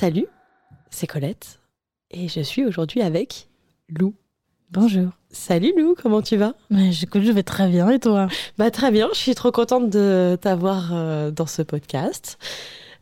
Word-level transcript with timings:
Salut, 0.00 0.28
c'est 0.90 1.08
Colette 1.08 1.58
et 2.12 2.28
je 2.28 2.38
suis 2.38 2.64
aujourd'hui 2.64 3.02
avec 3.02 3.48
Lou. 3.88 4.14
Bonjour. 4.70 5.08
Salut 5.32 5.72
Lou, 5.76 5.96
comment 6.00 6.22
tu 6.22 6.36
vas? 6.36 6.54
Mais 6.70 6.92
j'écoute, 6.92 7.22
je 7.22 7.32
vais 7.32 7.42
très 7.42 7.68
bien 7.68 7.90
et 7.90 7.98
toi? 7.98 8.28
Bah 8.58 8.70
très 8.70 8.92
bien, 8.92 9.08
je 9.12 9.18
suis 9.18 9.34
trop 9.34 9.50
contente 9.50 9.90
de 9.90 10.38
t'avoir 10.40 10.90
euh, 10.92 11.32
dans 11.32 11.48
ce 11.48 11.62
podcast. 11.62 12.38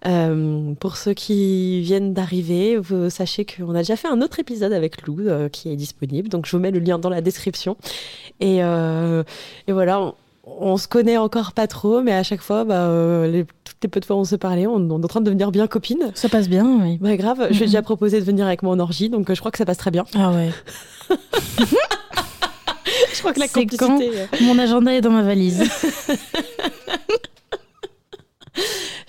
Euh, 0.06 0.72
pour 0.76 0.96
ceux 0.96 1.12
qui 1.12 1.82
viennent 1.82 2.14
d'arriver, 2.14 2.78
vous 2.78 3.10
sachez 3.10 3.44
qu'on 3.44 3.74
a 3.74 3.80
déjà 3.80 3.96
fait 3.96 4.08
un 4.08 4.22
autre 4.22 4.38
épisode 4.38 4.72
avec 4.72 5.06
Lou 5.06 5.20
euh, 5.20 5.50
qui 5.50 5.70
est 5.70 5.76
disponible, 5.76 6.30
donc 6.30 6.46
je 6.46 6.56
vous 6.56 6.62
mets 6.62 6.70
le 6.70 6.78
lien 6.78 6.98
dans 6.98 7.10
la 7.10 7.20
description. 7.20 7.76
Et, 8.40 8.60
et 8.60 9.72
voilà, 9.72 10.00
on, 10.00 10.14
on 10.46 10.76
se 10.76 10.86
connaît 10.86 11.16
encore 11.16 11.52
pas 11.52 11.66
trop, 11.66 12.02
mais 12.02 12.12
à 12.12 12.22
chaque 12.22 12.40
fois, 12.40 12.64
bah, 12.64 12.86
euh, 12.86 13.26
les, 13.26 13.44
toutes 13.64 13.76
les 13.82 13.88
peu 13.88 13.98
de 14.00 14.04
fois 14.04 14.14
où 14.16 14.20
on 14.20 14.24
se 14.24 14.36
parlait, 14.36 14.66
on, 14.66 14.74
on 14.76 15.00
est 15.00 15.04
en 15.04 15.08
train 15.08 15.20
de 15.20 15.26
devenir 15.26 15.50
bien 15.50 15.66
copines. 15.66 16.12
Ça 16.14 16.28
passe 16.28 16.48
bien, 16.48 16.64
oui. 16.82 16.98
Ouais, 17.02 17.16
grave, 17.16 17.48
je 17.50 17.56
lui 17.56 17.62
ai 17.64 17.66
déjà 17.66 17.82
proposé 17.82 18.20
de 18.20 18.24
venir 18.24 18.46
avec 18.46 18.62
moi 18.62 18.72
en 18.72 18.78
orgie, 18.78 19.08
donc 19.10 19.28
euh, 19.28 19.34
je 19.34 19.40
crois 19.40 19.50
que 19.50 19.58
ça 19.58 19.64
passe 19.66 19.78
très 19.78 19.90
bien. 19.90 20.04
Ah 20.14 20.30
ouais. 20.30 20.50
Je 23.12 23.20
crois 23.20 23.32
que 23.32 23.40
la 23.40 23.46
C'est 23.48 23.60
complicité... 23.66 24.10
euh, 24.20 24.26
Mon 24.42 24.58
agenda 24.58 24.92
est 24.94 25.00
dans 25.00 25.10
ma 25.10 25.22
valise. 25.22 25.64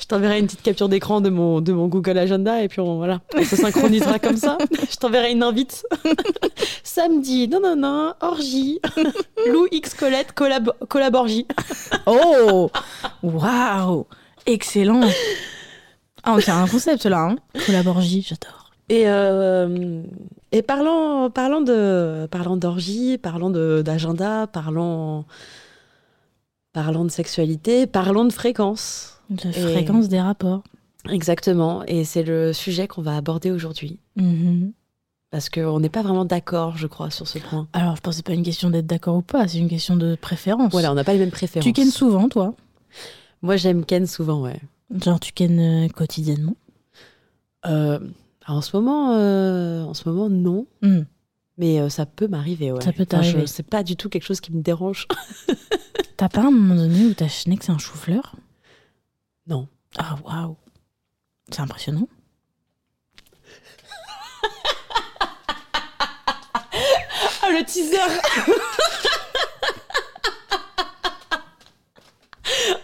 Je 0.07 0.15
t'enverrai 0.15 0.39
une 0.39 0.45
petite 0.45 0.61
capture 0.61 0.87
d'écran 0.87 1.19
de 1.19 1.29
mon, 1.29 1.59
de 1.59 1.73
mon 1.73 1.89
Google 1.89 2.17
Agenda 2.17 2.63
et 2.63 2.69
puis 2.69 2.79
on, 2.79 2.95
voilà, 2.95 3.19
on 3.35 3.43
se 3.43 3.57
synchronisera 3.57 4.19
comme 4.23 4.37
ça. 4.37 4.57
Je 4.89 4.95
t'enverrai 4.95 5.33
une 5.33 5.43
invite. 5.43 5.85
Samedi, 6.83 7.49
non, 7.49 7.59
non, 7.59 7.75
non, 7.75 8.13
orgie. 8.21 8.79
Lou 9.51 9.67
X 9.69 9.93
Colette, 9.95 10.31
collab, 10.31 10.71
collab 10.87 11.13
orgie. 11.13 11.45
Oh 12.05 12.71
Waouh 13.21 14.07
Excellent 14.45 15.01
Ah, 16.23 16.35
on 16.35 16.39
tient 16.39 16.63
un 16.63 16.67
concept 16.69 17.05
là, 17.05 17.23
hein 17.23 17.35
Collaborgie, 17.65 18.21
j'adore. 18.21 18.71
Et, 18.87 19.09
euh, 19.09 20.01
et 20.53 20.61
parlant, 20.61 21.29
parlant 21.29 21.59
de 21.59 22.29
parlant 22.31 22.55
d'orgie, 22.55 23.17
parlant 23.17 23.49
d'agenda, 23.49 24.47
parlant, 24.47 25.25
parlant 26.71 27.03
de 27.03 27.11
sexualité, 27.11 27.87
parlons 27.87 28.23
de 28.23 28.31
fréquence. 28.31 29.16
La 29.29 29.49
Et- 29.49 29.53
fréquence 29.53 30.07
des 30.09 30.21
rapports. 30.21 30.63
Exactement. 31.09 31.83
Et 31.85 32.03
c'est 32.03 32.23
le 32.23 32.53
sujet 32.53 32.87
qu'on 32.87 33.01
va 33.01 33.15
aborder 33.17 33.51
aujourd'hui. 33.51 33.99
Mhm. 34.15 34.71
Parce 35.29 35.49
qu'on 35.49 35.79
n'est 35.81 35.89
pas 35.89 36.01
vraiment 36.01 36.23
d'accord, 36.25 36.77
je 36.77 36.87
crois, 36.87 37.09
sur 37.11 37.27
ce 37.27 37.37
point. 37.39 37.67
Alors, 37.73 37.95
je 37.97 38.01
pense 38.01 38.13
que 38.13 38.17
c'est 38.17 38.25
pas 38.25 38.33
une 38.33 38.43
question 38.43 38.69
d'être 38.69 38.87
d'accord 38.87 39.17
ou 39.17 39.21
pas, 39.21 39.47
c'est 39.47 39.57
une 39.57 39.67
question 39.69 39.95
de 39.97 40.15
préférence. 40.15 40.71
Voilà, 40.71 40.91
on 40.91 40.95
n'a 40.95 41.03
pas 41.03 41.11
les 41.13 41.19
mêmes 41.19 41.31
préférences. 41.31 41.65
Tu 41.65 41.73
kennes 41.73 41.91
souvent, 41.91 42.29
toi? 42.29 42.55
Moi, 43.41 43.57
j'aime 43.57 43.83
Ken 43.85 44.07
souvent, 44.07 44.41
ouais. 44.41 44.59
Genre, 45.03 45.19
tu 45.19 45.33
kennes 45.33 45.59
euh, 45.59 45.89
quotidiennement? 45.89 46.55
Euh, 47.65 47.99
en 48.47 48.61
ce 48.61 48.75
moment, 48.77 49.11
euh, 49.17 49.83
en 49.83 49.93
ce 49.93 50.07
moment, 50.07 50.29
non. 50.29 50.65
Hmm. 50.81 51.01
Mais 51.57 51.89
ça 51.89 52.05
peut 52.05 52.27
m'arriver, 52.27 52.71
ouais. 52.71 52.81
Ça 52.81 52.91
peut 52.93 53.03
Enfin, 53.09 53.21
t'arriver. 53.21 53.47
C'est 53.47 53.63
pas 53.67 53.83
du 53.83 53.95
tout 53.97 54.07
quelque 54.09 54.23
chose 54.23 54.39
qui 54.39 54.53
me 54.53 54.61
dérange. 54.61 55.07
T'as 56.17 56.29
pas 56.29 56.41
un 56.41 56.51
moment 56.51 56.75
donné 56.75 57.05
où 57.05 57.13
ta 57.13 57.27
schneck 57.27 57.63
c'est 57.63 57.71
un 57.71 57.77
chou-fleur? 57.77 58.35
Non. 59.47 59.67
Ah, 59.97 60.15
waouh 60.23 60.55
C'est 61.51 61.61
impressionnant. 61.61 62.07
Ah, 67.41 67.49
le 67.51 67.63
teaser 67.63 67.97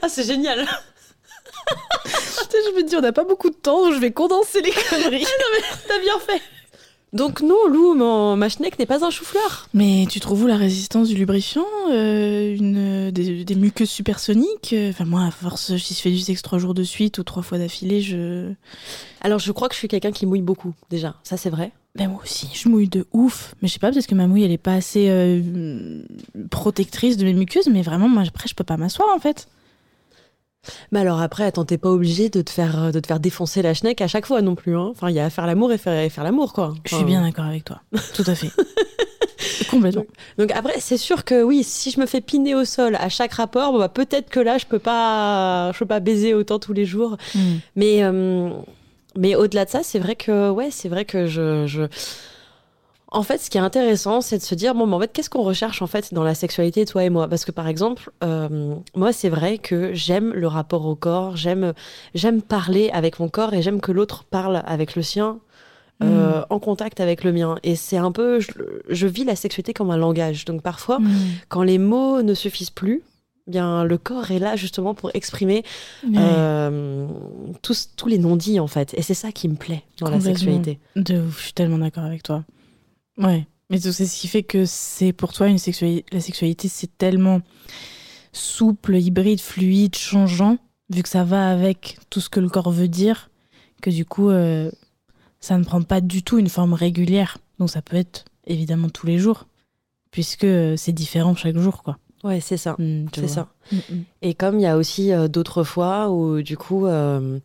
Ah, 0.01 0.09
c'est 0.09 0.23
génial 0.23 0.65
Je 2.51 2.75
me 2.75 2.83
dis, 2.83 2.95
on 2.95 3.01
n'a 3.01 3.11
pas 3.11 3.23
beaucoup 3.25 3.49
de 3.49 3.55
temps, 3.55 3.83
donc 3.83 3.93
je 3.93 3.99
vais 3.99 4.11
condenser 4.11 4.61
les 4.61 4.71
conneries. 4.89 5.25
T'as 5.87 5.99
bien 5.99 6.19
fait 6.19 6.41
Donc 7.13 7.41
non, 7.41 7.67
Lou, 7.69 7.93
mon, 7.93 8.35
ma 8.35 8.49
schneck 8.49 8.79
n'est 8.79 8.87
pas 8.87 9.05
un 9.05 9.11
chou-fleur. 9.11 9.67
Mais 9.75 10.07
tu 10.09 10.19
trouves 10.19 10.43
où 10.43 10.47
la 10.47 10.57
résistance 10.57 11.09
du 11.09 11.15
lubrifiant 11.15 11.65
euh, 11.91 12.55
une, 12.55 13.11
des, 13.11 13.45
des 13.45 13.55
muqueuses 13.55 13.91
supersoniques 13.91 14.73
euh, 14.73 14.89
Enfin, 14.89 15.05
moi, 15.05 15.23
à 15.23 15.29
force, 15.29 15.77
si 15.77 15.93
je 15.93 15.99
fais 15.99 16.09
du 16.09 16.19
sexe 16.19 16.41
trois 16.41 16.57
jours 16.57 16.73
de 16.73 16.83
suite 16.83 17.19
ou 17.19 17.23
trois 17.23 17.43
fois 17.43 17.59
d'affilée, 17.59 18.01
je. 18.01 18.51
Alors, 19.21 19.37
je 19.37 19.51
crois 19.51 19.69
que 19.69 19.75
je 19.75 19.79
suis 19.79 19.87
quelqu'un 19.87 20.11
qui 20.11 20.25
mouille 20.25 20.41
beaucoup, 20.41 20.73
déjà. 20.89 21.15
Ça, 21.23 21.37
c'est 21.37 21.51
vrai. 21.51 21.71
Ben, 21.95 22.09
moi 22.09 22.21
aussi, 22.23 22.49
je 22.53 22.67
mouille 22.67 22.89
de 22.89 23.05
ouf. 23.13 23.53
Mais 23.61 23.67
je 23.67 23.73
sais 23.73 23.79
pas, 23.79 23.91
peut-être 23.91 24.07
que 24.07 24.15
ma 24.15 24.25
mouille, 24.25 24.43
elle 24.43 24.51
est 24.51 24.57
pas 24.57 24.73
assez 24.73 25.05
euh, 25.09 26.01
protectrice 26.49 27.17
de 27.17 27.25
mes 27.25 27.33
muqueuses, 27.33 27.67
mais 27.67 27.83
vraiment, 27.83 28.09
moi, 28.09 28.23
après, 28.27 28.47
je 28.49 28.55
peux 28.55 28.63
pas 28.63 28.77
m'asseoir 28.77 29.09
en 29.15 29.19
fait. 29.19 29.47
Mais 30.91 30.99
alors 30.99 31.21
après, 31.21 31.43
attends, 31.43 31.65
t'es 31.65 31.77
pas 31.77 31.89
obligé 31.89 32.29
de 32.29 32.41
te 32.41 32.49
faire 32.49 32.91
de 32.91 32.99
te 32.99 33.07
faire 33.07 33.19
défoncer 33.19 33.61
la 33.61 33.73
schneck 33.73 34.01
à 34.01 34.07
chaque 34.07 34.25
fois 34.25 34.41
non 34.41 34.55
plus. 34.55 34.77
Hein. 34.77 34.89
Enfin, 34.91 35.09
il 35.09 35.15
y 35.15 35.19
a 35.19 35.25
à 35.25 35.29
faire 35.29 35.47
l'amour 35.47 35.71
et 35.71 35.77
faire, 35.77 35.99
et 35.99 36.09
faire 36.09 36.23
l'amour, 36.23 36.53
quoi. 36.53 36.73
Je 36.85 36.95
suis 36.95 37.05
bien 37.05 37.21
d'accord 37.21 37.45
avec 37.45 37.65
toi. 37.65 37.81
Tout 38.13 38.23
à 38.27 38.35
fait. 38.35 38.51
Complètement. 39.69 40.05
Donc 40.37 40.51
après, 40.51 40.79
c'est 40.79 40.97
sûr 40.97 41.25
que 41.25 41.43
oui, 41.43 41.63
si 41.63 41.91
je 41.91 41.99
me 41.99 42.05
fais 42.05 42.21
piner 42.21 42.55
au 42.55 42.65
sol 42.65 42.95
à 42.95 43.09
chaque 43.09 43.33
rapport, 43.33 43.71
bon, 43.73 43.79
bah, 43.79 43.89
peut-être 43.89 44.29
que 44.29 44.39
là, 44.39 44.57
je 44.57 44.65
peux 44.65 44.79
pas, 44.79 45.71
je 45.73 45.79
peux 45.79 45.85
pas 45.85 45.99
baiser 45.99 46.33
autant 46.33 46.59
tous 46.59 46.73
les 46.73 46.85
jours. 46.85 47.17
Mm. 47.35 47.39
Mais 47.75 48.03
euh, 48.03 48.49
mais 49.17 49.35
au-delà 49.35 49.65
de 49.65 49.69
ça, 49.69 49.83
c'est 49.83 49.99
vrai 49.99 50.15
que 50.15 50.49
ouais, 50.49 50.69
c'est 50.71 50.89
vrai 50.89 51.05
que 51.05 51.27
je, 51.27 51.67
je... 51.67 51.83
En 53.13 53.21
fait, 53.23 53.37
ce 53.37 53.49
qui 53.49 53.57
est 53.57 53.61
intéressant, 53.61 54.21
c'est 54.21 54.39
de 54.39 54.43
se 54.43 54.55
dire 54.55 54.73
bon, 54.73 54.87
mais 54.87 54.95
en 54.95 54.99
fait, 54.99 55.11
qu'est-ce 55.13 55.29
qu'on 55.29 55.43
recherche 55.43 55.81
en 55.83 55.87
fait 55.87 56.13
dans 56.13 56.23
la 56.23 56.33
sexualité, 56.33 56.83
toi 56.85 57.03
et 57.03 57.09
moi? 57.11 57.27
Parce 57.27 57.45
que 57.45 57.51
par 57.51 57.67
exemple, 57.67 58.09
euh, 58.23 58.75
moi, 58.95 59.13
c'est 59.13 59.29
vrai 59.29 59.59
que 59.59 59.93
j'aime 59.93 60.33
le 60.33 60.47
rapport 60.47 60.85
au 60.87 60.95
corps, 60.95 61.37
j'aime 61.37 61.73
j'aime 62.15 62.41
parler 62.41 62.89
avec 62.91 63.19
mon 63.19 63.29
corps 63.29 63.53
et 63.53 63.61
j'aime 63.61 63.81
que 63.81 63.91
l'autre 63.91 64.23
parle 64.23 64.63
avec 64.65 64.95
le 64.95 65.03
sien. 65.03 65.39
euh, 66.01 66.43
en 66.49 66.59
contact 66.59 66.99
avec 66.99 67.23
le 67.23 67.31
mien. 67.31 67.55
Et 67.63 67.75
c'est 67.77 67.95
un 67.97 68.11
peu, 68.11 68.39
je, 68.41 68.49
je 68.89 69.07
vis 69.07 69.23
la 69.23 69.35
sexualité 69.37 69.73
comme 69.73 69.89
un 69.91 69.95
langage. 69.95 70.43
Donc 70.43 70.61
parfois, 70.61 70.99
Mm. 70.99 71.11
quand 71.47 71.61
les 71.63 71.77
mots 71.77 72.21
ne 72.23 72.33
suffisent 72.33 72.71
plus, 72.71 73.03
bien 73.47 73.83
le 73.85 73.97
corps 73.97 74.31
est 74.31 74.39
là 74.39 74.55
justement 74.57 74.95
pour 74.95 75.11
exprimer 75.13 75.63
euh, 76.17 77.07
tous, 77.61 77.89
tous 77.95 78.07
les 78.07 78.17
non-dits 78.17 78.59
en 78.59 78.67
fait. 78.67 78.93
Et 78.95 79.01
c'est 79.01 79.13
ça 79.13 79.31
qui 79.31 79.47
me 79.47 79.55
plaît 79.55 79.83
dans 79.99 80.09
la 80.09 80.17
sexualité. 80.19 80.79
De 80.95 81.19
ouf, 81.21 81.37
je 81.37 81.43
suis 81.43 81.53
tellement 81.53 81.77
d'accord 81.77 82.03
avec 82.03 82.23
toi. 82.23 82.43
Ouais. 83.17 83.47
Mais 83.69 83.79
c'est 83.79 84.05
ce 84.05 84.19
qui 84.19 84.27
fait 84.27 84.43
que 84.43 84.65
c'est 84.65 85.13
pour 85.13 85.33
toi 85.33 85.47
une 85.47 85.57
sexualité. 85.57 86.05
La 86.11 86.19
sexualité, 86.19 86.67
c'est 86.67 86.97
tellement 86.97 87.41
souple, 88.31 88.95
hybride, 88.95 89.39
fluide, 89.39 89.95
changeant, 89.95 90.57
vu 90.89 91.03
que 91.03 91.09
ça 91.09 91.23
va 91.23 91.49
avec 91.49 91.97
tout 92.09 92.19
ce 92.19 92.29
que 92.29 92.39
le 92.39 92.49
corps 92.49 92.71
veut 92.71 92.87
dire, 92.87 93.29
que 93.81 93.89
du 93.89 94.05
coup, 94.05 94.29
euh, 94.29 94.69
ça 95.39 95.57
ne 95.57 95.63
prend 95.63 95.81
pas 95.81 96.01
du 96.01 96.23
tout 96.23 96.37
une 96.37 96.49
forme 96.49 96.73
régulière. 96.73 97.37
Donc 97.59 97.69
ça 97.69 97.81
peut 97.81 97.97
être 97.97 98.25
évidemment 98.45 98.89
tous 98.89 99.07
les 99.07 99.17
jours, 99.17 99.47
puisque 100.11 100.43
euh, 100.43 100.75
c'est 100.77 100.91
différent 100.91 101.35
chaque 101.35 101.57
jour, 101.57 101.83
quoi. 101.83 101.97
Ouais, 102.23 102.39
c'est 102.39 102.57
ça. 102.57 102.75
Mm, 102.79 103.09
tu 103.11 103.19
C'est 103.19 103.27
ça. 103.27 103.49
Mm, 103.71 103.75
mm. 103.75 104.03
Et 104.21 104.33
comme 104.33 104.57
il 104.57 104.61
y 104.61 104.67
a 104.67 104.77
aussi 104.77 105.11
euh, 105.11 105.27
d'autres 105.27 105.63
fois 105.63 106.09
où 106.09 106.41
du 106.41 106.57
coup, 106.57 106.85
euh, 106.87 107.39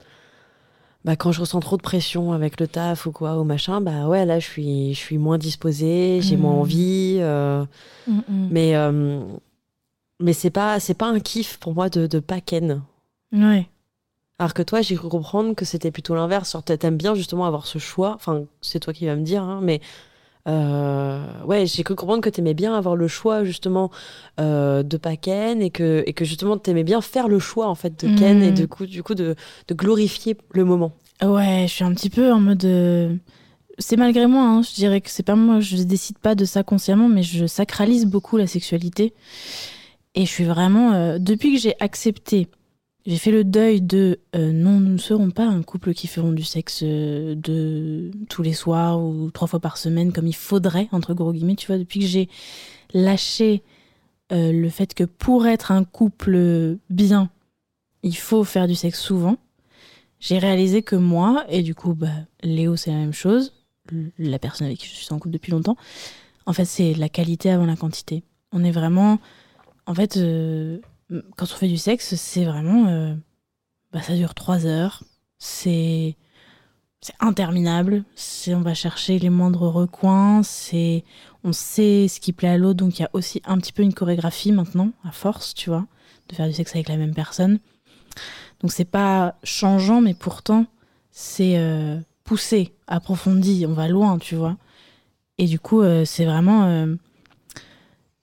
bah, 1.05 1.17
quand 1.17 1.33
je 1.33 1.41
ressens 1.41 1.61
trop 1.61 1.77
de 1.77 1.83
pression 1.83 2.33
avec 2.33 2.61
le 2.61 2.67
taf 2.69 3.06
ou 3.06 3.12
quoi 3.12 3.39
ou 3.39 3.45
machin, 3.45 3.81
bah 3.81 4.09
ouais, 4.09 4.27
là 4.27 4.39
je 4.41 4.47
suis, 4.47 4.95
je 4.95 4.99
suis 4.99 5.19
moins 5.19 5.39
disposée, 5.39 6.21
j'ai 6.23 6.37
moins 6.37 6.53
Mhm. 6.55 6.61
envie. 6.61 7.17
euh, 7.21 7.65
Mm, 8.06 8.19
mm. 8.29 8.49
mais 8.50 8.75
euh, 8.77 9.23
mais 10.21 10.33
c'est 10.33 10.50
pas, 10.50 10.81
c'est 10.81 10.95
pas 10.95 11.06
un 11.06 11.21
kiff 11.21 11.59
pour 11.59 11.75
moi 11.75 11.89
de, 11.89 12.06
de 12.06 12.19
pas 12.19 12.41
ken. 12.41 12.83
Ouais. 13.33 13.69
Alors 14.41 14.55
que 14.55 14.62
toi, 14.62 14.83
j'ai 14.83 14.95
cru 14.97 15.09
comprendre 15.09 15.55
que 15.55 15.65
c'était 15.65 15.91
plutôt 15.91 16.15
l'inverse. 16.15 16.53
Genre, 16.53 16.62
t'aimes 16.65 16.97
bien 16.97 17.15
justement 17.15 17.44
avoir 17.47 17.67
ce 17.67 17.79
choix. 17.79 18.15
Enfin, 18.15 18.44
c'est 18.62 18.81
toi 18.81 18.93
qui 18.93 19.06
vas 19.06 19.17
me 19.17 19.23
dire, 19.23 19.43
hein, 19.43 19.61
mais 19.62 19.81
euh, 20.49 21.23
ouais, 21.45 21.67
j'ai 21.67 21.83
cru 21.83 21.95
comprendre 21.95 22.23
que 22.23 22.31
t'aimais 22.31 22.55
bien 22.55 22.75
avoir 22.75 22.97
le 22.97 23.06
choix 23.09 23.45
justement 23.45 23.91
euh, 24.41 24.83
de 24.83 24.97
pas 24.97 25.17
ken 25.17 25.61
et 25.61 25.71
que 25.71 26.03
et 26.06 26.12
que 26.15 26.25
justement 26.25 26.56
t'aimais 26.56 26.85
bien 26.85 27.00
faire 27.00 27.29
le 27.29 27.39
choix 27.39 27.69
en 27.69 27.75
fait 27.75 28.05
de 28.05 28.19
ken 28.19 28.43
et 28.43 28.53
du 28.53 28.67
coup 28.67 28.87
du 28.87 29.03
coup 29.03 29.15
de, 29.15 29.35
de 29.69 29.75
glorifier 29.75 30.37
le 30.53 30.65
moment. 30.65 30.93
Ouais, 31.23 31.65
je 31.69 31.73
suis 31.75 31.85
un 31.85 31.93
petit 31.93 32.11
peu 32.11 32.33
en 32.33 32.41
mode. 32.41 32.65
euh, 32.65 33.15
C'est 33.79 33.97
malgré 33.97 34.27
moi, 34.27 34.43
hein, 34.43 34.62
je 34.62 34.75
dirais 34.75 35.00
que 35.00 35.11
c'est 35.11 35.23
pas 35.23 35.37
moi, 35.37 35.61
je 35.61 35.77
décide 35.83 36.19
pas 36.19 36.35
de 36.35 36.45
ça 36.45 36.62
consciemment, 36.62 37.09
mais 37.09 37.23
je 37.23 37.47
sacralise 37.47 38.06
beaucoup 38.06 38.37
la 38.37 38.47
sexualité. 38.47 39.15
Et 40.15 40.25
je 40.27 40.31
suis 40.31 40.44
vraiment. 40.44 41.19
Depuis 41.19 41.55
que 41.55 41.61
j'ai 41.61 41.75
accepté, 41.81 42.49
j'ai 43.08 43.16
fait 43.16 43.31
le 43.31 43.43
deuil 43.43 43.81
de 43.81 44.20
euh, 44.37 44.52
non, 44.52 44.81
nous 44.81 44.93
ne 44.93 44.99
serons 44.99 45.31
pas 45.31 45.46
un 45.46 45.62
couple 45.62 45.94
qui 45.94 46.06
feront 46.06 46.32
du 46.32 46.44
sexe 46.44 46.81
euh, 46.82 47.34
tous 48.28 48.43
les 48.43 48.52
soirs 48.52 49.00
ou 49.00 49.31
trois 49.31 49.49
fois 49.49 49.60
par 49.60 49.78
semaine 49.78 50.12
comme 50.12 50.26
il 50.26 50.37
faudrait, 50.37 50.88
entre 50.93 51.14
gros 51.14 51.32
guillemets, 51.32 51.56
tu 51.56 51.66
vois, 51.66 51.78
depuis 51.78 52.00
que 52.00 52.06
j'ai 52.06 52.28
lâché 52.93 53.62
euh, 54.31 54.52
le 54.52 54.69
fait 54.69 54.93
que 54.93 55.05
pour 55.05 55.46
être 55.46 55.72
un 55.72 55.84
couple 55.84 56.76
bien, 56.90 57.31
il 58.02 58.16
faut 58.16 58.44
faire 58.44 58.69
du 58.69 58.75
sexe 58.75 59.00
souvent 59.00 59.38
j'ai 60.20 60.38
réalisé 60.38 60.82
que 60.82 60.96
moi, 60.96 61.44
et 61.49 61.62
du 61.62 61.76
coup, 61.76 61.94
bah, 61.94 62.08
Léo, 62.43 62.75
c'est 62.76 62.90
la 62.90 62.96
même 62.96 63.12
chose, 63.12 63.55
la 64.19 64.40
personne 64.40 64.66
avec 64.66 64.78
qui 64.78 64.88
je 64.88 64.94
suis 64.94 65.12
en 65.12 65.19
couple 65.19 65.32
depuis 65.32 65.52
longtemps, 65.52 65.76
en 66.44 66.52
fait, 66.52 66.64
c'est 66.64 66.94
la 66.94 67.08
qualité 67.08 67.50
avant 67.50 67.66
la 67.66 67.76
quantité. 67.76 68.25
On 68.50 68.64
est 68.64 68.70
vraiment. 68.70 69.20
En 69.87 69.94
fait, 69.94 70.19
quand 71.37 71.44
on 71.44 71.56
fait 71.56 71.69
du 71.69 71.78
sexe, 71.78 72.14
c'est 72.14 72.44
vraiment. 72.44 72.88
euh, 72.88 73.14
bah, 73.93 74.02
ça 74.02 74.14
dure 74.14 74.34
trois 74.34 74.66
heures. 74.66 75.05
C'est. 75.38 76.16
C'est 77.00 77.14
interminable. 77.20 78.05
C'est, 78.16 78.55
on 78.55 78.60
va 78.60 78.75
chercher 78.75 79.20
les 79.20 79.31
moindres 79.31 79.72
recoins. 79.72 80.43
C'est, 80.43 81.05
on 81.44 81.52
sait 81.52 82.08
ce 82.08 82.19
qui 82.19 82.32
plaît 82.32 82.49
à 82.49 82.58
l'autre. 82.58 82.78
Donc 82.78 82.99
il 82.99 83.02
y 83.02 83.05
a 83.05 83.10
aussi 83.12 83.40
un 83.44 83.56
petit 83.58 83.72
peu 83.72 83.84
une 83.84 83.94
chorégraphie 83.94 84.50
maintenant, 84.50 84.90
à 85.05 85.12
force, 85.12 85.55
tu 85.55 85.70
vois, 85.70 85.87
de 86.28 86.34
faire 86.34 86.49
du 86.49 86.52
sexe 86.52 86.75
avec 86.75 86.88
la 86.88 86.96
même 86.96 87.14
personne. 87.14 87.60
Donc 88.60 88.72
c'est 88.72 88.84
pas 88.84 89.37
changeant, 89.44 90.00
mais 90.00 90.14
pourtant 90.14 90.66
c'est 91.12 91.56
euh, 91.58 91.99
poussé, 92.25 92.75
approfondi, 92.88 93.64
on 93.69 93.75
va 93.75 93.88
loin, 93.88 94.19
tu 94.19 94.34
vois. 94.34 94.56
Et 95.38 95.46
du 95.46 95.60
coup, 95.60 95.82
euh, 95.82 96.05
c'est 96.05 96.25
vraiment, 96.25 96.64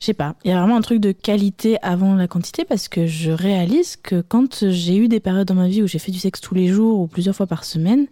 je 0.06 0.12
sais 0.12 0.14
pas, 0.14 0.36
il 0.44 0.52
y 0.52 0.54
a 0.54 0.60
vraiment 0.60 0.78
un 0.78 0.82
truc 0.82 1.00
de 1.00 1.12
qualité 1.12 1.78
avant 1.82 2.14
la 2.14 2.28
quantité 2.28 2.64
parce 2.64 2.88
que 2.88 3.08
je 3.08 3.32
réalise 3.32 3.96
que 3.96 4.22
quand 4.22 4.70
j'ai 4.70 4.96
eu 4.98 5.08
des 5.08 5.20
périodes 5.20 5.48
dans 5.48 5.56
ma 5.56 5.68
vie 5.68 5.82
où 5.82 5.88
j'ai 5.88 5.98
fait 5.98 6.12
du 6.12 6.20
sexe 6.20 6.42
tous 6.42 6.54
les 6.54 6.68
jours 6.68 7.00
ou 7.00 7.08
plusieurs 7.08 7.36
fois 7.36 7.48
par 7.48 7.64
semaine, 7.64 8.06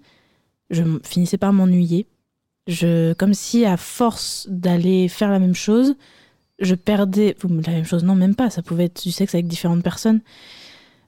je 0.71 0.83
finissais 1.03 1.37
par 1.37 1.53
m'ennuyer. 1.53 2.07
Je, 2.67 3.13
comme 3.13 3.35
si 3.35 3.65
à 3.65 3.77
force 3.77 4.47
d'aller 4.49 5.07
faire 5.07 5.29
la 5.29 5.37
même 5.37 5.53
chose, 5.53 5.95
je 6.59 6.73
perdais 6.73 7.35
la 7.43 7.73
même 7.73 7.85
chose. 7.85 8.03
Non, 8.03 8.15
même 8.15 8.35
pas. 8.35 8.49
Ça 8.49 8.63
pouvait 8.63 8.85
être 8.85 9.03
du 9.03 9.11
sexe 9.11 9.35
avec 9.35 9.47
différentes 9.47 9.83
personnes 9.83 10.21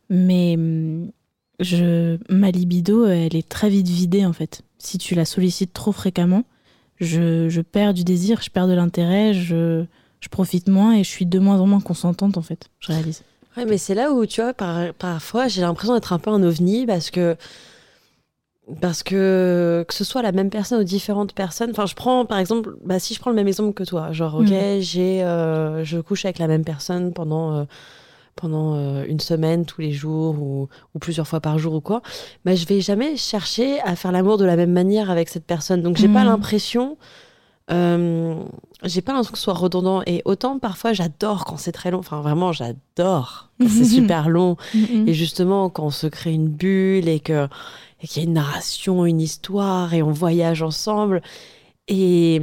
mais 0.09 0.55
hum, 0.55 1.11
je, 1.59 2.17
ma 2.29 2.51
libido, 2.51 3.07
elle 3.07 3.35
est 3.35 3.47
très 3.47 3.69
vite 3.69 3.87
vidée 3.87 4.25
en 4.25 4.33
fait. 4.33 4.61
Si 4.77 4.97
tu 4.97 5.15
la 5.15 5.25
sollicites 5.25 5.73
trop 5.73 5.91
fréquemment, 5.91 6.43
je, 6.99 7.49
je 7.49 7.61
perds 7.61 7.93
du 7.93 8.03
désir, 8.03 8.41
je 8.41 8.49
perds 8.49 8.67
de 8.67 8.73
l'intérêt, 8.73 9.33
je, 9.33 9.85
je 10.25 10.29
profite 10.29 10.67
moins 10.67 10.93
et 10.95 11.03
je 11.03 11.09
suis 11.09 11.25
de 11.27 11.37
moins 11.39 11.59
en 11.61 11.67
moins 11.67 11.79
consentante 11.79 12.35
en 12.37 12.41
fait, 12.41 12.67
je 12.79 12.91
réalise. 12.91 13.21
Ouais, 13.55 13.65
mais 13.65 13.77
c'est 13.77 13.93
là 13.95 14.11
où, 14.11 14.25
tu 14.25 14.41
vois, 14.41 14.53
par, 14.53 14.93
parfois, 14.95 15.47
j'ai 15.47 15.61
l'impression 15.61 15.93
d'être 15.93 16.11
un 16.13 16.19
peu 16.19 16.29
un 16.31 16.41
ovni 16.43 16.85
parce 16.85 17.09
que. 17.11 17.37
Parce 18.81 19.03
que 19.03 19.85
que 19.87 19.93
ce 19.93 20.03
soit 20.03 20.23
la 20.23 20.31
même 20.31 20.49
personne 20.49 20.81
ou 20.81 20.83
différentes 20.83 21.33
personnes. 21.33 21.69
Enfin, 21.69 21.85
je 21.85 21.93
prends 21.93 22.25
par 22.25 22.39
exemple, 22.39 22.75
bah, 22.83 22.97
si 22.97 23.13
je 23.13 23.19
prends 23.19 23.29
le 23.29 23.35
même 23.35 23.47
exemple 23.47 23.73
que 23.73 23.83
toi, 23.83 24.11
genre, 24.11 24.33
ok, 24.35 24.49
Mm. 24.49 24.79
j'ai, 24.79 25.23
euh, 25.23 25.83
je 25.83 25.99
couche 25.99 26.25
avec 26.25 26.39
la 26.39 26.47
même 26.47 26.63
personne 26.65 27.13
pendant 27.13 27.53
euh, 27.59 27.63
pendant 28.35 28.73
euh, 28.75 29.05
une 29.07 29.19
semaine 29.19 29.65
tous 29.65 29.81
les 29.81 29.91
jours 29.91 30.41
ou, 30.41 30.67
ou 30.95 30.99
plusieurs 30.99 31.27
fois 31.27 31.39
par 31.41 31.59
jour 31.59 31.75
ou 31.75 31.79
quoi, 31.81 32.01
bah, 32.43 32.55
je 32.55 32.65
vais 32.65 32.81
jamais 32.81 33.15
chercher 33.17 33.79
à 33.81 33.95
faire 33.95 34.11
l'amour 34.11 34.37
de 34.39 34.45
la 34.45 34.55
même 34.55 34.71
manière 34.73 35.11
avec 35.11 35.29
cette 35.29 35.45
personne. 35.45 35.83
Donc, 35.83 35.95
j'ai 35.97 36.09
pas 36.09 36.23
Mm. 36.23 36.29
l'impression. 36.29 36.97
Euh, 37.71 38.35
j'ai 38.83 39.01
pas 39.01 39.11
l'impression 39.13 39.31
que 39.31 39.37
ce 39.39 39.43
soit 39.45 39.53
redondant 39.55 40.03
et 40.05 40.21
autant 40.25 40.59
parfois 40.59 40.93
j'adore 40.93 41.45
quand 41.45 41.57
c'est 41.57 41.71
très 41.71 41.89
long 41.89 41.97
enfin 41.99 42.21
vraiment 42.21 42.51
j'adore 42.51 43.49
quand 43.59 43.67
c'est 43.69 43.85
super 43.99 44.29
long 44.29 44.55
Mm. 44.75 45.07
et 45.07 45.13
justement, 45.13 45.69
quand 45.69 45.85
on 45.85 45.89
se 45.89 46.07
crée 46.07 46.33
une 46.33 46.47
bulle 46.49 47.07
et 47.09 47.19
que 47.19 47.47
et 48.01 48.07
qu'il 48.07 48.21
y 48.21 48.25
a 48.25 48.27
une 48.27 48.33
narration, 48.35 49.05
une 49.05 49.21
histoire 49.21 49.93
et 49.93 50.03
on 50.03 50.11
voyage 50.11 50.61
ensemble. 50.61 51.21
Et, 51.87 52.41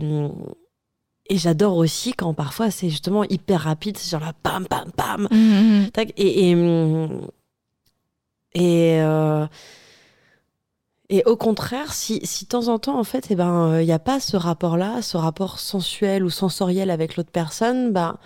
et 1.28 1.36
j'adore 1.38 1.76
aussi 1.76 2.14
quand 2.14 2.32
parfois 2.34 2.70
c'est 2.70 2.88
justement 2.90 3.22
hyper 3.24 3.60
rapide, 3.60 3.96
c'est 3.98 4.10
genre 4.10 4.20
là, 4.22 4.32
pam, 4.42 4.66
pam, 4.66 4.90
pam. 4.96 5.28
Mm, 5.30 5.36
mm, 5.84 5.90
Tac, 5.92 6.12
et, 6.16 6.50
et, 6.50 6.56
et, 8.54 9.00
euh, 9.02 9.46
et 11.14 11.22
au 11.26 11.36
contraire, 11.36 11.92
si, 11.92 12.20
si 12.24 12.44
de 12.44 12.48
temps 12.48 12.68
en 12.68 12.78
temps, 12.78 12.98
en 12.98 13.04
fait, 13.04 13.26
il 13.28 13.36
ben, 13.36 13.78
il 13.80 13.84
n'y 13.84 13.92
a 13.92 13.98
pas 13.98 14.18
ce 14.18 14.34
rapport-là, 14.34 15.02
ce 15.02 15.18
rapport 15.18 15.58
sensuel 15.58 16.24
ou 16.24 16.30
sensoriel 16.30 16.90
avec 16.90 17.16
l'autre 17.16 17.28
personne, 17.30 17.92
bah, 17.92 18.16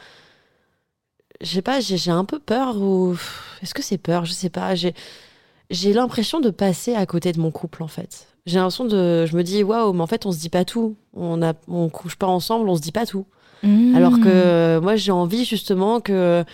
je 1.40 1.46
sais 1.52 1.62
pas, 1.62 1.80
j'ai 1.80 2.12
un 2.12 2.24
peu 2.24 2.38
peur 2.38 2.76
ou. 2.76 3.16
Est-ce 3.60 3.74
que 3.74 3.82
c'est 3.82 3.98
peur? 3.98 4.24
Je 4.24 4.32
sais 4.32 4.50
pas. 4.50 4.76
J'ai 4.76 5.92
l'impression 5.92 6.38
de 6.38 6.50
passer 6.50 6.94
à 6.94 7.06
côté 7.06 7.32
de 7.32 7.40
mon 7.40 7.50
couple, 7.50 7.82
en 7.82 7.88
fait. 7.88 8.28
J'ai 8.46 8.58
l'impression 8.58 8.84
de. 8.84 9.26
Je 9.26 9.36
me 9.36 9.42
dis, 9.42 9.64
waouh, 9.64 9.92
mais 9.92 10.02
en 10.02 10.06
fait, 10.06 10.24
on 10.24 10.30
se 10.30 10.38
dit 10.38 10.48
pas 10.48 10.64
tout. 10.64 10.94
On, 11.12 11.42
a, 11.42 11.54
on 11.66 11.88
couche 11.88 12.14
pas 12.14 12.28
ensemble, 12.28 12.68
on 12.68 12.76
se 12.76 12.82
dit 12.82 12.92
pas 12.92 13.04
tout. 13.04 13.26
mm. 13.64 13.96
Alors 13.96 14.20
que 14.20 14.78
moi, 14.80 14.94
j'ai 14.94 15.10
envie 15.10 15.44
justement 15.44 15.98
que. 15.98 16.44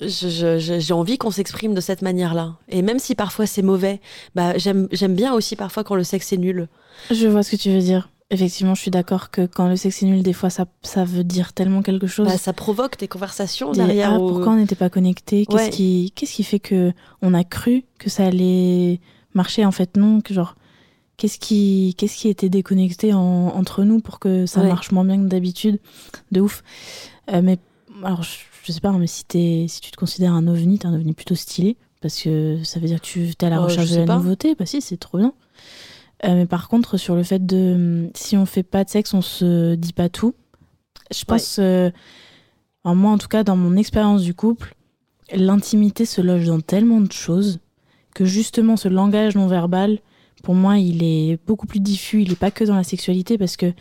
J'ai 0.00 0.92
envie 0.92 1.18
qu'on 1.18 1.30
s'exprime 1.30 1.74
de 1.74 1.80
cette 1.80 2.02
manière-là. 2.02 2.56
Et 2.68 2.82
même 2.82 2.98
si 2.98 3.14
parfois 3.14 3.46
c'est 3.46 3.62
mauvais, 3.62 4.00
bah, 4.34 4.56
j'aime 4.58 4.88
bien 5.14 5.32
aussi 5.34 5.56
parfois 5.56 5.84
quand 5.84 5.94
le 5.94 6.04
sexe 6.04 6.32
est 6.32 6.36
nul. 6.38 6.68
Je 7.10 7.26
vois 7.26 7.42
ce 7.42 7.52
que 7.52 7.56
tu 7.56 7.70
veux 7.70 7.80
dire. 7.80 8.10
Effectivement, 8.30 8.74
je 8.74 8.82
suis 8.82 8.90
d'accord 8.90 9.30
que 9.30 9.46
quand 9.46 9.68
le 9.68 9.76
sexe 9.76 10.02
est 10.02 10.06
nul, 10.06 10.22
des 10.22 10.34
fois, 10.34 10.50
ça, 10.50 10.66
ça 10.82 11.04
veut 11.04 11.24
dire 11.24 11.54
tellement 11.54 11.80
quelque 11.80 12.06
chose. 12.06 12.26
Bah, 12.28 12.36
ça 12.36 12.52
provoque 12.52 12.98
des 12.98 13.08
conversations 13.08 13.72
Des, 13.72 13.78
derrière. 13.78 14.12
ah, 14.12 14.18
pourquoi 14.18 14.48
on 14.52 14.56
n'était 14.56 14.74
pas 14.74 14.90
connectés? 14.90 15.46
Qu'est-ce 15.46 15.62
Ouais. 15.64 15.70
qui, 15.70 16.12
qu'est-ce 16.14 16.34
qui 16.34 16.42
fait 16.44 16.58
que 16.58 16.92
on 17.22 17.32
a 17.32 17.42
cru 17.44 17.84
que 17.98 18.10
ça 18.10 18.26
allait 18.26 19.00
marcher? 19.32 19.64
En 19.64 19.72
fait, 19.72 19.96
non. 19.96 20.20
Que 20.20 20.34
genre, 20.34 20.56
qu'est-ce 21.16 21.38
qui, 21.38 21.94
qu'est-ce 21.96 22.18
qui 22.18 22.28
était 22.28 22.50
déconnecté 22.50 23.14
en- 23.14 23.20
entre 23.56 23.82
nous 23.84 24.00
pour 24.00 24.18
que 24.18 24.44
ça 24.44 24.60
Ouais. 24.60 24.68
marche 24.68 24.90
moins 24.92 25.06
bien 25.06 25.16
que 25.22 25.28
d'habitude? 25.28 25.78
De 26.30 26.42
ouf. 26.42 26.62
Euh, 27.32 27.40
mais 27.42 27.58
alors, 28.04 28.22
je, 28.24 28.36
je 28.68 28.72
sais 28.72 28.80
pas, 28.80 28.90
hein, 28.90 28.98
mais 28.98 29.06
si, 29.06 29.24
tu 29.24 29.90
te 29.90 29.96
considères 29.96 30.34
un 30.34 30.46
ovni, 30.46 30.78
t'es 30.78 30.86
un 30.86 30.94
ovni 30.94 31.14
plutôt 31.14 31.34
stylé. 31.34 31.76
Parce 32.02 32.22
que 32.22 32.62
ça 32.62 32.78
veut 32.78 32.86
dire 32.86 33.00
que 33.00 33.06
tu 33.06 33.22
es 33.28 33.44
à 33.44 33.48
la 33.50 33.60
Oh, 33.60 33.64
recherche 33.64 33.90
de 33.90 33.96
la 33.96 34.04
pas. 34.04 34.16
nouveauté. 34.16 34.54
Bah 34.54 34.66
si, 34.66 34.80
c'est 34.80 34.98
trop 34.98 35.18
bien. 35.18 35.32
Euh, 36.24 36.34
mais 36.34 36.46
par 36.46 36.68
contre, 36.68 36.96
sur 36.98 37.16
le 37.16 37.22
fait 37.22 37.44
de 37.44 38.10
si 38.14 38.36
on 38.36 38.44
fait 38.46 38.62
pas 38.62 38.84
de 38.84 38.90
sexe, 38.90 39.14
on 39.14 39.22
se 39.22 39.74
dit 39.74 39.92
pas 39.92 40.08
tout. 40.08 40.34
Je 41.12 41.24
pense, 41.24 41.58
euh, 41.58 41.90
enfin, 42.84 42.94
moi 42.94 43.10
en 43.10 43.18
tout 43.18 43.28
cas, 43.28 43.42
dans 43.42 43.56
mon 43.56 43.74
expérience 43.76 44.22
du 44.22 44.34
couple, 44.34 44.74
l'intimité 45.32 46.04
se 46.04 46.20
loge 46.20 46.46
dans 46.46 46.60
tellement 46.60 47.00
de 47.00 47.10
choses 47.10 47.58
que 48.14 48.24
justement 48.24 48.76
ce 48.76 48.88
langage 48.88 49.34
non 49.34 49.46
verbal 49.46 49.98
pour 50.42 50.54
moi, 50.54 50.78
il 50.78 51.02
est 51.02 51.38
beaucoup 51.46 51.66
plus 51.66 51.80
diffus. 51.80 52.22
Il 52.22 52.30
n'est 52.30 52.36
pas 52.36 52.50
que 52.50 52.64
dans 52.64 52.76
la 52.76 52.84
sexualité 52.84 53.38
parce 53.38 53.56
que 53.56 53.72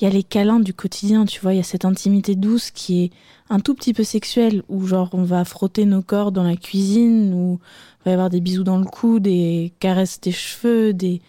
il 0.00 0.04
y 0.04 0.06
a 0.06 0.10
les 0.10 0.22
câlins 0.22 0.60
du 0.60 0.72
quotidien, 0.72 1.26
tu 1.26 1.40
vois. 1.40 1.52
Il 1.54 1.58
y 1.58 1.60
a 1.60 1.64
cette 1.64 1.84
intimité 1.84 2.34
douce 2.34 2.70
qui 2.70 3.04
est 3.04 3.10
un 3.50 3.60
tout 3.60 3.74
petit 3.74 3.92
peu 3.92 4.04
sexuelle, 4.04 4.62
où 4.68 4.86
genre 4.86 5.10
on 5.12 5.24
va 5.24 5.44
frotter 5.44 5.84
nos 5.84 6.02
corps 6.02 6.32
dans 6.32 6.44
la 6.44 6.56
cuisine, 6.56 7.34
où 7.34 7.60
il 8.00 8.04
va 8.04 8.10
y 8.12 8.14
avoir 8.14 8.30
des 8.30 8.40
bisous 8.40 8.64
dans 8.64 8.78
le 8.78 8.86
cou, 8.86 9.20
des 9.20 9.72
caresses 9.80 10.20
des 10.20 10.32
cheveux, 10.32 10.92
des. 10.92 11.20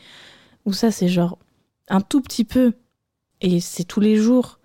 Ou 0.66 0.74
ça, 0.74 0.92
c'est 0.92 1.10
genre 1.10 1.38
un 1.90 2.02
tout 2.02 2.22
petit 2.22 2.46
peu. 2.46 2.74
Et 3.42 3.60
c'est 3.60 3.84
tous 3.84 4.00
les 4.00 4.16
jours. 4.16 4.60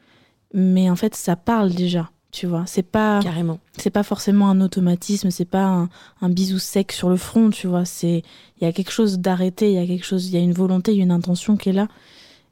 Mais 0.54 0.88
en 0.88 0.96
fait, 0.96 1.14
ça 1.14 1.34
parle 1.36 1.72
déjà 1.72 2.10
tu 2.36 2.46
vois. 2.46 2.64
C'est 2.66 2.82
pas 2.82 3.20
carrément. 3.22 3.60
C'est 3.78 3.90
pas 3.90 4.02
forcément 4.02 4.50
un 4.50 4.60
automatisme, 4.60 5.30
c'est 5.30 5.46
pas 5.46 5.88
un, 6.20 6.28
bisou 6.28 6.58
sec 6.58 6.92
sur 6.92 7.08
le 7.08 7.16
front, 7.16 7.48
tu 7.48 7.66
vois. 7.66 7.86
C'est 7.86 8.22
il 8.60 8.64
y 8.64 8.66
a 8.66 8.72
quelque 8.72 8.90
chose 8.90 9.18
d'arrêté, 9.18 9.70
il 9.70 9.75
y 9.75 9.78
a 9.78 9.86
quelque 9.86 10.04
chose, 10.04 10.26
il 10.26 10.34
y 10.34 10.36
a 10.36 10.40
une 10.40 10.52
volonté, 10.52 10.92
il 10.92 10.98
y 10.98 11.00
a 11.00 11.04
une 11.04 11.12
intention 11.12 11.56
qui 11.56 11.70
est 11.70 11.72
là. 11.72 11.88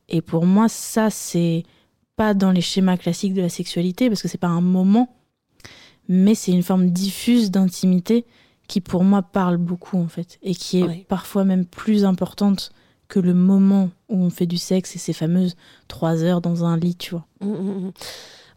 Et 0.09 0.23
pour 0.23 0.47
moi, 0.47 0.69
ça 0.69 1.11
c'est 1.11 1.65
pas 2.17 2.35
dans 2.35 2.53
les 2.53 2.61
schémas 2.61 2.97
classiques 2.97 3.35
de 3.35 3.43
la 3.43 3.49
sexualité 3.49 4.09
parce 4.09 4.23
que 4.23 4.29
c'est 4.29 4.39
pas 4.39 4.49
un 4.49 4.61
moment, 4.61 5.17
mais 6.09 6.35
c'est 6.35 6.53
une 6.53 6.63
forme 6.63 6.91
diffuse 6.91 7.51
d'intimité 7.51 8.27
qui 8.69 8.81
pour 8.81 9.05
moi 9.05 9.23
parle 9.23 9.57
beaucoup 9.57 9.99
en 9.99 10.09
fait 10.09 10.39
et 10.43 10.55
qui 10.55 10.81
est 10.81 11.07
parfois 11.07 11.45
même 11.45 11.67
plus 11.67 12.05
importante 12.05 12.73
que 13.09 13.21
le 13.21 13.35
moment 13.35 13.91
où 14.09 14.23
on 14.23 14.31
fait 14.31 14.47
du 14.47 14.57
sexe 14.57 14.97
et 14.97 14.99
ces 14.99 15.13
fameuses 15.13 15.57
trois 15.89 16.23
heures 16.23 16.41
dans 16.41 16.65
un 16.65 16.77
lit, 16.77 16.97
tu 16.97 17.11
vois. 17.11 17.27
Mmh, 17.41 17.49
mmh, 17.49 17.87
mmh. 17.87 17.93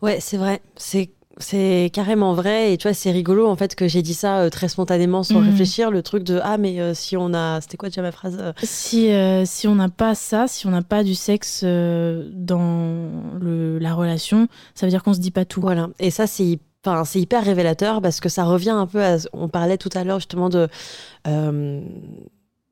Ouais, 0.01 0.19
c'est 0.19 0.37
vrai. 0.37 0.61
C'est 0.75 1.11
c'est 1.39 1.89
carrément 1.94 2.34
vrai 2.34 2.74
et 2.74 2.77
tu 2.77 2.88
vois 2.88 2.94
c'est 2.94 3.12
rigolo 3.12 3.48
en 3.48 3.56
fait 3.56 3.75
que 3.75 3.88
j'ai 3.88 4.01
dit 4.01 4.13
ça 4.13 4.39
euh, 4.39 4.50
très 4.50 4.67
spontanément 4.67 5.24
sans 5.24 5.39
mhm. 5.39 5.50
réfléchir 5.50 5.91
le 5.91 6.01
truc 6.01 6.24
de 6.24 6.39
ah 6.44 6.58
mais 6.58 6.79
euh, 6.79 6.94
si 6.94 7.15
on 7.17 7.34
a 7.34 7.62
c'était 7.62 7.77
quoi 7.77 7.89
déjà 7.89 8.01
ma 8.01 8.12
phrase 8.12 8.38
euh? 8.39 8.53
si 8.63 9.10
si 9.46 9.67
on 9.67 9.75
n'a 9.75 9.89
pas 9.89 10.15
ça 10.15 10.48
si 10.48 10.67
on 10.67 10.72
n'a 10.72 10.82
pas 10.82 11.03
du 11.03 11.15
sexe 11.15 11.63
dans 11.63 13.10
le, 13.39 13.77
la 13.79 13.94
relation 13.94 14.48
ça 14.75 14.86
veut 14.86 14.89
dire 14.89 15.03
qu'on 15.03 15.13
se 15.13 15.20
dit 15.20 15.32
pas 15.32 15.46
tout 15.46 15.62
voilà 15.62 15.89
et 16.00 16.12
ça 16.12 16.27
c'est 16.27 16.60
Enfin, 16.86 17.03
c'est 17.03 17.20
hyper 17.20 17.44
révélateur 17.44 18.01
parce 18.01 18.22
que 18.22 18.29
ça 18.29 18.46
revient 18.46 18.70
un 18.70 18.86
peu 18.86 19.03
à. 19.03 19.17
On 19.34 19.50
parlait 19.50 19.77
tout 19.77 19.89
à 19.94 20.06
l'heure 20.06 20.20
justement 20.20 20.48
de 20.48 20.70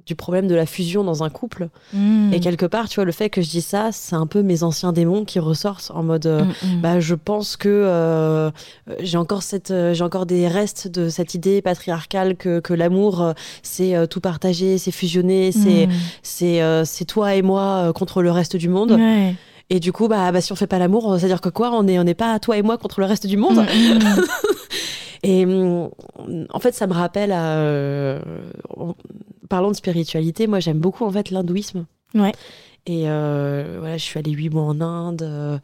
du 0.05 0.15
problème 0.15 0.47
de 0.47 0.55
la 0.55 0.65
fusion 0.65 1.03
dans 1.03 1.23
un 1.23 1.29
couple. 1.29 1.69
Hmm. 1.93 2.31
Et 2.31 2.39
quelque 2.39 2.65
part, 2.65 2.87
tu 2.87 2.95
vois, 2.95 3.05
le 3.05 3.11
fait 3.11 3.29
que 3.29 3.41
je 3.41 3.49
dis 3.49 3.61
ça, 3.61 3.89
c'est 3.91 4.15
un 4.15 4.27
peu 4.27 4.43
mes 4.43 4.61
anciens 4.63 4.93
démons 4.93 5.25
qui 5.25 5.39
ressortent 5.39 5.91
en 5.93 6.03
mode, 6.03 6.27
euh, 6.27 6.43
hmm, 6.43 6.49
hmm. 6.77 6.81
bah, 6.81 6.99
je 6.99 7.15
pense 7.15 7.57
que 7.57 7.69
euh, 7.69 8.51
j'ai 8.99 9.17
encore 9.17 9.41
cette, 9.41 9.71
euh, 9.71 9.93
j'ai 9.93 10.03
encore 10.03 10.27
des 10.27 10.47
restes 10.47 10.87
de 10.87 11.09
cette 11.09 11.33
idée 11.33 11.61
patriarcale 11.61 12.35
que, 12.35 12.59
que 12.59 12.73
l'amour, 12.73 13.33
c'est 13.63 14.07
tout 14.07 14.21
partager, 14.21 14.77
c'est 14.77 14.91
fusionner, 14.91 15.51
c'est, 15.51 15.87
c'est, 16.21 16.61
c'est 16.85 17.05
toi 17.05 17.35
et 17.35 17.41
moi 17.41 17.91
contre 17.93 18.21
le 18.21 18.31
reste 18.31 18.55
du 18.55 18.69
monde. 18.69 18.99
Et 19.71 19.79
du 19.79 19.91
coup, 19.91 20.07
bah, 20.07 20.31
bah, 20.31 20.41
si 20.41 20.51
on 20.51 20.55
fait 20.55 20.67
pas 20.67 20.77
l'amour, 20.77 21.15
c'est-à-dire 21.17 21.41
que 21.41 21.49
quoi 21.49 21.71
On 21.71 21.83
n'est 21.83 21.97
on 21.97 22.05
est 22.05 22.13
pas 22.13 22.37
toi 22.39 22.57
et 22.57 22.61
moi 22.61 22.77
contre 22.77 22.99
le 22.99 23.07
reste 23.07 23.25
du 23.25 23.37
monde 23.37 23.65
Et 25.23 25.43
en 25.45 26.59
fait, 26.59 26.75
ça 26.75 26.85
me 26.85 26.93
rappelle 26.93 27.31
à 27.31 28.19
parlant 29.49 29.71
de 29.71 29.75
spiritualité, 29.75 30.47
moi 30.47 30.59
j'aime 30.59 30.79
beaucoup 30.79 31.05
en 31.05 31.11
fait 31.11 31.29
l'hindouisme. 31.29 31.85
Ouais. 32.13 32.31
Et 32.87 33.09
euh, 33.09 33.77
voilà, 33.79 33.97
je 33.97 34.03
suis 34.03 34.19
allée 34.19 34.31
huit 34.31 34.49
mois 34.49 34.63
en 34.63 34.79
Inde. 34.81 35.23
Euh, 35.23 35.57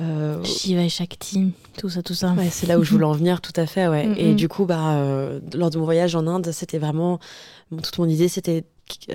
euh, 0.00 0.42
Shiva 0.42 0.82
et 0.82 0.88
Shakti, 0.88 1.52
tout 1.78 1.88
ça, 1.88 2.02
tout 2.02 2.14
ça. 2.14 2.32
Ouais, 2.32 2.48
c'est 2.50 2.66
là 2.66 2.78
où 2.78 2.82
je 2.82 2.90
voulais 2.90 3.04
en 3.04 3.12
venir, 3.12 3.40
tout 3.40 3.52
à 3.56 3.66
fait, 3.66 3.88
ouais. 3.88 4.08
Et 4.16 4.34
du 4.34 4.48
coup, 4.48 4.64
bah, 4.64 4.96
euh, 4.96 5.40
lors 5.54 5.70
de 5.70 5.78
mon 5.78 5.84
voyage 5.84 6.14
en 6.16 6.26
Inde, 6.26 6.50
c'était 6.52 6.78
vraiment. 6.78 7.20
Toute 7.70 7.98
mon 7.98 8.08
idée, 8.08 8.28
c'était 8.28 8.64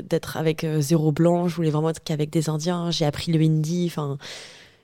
d'être 0.04 0.38
avec 0.38 0.66
zéro 0.80 1.12
blanc. 1.12 1.48
Je 1.48 1.56
voulais 1.56 1.70
vraiment 1.70 1.89
être 1.89 2.04
qu'avec 2.04 2.30
des 2.32 2.50
Indiens. 2.50 2.89
J'ai 2.89 3.06
appris 3.06 3.32
le 3.32 3.39
hindi. 3.39 3.86
Enfin, 3.88 4.18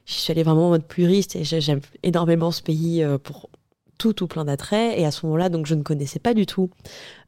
je 0.05 0.13
suis 0.13 0.32
allée 0.32 0.43
vraiment 0.43 0.67
en 0.67 0.70
mode 0.70 0.86
pluriste 0.86 1.36
et 1.36 1.43
j'aime 1.43 1.79
énormément 2.03 2.51
ce 2.51 2.62
pays 2.62 3.03
pour 3.24 3.50
tout, 3.98 4.13
tout 4.13 4.27
plein 4.27 4.46
d'attraits. 4.46 4.93
Et 4.98 5.05
à 5.05 5.12
ce 5.12 5.25
moment-là, 5.25 5.50
donc, 5.50 5.65
je 5.65 5.74
ne 5.74 5.82
connaissais 5.82 6.20
pas 6.20 6.34
du 6.36 6.46
tout 6.46 6.70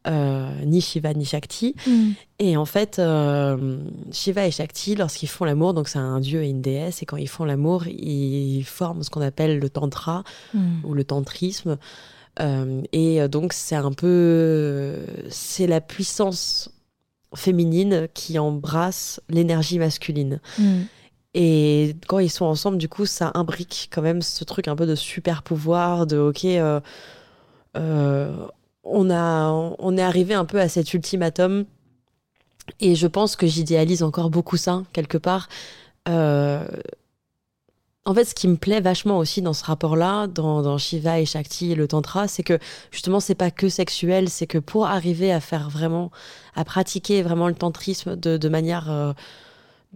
ni 0.06 0.82
Shiva 0.82 1.14
ni 1.14 1.26
Shakti. 1.26 1.76
Mm. 1.88 2.12
Et 2.40 2.58
en 2.58 2.66
fait, 2.66 3.00
euh, 3.00 3.78
Shiva 4.12 4.46
et 4.46 4.52
Shakti, 4.52 4.96
lorsqu'ils 4.96 5.30
font 5.30 5.46
l'amour, 5.46 5.74
donc 5.74 5.88
c'est 5.88 6.00
un 6.00 6.20
dieu 6.20 6.44
et 6.44 6.50
une 6.50 6.62
déesse, 6.62 7.02
et 7.02 7.06
quand 7.06 7.18
ils 7.18 7.30
font 7.30 7.46
l'amour, 7.46 7.88
ils 7.88 8.64
forment 8.64 9.04
ce 9.04 9.10
qu'on 9.10 9.22
appelle 9.22 9.60
le 9.60 9.70
tantra 9.70 10.24
mm. 10.54 10.86
ou 10.86 10.94
le 10.94 11.04
tantrisme. 11.04 11.78
Euh, 12.42 12.82
et 12.92 13.26
donc 13.30 13.54
c'est 13.54 13.76
un 13.76 13.94
peu, 13.94 15.06
c'est 15.30 15.68
la 15.68 15.80
puissance 15.80 16.70
féminine 17.34 18.08
qui 18.14 18.40
embrasse 18.40 19.22
l'énergie 19.30 19.80
masculine. 19.80 20.42
Mm. 20.60 20.82
Et 21.38 21.98
quand 22.08 22.20
ils 22.20 22.30
sont 22.30 22.46
ensemble, 22.46 22.78
du 22.78 22.88
coup, 22.88 23.06
ça 23.06 23.32
imbrique 23.34 23.90
quand 23.94 24.02
même 24.02 24.22
ce 24.22 24.46
truc 24.46 24.70
un 24.70 24.76
peu 24.76 24.86
de 24.86 24.96
super 24.96 25.44
pouvoir, 25.44 26.08
de 26.08 26.18
ok, 26.18 26.46
euh, 26.46 26.80
on, 28.86 29.10
a, 29.10 29.50
on 29.50 29.98
est 29.98 30.01
arrivé 30.01 30.34
un 30.34 30.46
peu 30.46 30.60
à 30.60 30.70
cet 30.70 30.94
ultimatum. 30.94 31.65
Et 32.80 32.96
je 32.96 33.08
pense 33.08 33.36
que 33.36 33.46
j'idéalise 33.46 34.01
encore 34.04 34.30
beaucoup 34.30 34.58
ça, 34.58 34.84
quelque 34.94 35.18
part. 35.18 35.50
Euh, 36.08 36.65
en 38.06 38.13
fait, 38.13 38.25
ce 38.25 38.36
qui 38.36 38.48
me 38.48 38.56
plaît 38.56 38.82
vachement 38.82 39.18
aussi 39.18 39.42
dans 39.42 39.54
ce 39.54 39.63
rapport-là, 39.63 40.27
dans, 40.27 40.77
Shiva 40.77 41.20
et 41.20 41.25
Shakti 41.25 41.72
et 41.72 41.75
le 41.75 41.88
Tantra, 41.88 42.27
c'est 42.27 42.44
que 42.44 42.60
justement, 42.92 43.20
c'est 43.20 43.36
pas 43.36 43.50
que 43.50 43.68
sexuel, 43.68 44.30
c'est 44.30 44.46
que 44.46 44.60
pour 44.60 44.86
arriver 44.86 45.32
à 45.32 45.39
faire 45.39 45.70
vraiment, 45.70 46.12
à 46.56 46.63
pratiquer 46.63 47.24
vraiment 47.24 47.48
le 47.48 47.56
tantrisme 47.56 48.15
de, 48.15 48.50
manière 48.50 48.92
euh, 48.92 49.13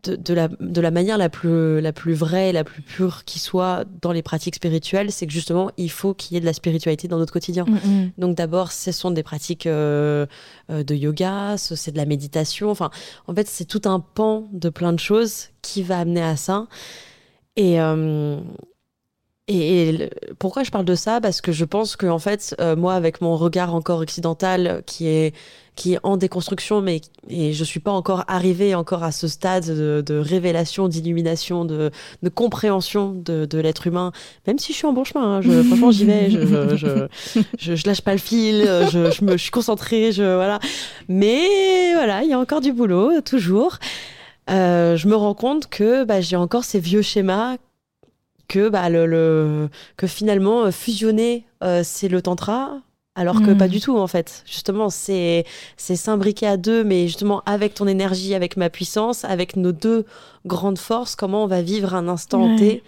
de, 0.04 0.34
la, 0.34 0.48
de 0.48 0.82
la 0.82 0.92
manière 0.92 1.18
la 1.18 1.30
plus, 1.30 1.82
la 1.82 1.94
plus 1.94 2.14
vraie, 2.14 2.52
la 2.52 2.64
plus 2.64 2.82
pure 2.82 3.24
qui 3.26 3.40
soit 3.40 3.86
dans 4.02 4.12
les 4.12 4.22
pratiques 4.22 4.56
spirituelles, 4.56 5.12
c'est 5.12 5.28
que 5.28 5.34
justement, 5.34 5.72
il 5.78 5.92
faut 5.92 6.14
qu'il 6.14 6.36
y 6.36 6.38
ait 6.38 6.42
de 6.42 6.46
la 6.46 6.54
spiritualité 6.54 7.08
dans 7.08 7.18
notre 7.18 7.34
quotidien. 7.34 7.66
Mm, 7.66 7.90
mm. 7.90 8.12
Donc 8.18 8.36
d'abord, 8.36 8.72
ce 8.72 8.92
sont 8.92 9.12
des 9.12 9.24
pratiques 9.24 9.68
euh, 9.68 10.26
euh, 10.70 10.84
de 10.84 10.96
yoga, 10.96 11.56
c'est 11.58 11.92
de 11.92 11.98
la 11.98 12.06
méditation. 12.06 12.70
Enfin, 12.70 12.90
en 13.28 13.34
fait, 13.34 13.48
c'est 13.48 13.66
tout 13.66 13.82
un 13.86 14.00
pan 14.00 14.48
de 14.52 14.70
plein 14.70 14.94
de 14.94 15.00
choses 15.00 15.50
qui 15.62 15.84
va 15.84 16.00
amener 16.00 16.24
à 16.24 16.36
ça. 16.36 16.68
Et, 17.56 17.82
euh, 17.82 18.40
et, 19.50 20.10
pourquoi 20.38 20.64
je 20.64 20.72
parle 20.72 20.86
de 20.86 20.96
ça? 20.96 21.20
Parce 21.20 21.42
que 21.42 21.52
je 21.52 21.66
pense 21.66 21.96
que 21.96 22.06
en 22.06 22.20
fait, 22.20 22.56
moi, 22.78 22.94
avec 22.94 23.22
mon 23.22 23.36
regard 23.36 23.74
encore 23.74 24.00
occidental, 24.00 24.84
qui 24.86 25.08
est 25.08 25.34
qui 25.80 25.94
est 25.94 26.00
en 26.04 26.18
déconstruction, 26.18 26.82
mais 26.82 27.00
et 27.30 27.54
je 27.54 27.64
suis 27.64 27.80
pas 27.80 27.92
encore 27.92 28.26
arrivée 28.28 28.76
encore 28.76 29.04
à 29.04 29.14
ce 29.14 29.30
stade 29.30 29.66
de, 29.66 30.18
révélation, 30.18 30.90
d'illumination, 30.90 31.64
de, 31.64 31.90
de, 32.22 32.30
compréhension 32.30 33.14
de, 33.14 33.46
de 33.46 33.60
l'être 33.60 33.88
humain. 33.88 34.12
Même 34.46 34.60
si 34.60 34.74
je 34.74 34.78
suis 34.78 34.88
en 34.88 34.92
bon 34.92 35.06
chemin, 35.06 35.38
hein, 35.38 35.42
je, 35.42 35.64
franchement 35.64 35.92
j'y 35.92 36.04
vais, 36.04 36.30
je 36.30 36.42
je, 36.76 37.08
je, 37.58 37.76
je, 37.76 37.88
lâche 37.88 38.02
pas 38.02 38.12
le 38.12 38.20
fil, 38.20 38.66
je, 38.92 39.10
je 39.10 39.24
me 39.24 39.32
je 39.32 39.38
suis 39.38 39.52
concentrée, 39.52 40.12
je 40.12 40.36
voilà. 40.36 40.60
Mais 41.08 41.94
voilà, 41.94 42.24
il 42.24 42.30
y 42.30 42.34
a 42.34 42.40
encore 42.40 42.60
du 42.60 42.74
boulot, 42.74 43.22
toujours. 43.22 43.78
Euh, 44.50 44.98
je 44.98 45.08
me 45.08 45.16
rends 45.16 45.34
compte 45.34 45.70
que 45.70 46.04
bah, 46.04 46.20
j'ai 46.20 46.36
encore 46.36 46.66
ces 46.66 46.80
vieux 46.80 47.04
schémas 47.04 47.56
que 48.50 48.68
bah, 48.68 48.90
le, 48.90 49.06
le 49.06 49.70
que 49.96 50.08
finalement 50.08 50.70
fusionner 50.72 51.46
euh, 51.64 51.82
c'est 51.86 52.10
le 52.10 52.22
tantra 52.22 52.82
alors 53.16 53.42
que 53.42 53.52
pas 53.52 53.68
hmm. 53.68 53.72
du 53.72 53.82
tout 53.82 53.98
en 53.98 54.08
fait. 54.08 54.44
Justement, 54.46 54.90
c'est 54.90 55.44
c'est 55.76 55.98
s'imbriquer 55.98 56.48
à 56.48 56.56
deux, 56.56 56.86
mais 56.86 57.08
justement 57.08 57.44
avec 57.46 57.74
ton 57.74 57.86
énergie, 57.86 58.34
avec 58.34 58.56
ma 58.56 58.70
puissance, 58.70 59.26
avec 59.26 59.58
nos 59.58 59.74
deux 59.74 60.06
grandes 60.46 60.78
forces, 60.78 61.16
comment 61.16 61.44
on 61.44 61.48
va 61.48 61.62
vivre 61.62 61.96
un 61.96 62.08
instant 62.08 62.56
T? 62.56 62.82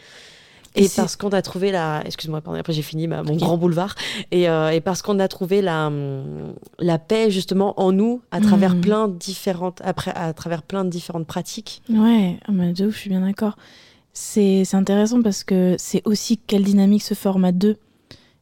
Et, 0.77 0.87
parce 0.95 1.17
qu'on 1.17 1.31
a 1.31 1.41
trouvé 1.41 1.69
la, 1.69 2.01
excuse-moi, 2.05 2.39
pardon, 2.39 2.57
après 2.57 2.71
j'ai 2.71 2.81
fini 2.81 3.05
mon 3.05 3.35
grand 3.35 3.57
boulevard, 3.57 3.93
et, 4.31 4.47
euh, 4.47 4.69
et 4.69 4.79
parce 4.79 5.01
qu'on 5.01 5.19
a 5.19 5.27
trouvé 5.27 5.61
la, 5.61 5.91
la 6.79 6.97
paix 6.97 7.29
justement 7.29 7.77
en 7.77 7.91
nous 7.91 8.21
à 8.31 8.39
travers 8.39 8.75
hmm. 8.75 8.81
plein 8.81 9.07
de 9.09 9.17
différentes, 9.17 9.81
après, 9.83 10.13
à 10.15 10.31
travers 10.31 10.63
plein 10.63 10.85
de 10.85 10.89
différentes 10.89 11.27
pratiques. 11.27 11.81
Ouais, 11.89 12.37
ah, 12.47 12.51
de 12.51 12.85
ouf, 12.85 12.93
je 12.93 12.99
suis 12.99 13.09
bien 13.09 13.19
d'accord. 13.19 13.57
C'est 14.13 14.73
intéressant 14.73 15.21
parce 15.21 15.43
que 15.43 15.75
c'est 15.77 16.01
aussi 16.05 16.37
quelle 16.37 16.63
dynamique 16.63 17.03
se 17.03 17.13
forme 17.13 17.45
à 17.45 17.51
deux. 17.51 17.77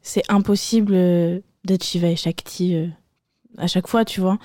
C'est 0.02 0.24
impossible 0.30 0.94
euh, 0.96 1.40
d'être 1.64 1.84
Shiva 1.84 2.08
et 2.08 2.16
Shakti 2.16 2.76
euh, 2.76 2.88
à 3.58 3.68
chaque 3.68 3.88
fois, 3.88 4.06
tu 4.06 4.22
vois. 4.22 4.40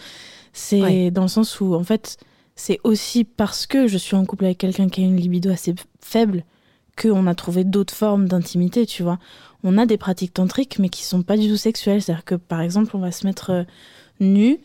C'est 0.52 1.10
dans 1.10 1.22
le 1.22 1.28
sens 1.28 1.60
où, 1.60 1.74
en 1.74 1.82
fait, 1.82 2.18
c'est 2.54 2.78
aussi 2.84 3.24
parce 3.24 3.66
que 3.66 3.86
je 3.86 3.98
suis 3.98 4.16
en 4.16 4.24
couple 4.24 4.44
avec 4.44 4.58
quelqu'un 4.58 4.88
qui 4.88 5.02
a 5.02 5.04
une 5.04 5.16
libido 5.16 5.50
assez 5.50 5.74
faible 6.00 6.44
qu'on 7.00 7.26
a 7.26 7.34
trouvé 7.34 7.64
d'autres 7.64 7.94
formes 7.94 8.28
d'intimité, 8.28 8.86
tu 8.86 9.02
vois. 9.02 9.18
On 9.64 9.78
a 9.78 9.86
des 9.86 9.96
pratiques 9.96 10.34
tantriques, 10.34 10.78
mais 10.78 10.88
qui 10.88 11.02
sont 11.04 11.22
pas 11.22 11.36
du 11.36 11.48
tout 11.48 11.56
sexuelles. 11.56 12.02
C'est-à-dire 12.02 12.24
que, 12.24 12.34
par 12.34 12.60
exemple, 12.60 12.96
on 12.96 13.00
va 13.00 13.10
se 13.10 13.26
mettre 13.26 13.50
euh, 13.50 13.64
nu, 14.20 14.60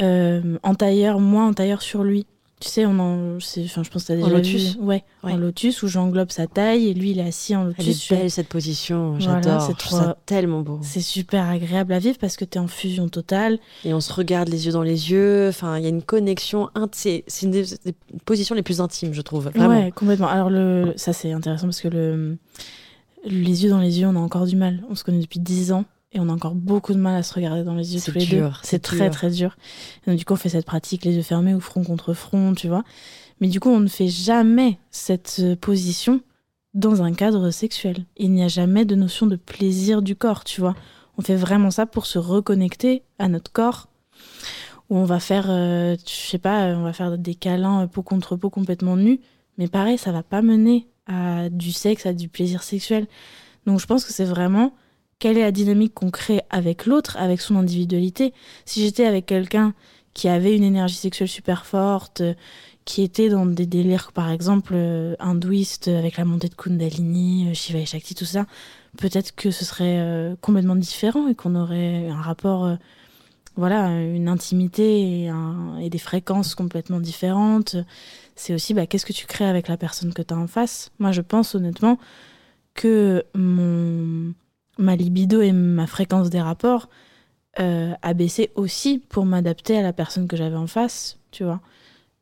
euh, 0.00 0.58
en 0.62 0.74
tailleur, 0.74 1.20
moi 1.20 1.44
en 1.44 1.52
tailleur 1.52 1.82
sur 1.82 2.02
lui. 2.02 2.26
Tu 2.60 2.68
sais, 2.68 2.84
on 2.84 2.98
en, 2.98 3.40
c'est- 3.40 3.64
enfin, 3.64 3.82
je 3.82 3.88
pense 3.88 4.02
que 4.02 4.08
t'as 4.08 4.16
déjà 4.16 4.26
En 4.26 4.30
lotus 4.30 4.76
vu. 4.76 4.80
Ouais, 4.82 5.02
Ouais. 5.24 5.32
en 5.32 5.36
lotus 5.38 5.82
où 5.82 5.88
j'englobe 5.88 6.30
sa 6.30 6.46
taille 6.46 6.88
et 6.88 6.94
lui 6.94 7.12
il 7.12 7.18
est 7.18 7.26
assis 7.26 7.56
en 7.56 7.64
lotus. 7.64 8.10
Elle 8.10 8.16
est 8.18 8.20
belle 8.22 8.30
cette 8.30 8.48
position, 8.48 9.12
Voilà, 9.18 9.40
j'adore. 9.40 9.62
c'est 9.62 9.72
je 9.72 9.76
trouve 9.78 10.00
trop- 10.02 10.12
tellement 10.26 10.60
beau. 10.60 10.78
C'est 10.82 11.00
super 11.00 11.48
agréable 11.48 11.94
à 11.94 11.98
vivre 11.98 12.18
parce 12.18 12.36
que 12.36 12.44
t'es 12.44 12.58
en 12.58 12.68
fusion 12.68 13.08
totale. 13.08 13.58
Et 13.86 13.94
on 13.94 14.00
se 14.00 14.12
regarde 14.12 14.48
les 14.50 14.66
yeux 14.66 14.72
dans 14.72 14.82
les 14.82 15.10
yeux. 15.10 15.48
Enfin, 15.48 15.78
il 15.78 15.84
y 15.84 15.86
a 15.86 15.88
une 15.88 16.02
connexion. 16.02 16.68
C'est 16.92 17.24
c'est 17.28 17.46
une 17.46 17.52
des, 17.52 17.64
des 17.86 17.94
positions 18.26 18.54
les 18.54 18.62
plus 18.62 18.82
intimes, 18.82 19.14
je 19.14 19.22
trouve. 19.22 19.44
Vraiment. 19.48 19.68
Ouais, 19.68 19.90
complètement. 19.92 20.28
Alors 20.28 20.50
le, 20.50 20.92
ça 20.96 21.14
c'est 21.14 21.32
intéressant 21.32 21.66
parce 21.66 21.80
que 21.80 21.88
le, 21.88 22.36
les 23.24 23.64
yeux 23.64 23.70
dans 23.70 23.80
les 23.80 24.00
yeux, 24.00 24.06
on 24.06 24.16
a 24.16 24.20
encore 24.20 24.44
du 24.46 24.56
mal. 24.56 24.82
On 24.90 24.94
se 24.94 25.02
connaît 25.04 25.20
depuis 25.20 25.40
10 25.40 25.72
ans 25.72 25.86
et 26.12 26.18
on 26.18 26.28
a 26.28 26.32
encore 26.32 26.54
beaucoup 26.54 26.92
de 26.92 26.98
mal 26.98 27.16
à 27.16 27.22
se 27.22 27.34
regarder 27.34 27.62
dans 27.62 27.74
les 27.74 27.94
yeux 27.94 28.00
tous 28.00 28.12
les 28.12 28.26
dur, 28.26 28.48
deux. 28.48 28.54
c'est 28.62 28.80
très 28.80 29.08
dur. 29.08 29.10
très 29.10 29.30
dur. 29.30 29.56
Et 30.02 30.10
donc, 30.10 30.18
du 30.18 30.24
coup, 30.24 30.32
on 30.32 30.36
fait 30.36 30.48
cette 30.48 30.66
pratique 30.66 31.04
les 31.04 31.14
yeux 31.14 31.22
fermés 31.22 31.54
ou 31.54 31.60
front 31.60 31.84
contre 31.84 32.14
front, 32.14 32.52
tu 32.54 32.68
vois. 32.68 32.82
Mais 33.40 33.48
du 33.48 33.60
coup, 33.60 33.70
on 33.70 33.80
ne 33.80 33.88
fait 33.88 34.08
jamais 34.08 34.78
cette 34.90 35.36
euh, 35.40 35.56
position 35.56 36.20
dans 36.74 37.02
un 37.02 37.12
cadre 37.12 37.50
sexuel. 37.50 38.04
Il 38.16 38.32
n'y 38.32 38.42
a 38.42 38.48
jamais 38.48 38.84
de 38.84 38.94
notion 38.94 39.26
de 39.26 39.36
plaisir 39.36 40.02
du 40.02 40.16
corps, 40.16 40.44
tu 40.44 40.60
vois. 40.60 40.74
On 41.16 41.22
fait 41.22 41.36
vraiment 41.36 41.70
ça 41.70 41.86
pour 41.86 42.06
se 42.06 42.18
reconnecter 42.18 43.02
à 43.18 43.28
notre 43.28 43.52
corps. 43.52 43.88
Où 44.88 44.96
on 44.96 45.04
va 45.04 45.20
faire, 45.20 45.46
euh, 45.48 45.96
je 46.04 46.12
sais 46.12 46.38
pas, 46.38 46.66
on 46.74 46.82
va 46.82 46.92
faire 46.92 47.16
des 47.16 47.36
câlins 47.36 47.82
euh, 47.82 47.86
peau 47.86 48.02
contre 48.02 48.34
peau 48.34 48.50
complètement 48.50 48.96
nus. 48.96 49.20
Mais 49.58 49.68
pareil, 49.68 49.96
ça 49.96 50.10
va 50.10 50.24
pas 50.24 50.42
mener 50.42 50.88
à 51.06 51.48
du 51.48 51.70
sexe, 51.70 52.06
à 52.06 52.12
du 52.12 52.28
plaisir 52.28 52.64
sexuel. 52.64 53.06
Donc 53.66 53.78
je 53.78 53.86
pense 53.86 54.04
que 54.04 54.12
c'est 54.12 54.24
vraiment 54.24 54.72
quelle 55.20 55.38
est 55.38 55.42
la 55.42 55.52
dynamique 55.52 55.94
qu'on 55.94 56.10
crée 56.10 56.40
avec 56.50 56.86
l'autre, 56.86 57.16
avec 57.18 57.40
son 57.40 57.54
individualité. 57.56 58.32
Si 58.64 58.82
j'étais 58.82 59.04
avec 59.04 59.26
quelqu'un 59.26 59.74
qui 60.14 60.28
avait 60.28 60.56
une 60.56 60.64
énergie 60.64 60.96
sexuelle 60.96 61.28
super 61.28 61.66
forte, 61.66 62.22
euh, 62.22 62.34
qui 62.84 63.02
était 63.02 63.28
dans 63.28 63.46
des 63.46 63.66
délires, 63.66 64.10
par 64.12 64.30
exemple, 64.30 64.72
euh, 64.74 65.14
hindouistes, 65.20 65.88
euh, 65.88 65.98
avec 65.98 66.16
la 66.16 66.24
montée 66.24 66.48
de 66.48 66.54
Kundalini, 66.54 67.54
Shiva 67.54 67.78
et 67.78 67.86
Shakti, 67.86 68.14
tout 68.14 68.24
ça, 68.24 68.46
peut-être 68.96 69.34
que 69.36 69.50
ce 69.50 69.64
serait 69.64 70.34
complètement 70.40 70.74
différent 70.74 71.28
et 71.28 71.34
qu'on 71.36 71.54
aurait 71.54 72.08
un 72.08 72.20
rapport, 72.20 72.76
voilà, 73.56 73.88
une 74.00 74.28
intimité 74.28 75.30
et 75.80 75.90
des 75.90 75.98
fréquences 75.98 76.56
complètement 76.56 76.98
différentes. 76.98 77.76
C'est 78.34 78.52
aussi, 78.52 78.74
bah, 78.74 78.86
qu'est-ce 78.86 79.06
que 79.06 79.12
tu 79.12 79.26
crées 79.26 79.44
avec 79.44 79.68
la 79.68 79.76
personne 79.76 80.12
que 80.12 80.22
tu 80.22 80.34
as 80.34 80.36
en 80.36 80.48
face? 80.48 80.90
Moi, 80.98 81.12
je 81.12 81.20
pense 81.20 81.54
honnêtement 81.54 81.98
que 82.74 83.24
mon, 83.34 84.34
ma 84.80 84.96
libido 84.96 85.40
et 85.40 85.52
ma 85.52 85.86
fréquence 85.86 86.30
des 86.30 86.40
rapports 86.40 86.88
euh, 87.58 87.92
a 88.02 88.14
baissé 88.14 88.50
aussi 88.54 88.98
pour 88.98 89.26
m'adapter 89.26 89.76
à 89.76 89.82
la 89.82 89.92
personne 89.92 90.28
que 90.28 90.36
j'avais 90.36 90.56
en 90.56 90.66
face, 90.66 91.18
tu 91.30 91.44
vois. 91.44 91.60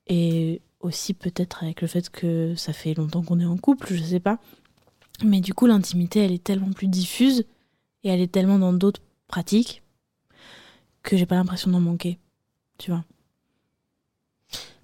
Et 0.07 0.61
aussi 0.81 1.15
peut-être 1.15 1.63
avec 1.63 1.83
le 1.83 1.89
fait 1.89 2.09
que 2.11 2.55
ça 2.57 2.73
fait 2.73 2.95
longtemps 2.95 3.23
qu'on 3.23 3.41
est 3.41 3.45
en 3.45 3.57
couple, 3.57 3.93
je 3.93 4.03
sais 4.03 4.21
pas. 4.21 4.39
Mais 5.25 5.41
du 5.41 5.55
coup, 5.55 5.67
l'intimité, 5.67 6.21
elle 6.21 6.33
est 6.33 6.43
tellement 6.43 6.73
plus 6.73 6.89
diffuse 6.89 7.45
et 8.05 8.09
elle 8.09 8.21
est 8.21 8.33
tellement 8.33 8.59
dans 8.59 8.73
d'autres 8.73 9.03
pratiques 9.27 9.83
que 11.03 11.17
j'ai 11.17 11.27
pas 11.27 11.35
l'impression 11.35 11.71
d'en 11.71 11.81
manquer, 11.81 12.19
tu 12.79 12.91
vois. 12.91 13.05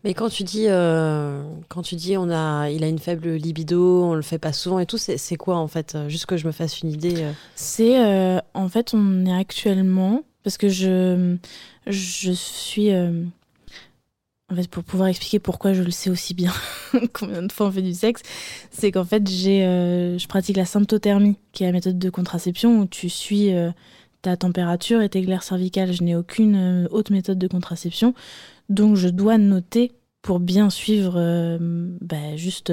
Mais 0.05 0.13
quand 0.13 0.29
tu 0.29 0.45
dis, 0.45 0.67
euh, 0.69 1.43
quand 1.69 1.81
tu 1.83 1.95
dis, 1.95 2.17
on 2.19 2.29
a, 2.31 2.69
il 2.71 2.85
a 2.85 2.89
une 2.89 2.99
faible 2.99 3.31
libido, 3.31 4.05
on 4.05 4.15
le 4.15 4.21
fait 4.23 4.39
pas 4.39 4.53
souvent 4.53 4.79
et 4.79 4.85
tout, 4.87 4.99
c'est 4.99 5.37
quoi 5.37 5.57
en 5.57 5.67
fait 5.67 5.95
Euh, 5.95 6.09
Juste 6.11 6.27
que 6.27 6.37
je 6.37 6.47
me 6.47 6.53
fasse 6.53 6.83
une 6.83 6.91
idée. 6.91 7.23
euh. 7.23 7.33
C'est 7.55 7.99
euh, 8.05 8.39
en 8.53 8.69
fait 8.69 8.93
on 8.93 9.25
est 9.25 9.33
actuellement 9.35 10.23
parce 10.43 10.59
que 10.59 10.69
je 10.69 11.37
je 11.87 12.33
suis 12.33 12.91
en 12.93 14.55
fait 14.55 14.69
pour 14.69 14.85
pouvoir 14.85 15.09
expliquer 15.09 15.39
pourquoi 15.39 15.73
je 15.73 15.83
le 15.83 15.91
sais 15.91 16.11
aussi 16.11 16.35
bien 16.35 16.53
combien 17.15 17.43
de 17.43 17.51
fois 17.51 17.69
on 17.69 17.73
fait 17.73 17.81
du 17.83 17.95
sexe, 17.95 18.21
c'est 18.71 18.93
qu'en 18.93 19.05
fait 19.07 19.27
j'ai 19.27 19.61
je 19.63 20.27
pratique 20.29 20.59
la 20.59 20.67
symptothermie 20.67 21.37
qui 21.53 21.65
est 21.65 21.67
la 21.67 21.73
méthode 21.73 21.99
de 21.99 22.11
contraception 22.11 22.81
où 22.81 22.87
tu 22.87 23.09
suis 23.09 23.51
ta 24.21 24.37
température 24.37 25.01
et 25.03 25.09
tes 25.09 25.21
glaires 25.23 25.43
cervicales. 25.43 25.93
Je 25.93 26.03
n'ai 26.03 26.15
aucune 26.17 26.87
autre 26.91 27.11
méthode 27.13 27.39
de 27.39 27.47
contraception 27.49 28.15
donc 28.69 28.97
je 28.97 29.09
dois 29.09 29.39
noter 29.39 29.93
pour 30.23 30.41
bien 30.41 30.71
suivre 30.71 31.15
euh, 31.17 31.59
bah, 32.01 32.37
juste 32.37 32.73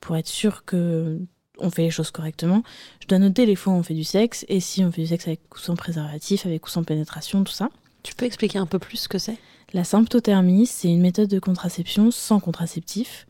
pour 0.00 0.16
être 0.16 0.28
sûr 0.28 0.64
que 0.64 1.20
on 1.62 1.70
fait 1.70 1.82
les 1.82 1.90
choses 1.90 2.10
correctement. 2.10 2.62
Je 3.02 3.06
dois 3.06 3.18
noter 3.18 3.46
les 3.46 3.54
fois 3.54 3.74
où 3.74 3.76
on 3.76 3.82
fait 3.82 3.94
du 3.94 4.04
sexe 4.04 4.46
et 4.48 4.60
si 4.60 4.82
on 4.82 4.90
fait 4.90 5.02
du 5.02 5.08
sexe 5.08 5.26
avec 5.26 5.40
ou 5.54 5.58
sans 5.58 5.76
préservatif, 5.76 6.46
avec 6.46 6.66
ou 6.66 6.70
sans 6.70 6.84
pénétration, 6.84 7.44
tout 7.44 7.52
ça. 7.52 7.68
Tu 8.02 8.14
peux 8.14 8.24
expliquer 8.24 8.58
un 8.58 8.66
peu 8.66 8.78
plus 8.78 8.96
ce 8.96 9.08
que 9.08 9.18
c'est? 9.18 9.36
La 9.72 9.84
symptothermie, 9.84 10.66
c'est 10.66 10.88
une 10.88 11.02
méthode 11.02 11.28
de 11.28 11.38
contraception 11.38 12.10
sans 12.10 12.40
contraceptif 12.40 13.26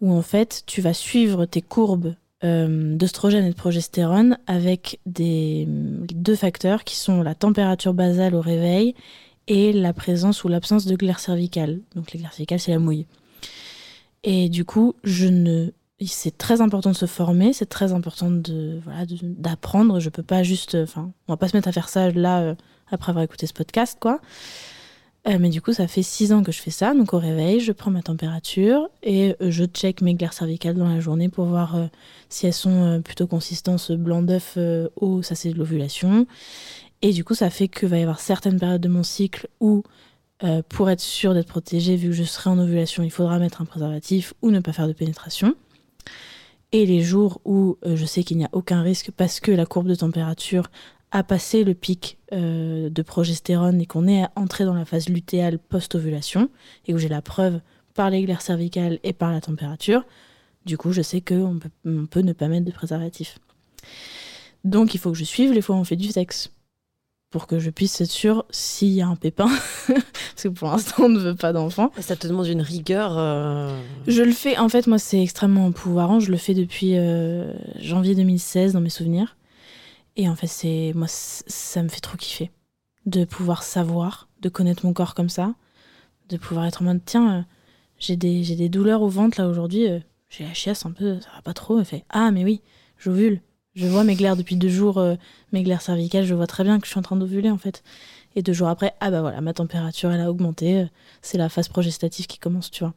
où 0.00 0.12
en 0.12 0.22
fait 0.22 0.62
tu 0.66 0.80
vas 0.80 0.94
suivre 0.94 1.44
tes 1.44 1.62
courbes 1.62 2.14
euh, 2.44 2.94
d'oestrogène 2.96 3.44
et 3.44 3.50
de 3.50 3.54
progestérone 3.54 4.38
avec 4.46 5.00
des 5.06 5.64
deux 5.66 6.36
facteurs 6.36 6.84
qui 6.84 6.96
sont 6.96 7.22
la 7.22 7.34
température 7.34 7.94
basale 7.94 8.34
au 8.34 8.40
réveil 8.40 8.94
et 9.48 9.72
la 9.72 9.92
présence 9.92 10.44
ou 10.44 10.48
l'absence 10.48 10.86
de 10.86 10.96
glaire 10.96 11.18
cervicale. 11.18 11.80
Donc 11.94 12.12
les 12.12 12.18
glaires 12.18 12.32
cervicales, 12.32 12.60
c'est 12.60 12.72
la 12.72 12.78
mouille. 12.78 13.06
Et 14.24 14.48
du 14.48 14.64
coup, 14.64 14.94
je 15.04 15.26
ne 15.26 15.70
c'est 16.04 16.36
très 16.36 16.60
important 16.60 16.90
de 16.90 16.96
se 16.96 17.06
former, 17.06 17.52
c'est 17.52 17.66
très 17.66 17.92
important 17.92 18.30
de 18.30 18.80
voilà 18.84 19.04
d'apprendre. 19.22 19.98
Je 20.00 20.10
peux 20.10 20.22
pas 20.22 20.42
juste, 20.42 20.74
enfin, 20.74 21.12
on 21.26 21.32
va 21.32 21.36
pas 21.36 21.48
se 21.48 21.56
mettre 21.56 21.68
à 21.68 21.72
faire 21.72 21.88
ça 21.88 22.10
là 22.10 22.40
euh, 22.40 22.54
après 22.90 23.10
avoir 23.10 23.24
écouté 23.24 23.46
ce 23.46 23.54
podcast, 23.54 23.96
quoi. 24.00 24.20
Euh, 25.26 25.38
mais 25.40 25.48
du 25.48 25.60
coup, 25.60 25.72
ça 25.72 25.88
fait 25.88 26.02
six 26.02 26.32
ans 26.32 26.42
que 26.42 26.52
je 26.52 26.60
fais 26.60 26.70
ça. 26.70 26.94
Donc 26.94 27.14
au 27.14 27.18
réveil, 27.18 27.60
je 27.60 27.72
prends 27.72 27.90
ma 27.90 28.02
température 28.02 28.88
et 29.02 29.34
euh, 29.40 29.50
je 29.50 29.64
check 29.64 30.02
mes 30.02 30.14
glaires 30.14 30.34
cervicales 30.34 30.76
dans 30.76 30.88
la 30.88 31.00
journée 31.00 31.28
pour 31.28 31.46
voir 31.46 31.76
si 32.28 32.46
elles 32.46 32.52
sont 32.52 33.00
plutôt 33.02 33.26
consistance 33.26 33.90
blanc 33.90 34.22
d'œuf 34.22 34.58
eau, 34.96 35.22
ça 35.22 35.34
c'est 35.34 35.50
de 35.50 35.58
l'ovulation. 35.58 36.26
Et 37.02 37.12
du 37.12 37.24
coup, 37.24 37.34
ça 37.34 37.50
fait 37.50 37.68
qu'il 37.68 37.88
va 37.88 37.98
y 37.98 38.02
avoir 38.02 38.20
certaines 38.20 38.58
périodes 38.58 38.80
de 38.80 38.88
mon 38.88 39.02
cycle 39.02 39.48
où, 39.60 39.82
euh, 40.42 40.62
pour 40.68 40.90
être 40.90 41.00
sûr 41.00 41.34
d'être 41.34 41.48
protégée, 41.48 41.96
vu 41.96 42.08
que 42.08 42.14
je 42.14 42.24
serai 42.24 42.50
en 42.50 42.58
ovulation, 42.58 43.02
il 43.02 43.10
faudra 43.10 43.38
mettre 43.38 43.60
un 43.60 43.66
préservatif 43.66 44.34
ou 44.42 44.50
ne 44.50 44.60
pas 44.60 44.72
faire 44.72 44.88
de 44.88 44.92
pénétration. 44.92 45.54
Et 46.72 46.86
les 46.86 47.02
jours 47.02 47.40
où 47.44 47.78
euh, 47.84 47.96
je 47.96 48.04
sais 48.04 48.24
qu'il 48.24 48.38
n'y 48.38 48.44
a 48.44 48.50
aucun 48.52 48.82
risque 48.82 49.10
parce 49.10 49.40
que 49.40 49.52
la 49.52 49.66
courbe 49.66 49.86
de 49.88 49.94
température 49.94 50.68
a 51.12 51.22
passé 51.22 51.64
le 51.64 51.74
pic 51.74 52.18
euh, 52.32 52.90
de 52.90 53.02
progestérone 53.02 53.80
et 53.80 53.86
qu'on 53.86 54.08
est 54.08 54.24
entré 54.34 54.64
dans 54.64 54.74
la 54.74 54.84
phase 54.84 55.08
lutéale 55.08 55.58
post-ovulation 55.58 56.50
et 56.86 56.94
où 56.94 56.98
j'ai 56.98 57.08
la 57.08 57.22
preuve 57.22 57.60
par 57.94 58.10
les 58.10 58.22
glaires 58.22 58.42
cervicales 58.42 58.98
et 59.04 59.12
par 59.12 59.32
la 59.32 59.40
température, 59.40 60.04
du 60.66 60.76
coup 60.76 60.92
je 60.92 61.00
sais 61.00 61.20
qu'on 61.20 61.58
peut, 61.60 61.70
on 61.86 62.06
peut 62.06 62.20
ne 62.20 62.32
pas 62.32 62.48
mettre 62.48 62.66
de 62.66 62.72
préservatif. 62.72 63.38
Donc 64.64 64.94
il 64.94 64.98
faut 64.98 65.12
que 65.12 65.18
je 65.18 65.24
suive 65.24 65.52
les 65.52 65.62
fois 65.62 65.76
où 65.76 65.78
on 65.78 65.84
fait 65.84 65.96
du 65.96 66.08
sexe 66.08 66.50
pour 67.36 67.46
que 67.46 67.58
je 67.58 67.68
puisse 67.68 68.00
être 68.00 68.10
sûre 68.10 68.46
s'il 68.48 68.94
y 68.94 69.02
a 69.02 69.06
un 69.06 69.14
pépin, 69.14 69.50
parce 69.88 70.42
que 70.42 70.48
pour 70.48 70.70
l'instant 70.70 71.02
on 71.04 71.08
ne 71.10 71.18
veut 71.18 71.34
pas 71.34 71.52
d'enfant. 71.52 71.92
Ça 72.00 72.16
te 72.16 72.26
demande 72.26 72.46
une 72.46 72.62
rigueur. 72.62 73.18
euh, 73.18 73.78
Je 74.06 74.22
le 74.22 74.32
fais, 74.32 74.56
en 74.56 74.70
fait, 74.70 74.86
moi, 74.86 74.98
c'est 74.98 75.20
extrêmement 75.22 75.66
empouvoirant. 75.66 76.18
Je 76.18 76.30
le 76.30 76.38
fais 76.38 76.54
depuis 76.54 76.96
euh, 76.96 77.52
janvier 77.78 78.14
2016 78.14 78.72
dans 78.72 78.80
mes 78.80 78.88
souvenirs. 78.88 79.36
Et 80.16 80.30
en 80.30 80.34
fait, 80.34 80.46
c'est 80.46 80.92
moi, 80.94 81.08
ça 81.10 81.82
me 81.82 81.88
fait 81.90 82.00
trop 82.00 82.16
kiffer 82.16 82.50
de 83.04 83.26
pouvoir 83.26 83.64
savoir, 83.64 84.30
de 84.40 84.48
connaître 84.48 84.86
mon 84.86 84.94
corps 84.94 85.14
comme 85.14 85.28
ça, 85.28 85.52
de 86.30 86.38
pouvoir 86.38 86.64
être 86.64 86.80
en 86.80 86.86
mode 86.86 87.02
tiens, 87.04 87.40
euh, 87.40 87.42
j'ai 87.98 88.16
des, 88.16 88.44
j'ai 88.44 88.56
des 88.56 88.70
douleurs 88.70 89.02
au 89.02 89.08
ventre 89.08 89.38
là 89.38 89.46
aujourd'hui, 89.46 89.88
j'ai 90.30 90.44
la 90.44 90.54
chiasse 90.54 90.86
un 90.86 90.90
peu, 90.92 91.20
ça 91.20 91.28
va 91.36 91.42
pas 91.42 91.52
trop. 91.52 91.80
Elle 91.80 91.84
fait 91.84 92.06
ah, 92.08 92.30
mais 92.30 92.44
oui, 92.44 92.62
j'ovule. 92.96 93.42
Je 93.76 93.86
vois 93.86 94.02
mes 94.04 94.14
glaires 94.14 94.36
depuis 94.36 94.56
deux 94.56 94.68
jours, 94.70 94.98
euh, 94.98 95.14
mes 95.52 95.62
glaires 95.62 95.82
cervicales, 95.82 96.24
je 96.24 96.34
vois 96.34 96.46
très 96.46 96.64
bien 96.64 96.80
que 96.80 96.86
je 96.86 96.90
suis 96.90 96.98
en 96.98 97.02
train 97.02 97.16
d'ovuler 97.16 97.50
en 97.50 97.58
fait. 97.58 97.82
Et 98.34 98.42
deux 98.42 98.52
jours 98.52 98.68
après, 98.68 98.94
ah 99.00 99.10
bah 99.10 99.20
voilà, 99.20 99.40
ma 99.40 99.52
température 99.52 100.10
elle 100.10 100.20
a 100.20 100.30
augmenté, 100.30 100.80
euh, 100.80 100.84
c'est 101.22 101.38
la 101.38 101.48
phase 101.48 101.68
progestative 101.68 102.26
qui 102.26 102.38
commence, 102.38 102.70
tu 102.70 102.82
vois. 102.84 102.94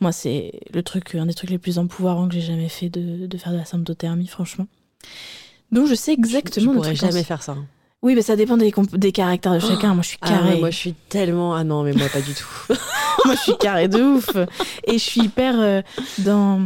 Moi, 0.00 0.10
c'est 0.12 0.60
le 0.74 0.82
truc, 0.82 1.14
un 1.14 1.26
des 1.26 1.34
trucs 1.34 1.50
les 1.50 1.58
plus 1.58 1.78
empouvoirants 1.78 2.26
que 2.26 2.34
j'ai 2.34 2.40
jamais 2.40 2.68
fait 2.68 2.88
de, 2.88 3.26
de 3.26 3.38
faire 3.38 3.52
de 3.52 3.58
la 3.58 3.64
symptothermie, 3.64 4.26
franchement. 4.26 4.66
Donc, 5.70 5.86
je 5.86 5.94
sais 5.94 6.12
je 6.12 6.18
exactement 6.18 6.72
le 6.72 6.78
pourrais 6.78 6.94
truc. 6.94 7.10
jamais 7.10 7.22
faire 7.22 7.42
ça. 7.42 7.56
Oui, 8.02 8.16
mais 8.16 8.22
ça 8.22 8.34
dépend 8.34 8.56
des, 8.56 8.72
caractères 9.12 9.54
de 9.54 9.60
chacun. 9.60 9.94
moi, 9.94 10.02
je 10.02 10.08
suis 10.08 10.18
Ah, 10.22 10.28
carré. 10.28 10.54
mais 10.54 10.60
moi, 10.60 10.70
je 10.70 10.76
suis 10.76 10.92
tellement. 11.08 11.54
Ah 11.54 11.62
non, 11.62 11.84
mais 11.84 11.92
moi, 11.92 12.08
pas 12.12 12.20
du 12.20 12.34
tout. 12.34 12.48
moi, 13.24 13.34
je 13.36 13.40
suis 13.40 13.56
carré 13.58 13.86
de 13.88 14.02
ouf. 14.02 14.28
Et 14.84 14.94
je 14.94 14.98
suis 15.04 15.20
hyper 15.22 15.54
euh, 15.60 15.82
dans. 16.18 16.60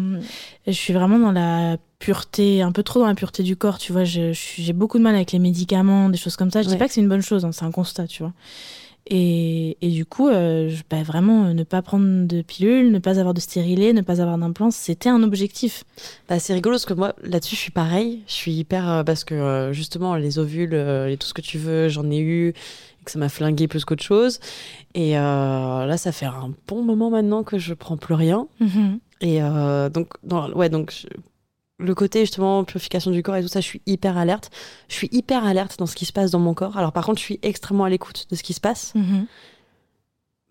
Je 0.67 0.73
suis 0.73 0.95
vraiment 0.95 1.19
dans 1.19 1.33
la 1.33 1.77
pureté, 1.99 2.63
un 2.63 2.73
peu 2.73 2.83
trop 2.83 3.01
dans 3.01 3.07
la 3.07 3.15
pureté 3.15 3.43
du 3.43 3.55
corps, 3.57 3.79
tu 3.79 3.93
vois. 3.93 4.05
J'ai 4.05 4.73
beaucoup 4.73 4.97
de 4.99 5.03
mal 5.03 5.15
avec 5.15 5.33
les 5.33 5.39
médicaments, 5.39 6.09
des 6.09 6.17
choses 6.19 6.37
comme 6.37 6.51
ça. 6.51 6.63
Je 6.63 6.69
Ouais. 6.69 6.73
dis 6.75 6.79
pas 6.79 6.89
que 6.89 6.95
c'est 6.95 7.01
une 7.03 7.09
bonne 7.09 7.23
chose, 7.23 7.45
hein, 7.45 7.53
c'est 7.53 7.65
un 7.65 7.71
constat, 7.71 8.07
tu 8.07 8.23
vois. 8.23 8.33
Et, 9.09 9.77
et 9.83 9.91
du 9.91 10.05
coup, 10.05 10.29
euh, 10.29 10.69
je- 10.69 10.83
bah, 10.91 11.03
vraiment, 11.05 11.45
euh, 11.47 11.53
ne 11.55 11.63
pas 11.63 11.81
prendre 11.81 12.27
de 12.27 12.43
pilules, 12.43 12.91
ne 12.91 12.99
pas 12.99 13.19
avoir 13.21 13.35
de 13.35 13.41
stérilet, 13.41 13.93
ne 13.93 14.01
pas 14.01 14.21
avoir 14.21 14.37
d'implant, 14.37 14.71
c'était 14.73 15.09
un 15.09 15.23
objectif. 15.23 15.85
Bah, 16.29 16.39
c'est 16.41 16.55
rigolo 16.55 16.75
parce 16.75 16.87
que 16.87 16.95
moi, 16.95 17.15
là-dessus, 17.23 17.55
je 17.55 17.61
suis 17.61 17.71
pareil. 17.71 18.23
Je 18.27 18.33
suis 18.33 18.53
hyper. 18.53 18.89
euh, 18.91 19.05
parce 19.05 19.23
que 19.23 19.35
euh, 19.35 19.73
justement, 19.73 20.17
les 20.17 20.39
ovules 20.41 20.75
et 20.75 21.17
tout 21.19 21.27
ce 21.29 21.35
que 21.35 21.41
tu 21.43 21.57
veux, 21.59 21.89
j'en 21.89 22.11
ai 22.11 22.19
eu. 22.19 22.49
Et 22.49 23.05
que 23.05 23.13
ça 23.13 23.21
m'a 23.21 23.29
flingué 23.29 23.69
plus 23.69 23.85
qu'autre 23.85 24.03
chose. 24.03 24.41
Et 24.95 25.13
là, 25.13 25.97
ça 25.97 26.11
fait 26.11 26.27
un 26.27 26.51
bon 26.67 26.83
moment 26.83 27.09
maintenant 27.11 27.45
que 27.45 27.59
je 27.59 27.75
prends 27.75 27.97
plus 27.97 28.15
rien. 28.15 28.49
Et 29.21 29.41
euh, 29.43 29.89
donc, 29.89 30.09
dans, 30.25 30.51
ouais, 30.53 30.69
donc 30.69 30.93
je- 30.93 31.07
le 31.79 31.95
côté 31.95 32.21
justement 32.21 32.65
purification 32.65 33.11
du 33.11 33.23
corps 33.23 33.37
et 33.37 33.43
tout 33.43 33.49
ça, 33.49 33.61
je 33.61 33.67
suis 33.67 33.83
hyper 33.87 34.17
alerte. 34.17 34.51
Je 34.89 34.95
suis 34.95 35.09
hyper 35.13 35.45
alerte 35.45 35.79
dans 35.79 35.87
ce 35.87 35.95
qui 35.95 36.07
se 36.07 36.13
passe 36.13 36.31
dans 36.31 36.39
mon 36.39 36.55
corps. 36.55 36.77
Alors, 36.79 36.93
par 36.93 37.05
contre, 37.05 37.19
je 37.19 37.25
suis 37.25 37.39
extrêmement 37.43 37.85
à 37.85 37.91
l'écoute 37.91 38.27
de 38.31 38.35
ce 38.37 38.43
qui 38.43 38.55
se 38.55 38.61
passe. 38.61 38.93
Mhm. 38.95 39.27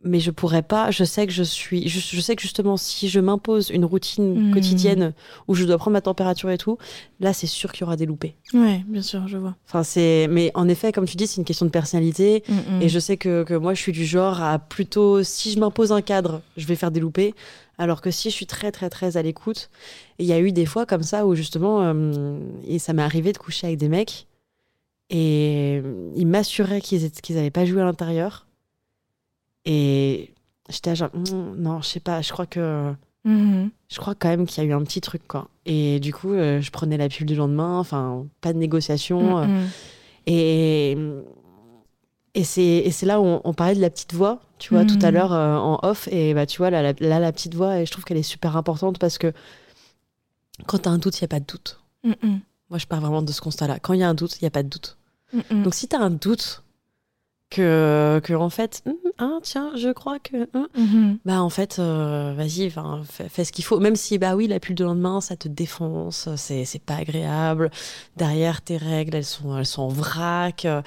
Mais 0.08 0.20
je 0.20 0.30
pourrais 0.30 0.62
pas. 0.62 0.92
Je 0.92 1.04
sais 1.04 1.26
que 1.26 1.34
je 1.34 1.42
suis. 1.42 1.90
Je, 1.90 2.00
je 2.00 2.22
sais 2.22 2.36
que 2.36 2.44
justement, 2.44 2.78
si 2.78 3.10
je 3.10 3.20
m'impose 3.20 3.72
une 3.72 3.86
routine 3.86 4.36
Mhm. 4.50 4.54
quotidienne 4.54 5.14
où 5.48 5.56
je 5.56 5.66
dois 5.66 5.80
prendre 5.80 5.94
ma 5.94 6.02
température 6.02 6.52
et 6.52 6.60
tout, 6.60 6.78
là, 7.20 7.34
c'est 7.34 7.48
sûr 7.48 7.72
qu'il 7.72 7.82
y 7.82 7.84
aura 7.86 7.96
des 7.96 8.06
loupés. 8.06 8.36
Ouais, 8.54 8.84
bien 8.88 9.02
sûr, 9.02 9.28
je 9.28 9.38
vois. 9.38 9.56
Enfin, 9.68 9.82
c'est. 9.82 10.28
Mais 10.30 10.52
en 10.54 10.68
effet, 10.68 10.92
comme 10.92 11.06
tu 11.08 11.18
dis, 11.18 11.26
c'est 11.26 11.38
une 11.38 11.46
question 11.46 11.66
de 11.66 11.72
personnalité. 11.72 12.44
Et 12.82 12.90
je 12.90 13.00
sais 13.00 13.18
que, 13.18 13.44
que 13.44 13.56
moi, 13.56 13.74
je 13.74 13.82
suis 13.82 13.94
du 13.94 14.06
genre 14.06 14.44
à 14.44 14.60
plutôt, 14.60 15.24
si 15.24 15.52
je 15.52 15.60
m'impose 15.60 15.92
un 15.92 16.04
cadre, 16.04 16.42
je 16.56 16.68
vais 16.68 16.76
faire 16.76 16.92
des 16.92 17.00
loupés. 17.00 17.34
Alors 17.78 18.02
que 18.02 18.12
si 18.12 18.30
je 18.30 18.36
suis 18.36 18.46
très, 18.46 18.72
très, 18.72 18.90
très 18.90 19.18
à 19.18 19.22
l'écoute, 19.22 19.70
il 20.20 20.26
y 20.26 20.34
a 20.34 20.40
eu 20.40 20.52
des 20.52 20.66
fois 20.66 20.86
comme 20.86 21.04
ça 21.04 21.26
où 21.28 21.36
justement, 21.36 21.82
euh, 21.84 22.40
et 22.68 22.80
ça 22.80 22.94
m'est 22.94 23.02
arrivé 23.04 23.34
de 23.34 23.38
coucher 23.38 23.68
avec 23.68 23.80
des 23.80 23.90
mecs, 23.90 24.28
et 25.10 25.82
ils 26.16 26.26
m'assuraient 26.28 26.82
qu'ils 26.82 27.02
n'avaient 27.32 27.52
pas 27.52 27.66
joué 27.66 27.82
à 27.82 27.86
l'intérieur. 27.86 28.48
Et 29.66 30.32
j'étais 30.70 30.96
genre, 30.96 31.10
Hum, 31.14 31.56
non, 31.58 31.82
je 31.82 31.88
sais 31.88 32.00
pas, 32.00 32.22
je 32.22 32.32
crois 32.32 32.46
que. 32.46 32.94
Mhm. 33.24 33.72
Je 33.90 33.98
crois 33.98 34.14
quand 34.16 34.30
même 34.30 34.46
qu'il 34.46 34.64
y 34.64 34.68
a 34.68 34.70
eu 34.70 34.74
un 34.74 34.84
petit 34.84 35.02
truc, 35.02 35.28
quoi. 35.28 35.48
Et 35.66 36.00
du 36.00 36.14
coup, 36.14 36.34
euh, 36.34 36.62
je 36.62 36.72
prenais 36.72 36.98
la 36.98 37.10
pilule 37.10 37.28
du 37.28 37.36
lendemain, 37.36 37.80
enfin, 37.80 38.26
pas 38.42 38.54
de 38.54 38.58
négociation. 38.60 39.40
euh, 39.40 39.46
Mhm. 39.48 39.68
et, 40.28 40.98
et 42.36 42.44
c'est 42.44 42.62
et 42.62 42.92
c'est 42.92 43.06
là 43.08 43.20
où 43.20 43.26
on, 43.26 43.42
on 43.44 43.54
parlait 43.54 43.74
de 43.76 43.82
la 43.82 43.90
petite 43.90 44.14
voix, 44.14 44.42
tu 44.60 44.74
vois, 44.74 44.86
tout 44.86 45.00
à 45.02 45.08
Mhm. 45.08 45.14
l'heure 45.16 45.34
euh, 45.34 45.56
en 45.58 45.80
off. 45.84 46.08
Et 46.12 46.34
bah, 46.36 46.46
tu 46.46 46.58
vois, 46.60 46.70
là, 46.70 46.82
la, 46.84 46.94
là, 47.00 47.20
la 47.20 47.32
petite 47.32 47.56
voix, 47.56 47.80
et 47.80 47.86
je 47.86 47.92
trouve 47.92 48.04
qu'elle 48.06 48.18
est 48.18 48.24
super 48.24 48.56
importante 48.58 49.00
parce 49.00 49.18
que 49.18 49.34
quand 50.68 50.80
tu 50.80 50.90
as 50.90 50.92
un 50.92 50.98
doute, 50.98 51.20
il 51.20 51.24
n'y 51.24 51.26
a 51.26 51.30
pas 51.30 51.40
de 51.40 51.46
doute. 51.46 51.80
Mhm. 52.04 52.40
Moi, 52.70 52.80
je 52.80 52.86
pars 52.86 53.02
vraiment 53.02 53.22
de 53.22 53.32
ce 53.32 53.42
constat-là. 53.42 53.80
Quand 53.80 53.94
il 53.94 54.00
y 54.00 54.04
a 54.04 54.10
un 54.10 54.14
doute, 54.14 54.38
il 54.40 54.44
n'y 54.44 54.48
a 54.48 54.52
pas 54.52 54.64
de 54.64 54.70
doute. 54.70 54.98
Donc, 55.52 55.74
si 55.74 55.88
tu 55.88 55.96
as 55.96 56.00
un 56.00 56.10
doute 56.12 56.64
que, 57.50 58.20
que 58.24 58.34
en 58.34 58.50
fait, 58.50 58.84
ah, 59.18 59.38
tiens, 59.44 59.72
je 59.76 59.90
crois 59.90 60.20
que. 60.20 60.50
Mhm. 60.78 61.20
bah, 61.26 61.42
en 61.42 61.50
fait, 61.50 61.78
euh, 61.80 62.34
vas-y, 62.36 62.72
fais, 63.06 63.30
fais 63.30 63.44
ce 63.46 63.52
qu'il 63.52 63.64
faut. 63.64 63.80
Même 63.80 63.96
si, 63.96 64.18
bah 64.18 64.36
oui, 64.36 64.48
la 64.48 64.60
pilule 64.60 64.78
de 64.78 64.84
lendemain, 64.86 65.22
ça 65.22 65.36
te 65.36 65.48
défonce, 65.48 66.30
c'est 66.38 66.66
c'est 66.66 66.80
pas 66.84 66.96
agréable. 66.96 67.70
Derrière, 68.18 68.62
tes 68.62 68.78
règles, 68.78 69.16
elles 69.16 69.26
sont, 69.26 69.58
elles 69.58 69.66
sont 69.66 69.84
en 69.84 69.88
vrac. 69.90 70.66
Euh, 70.66 70.82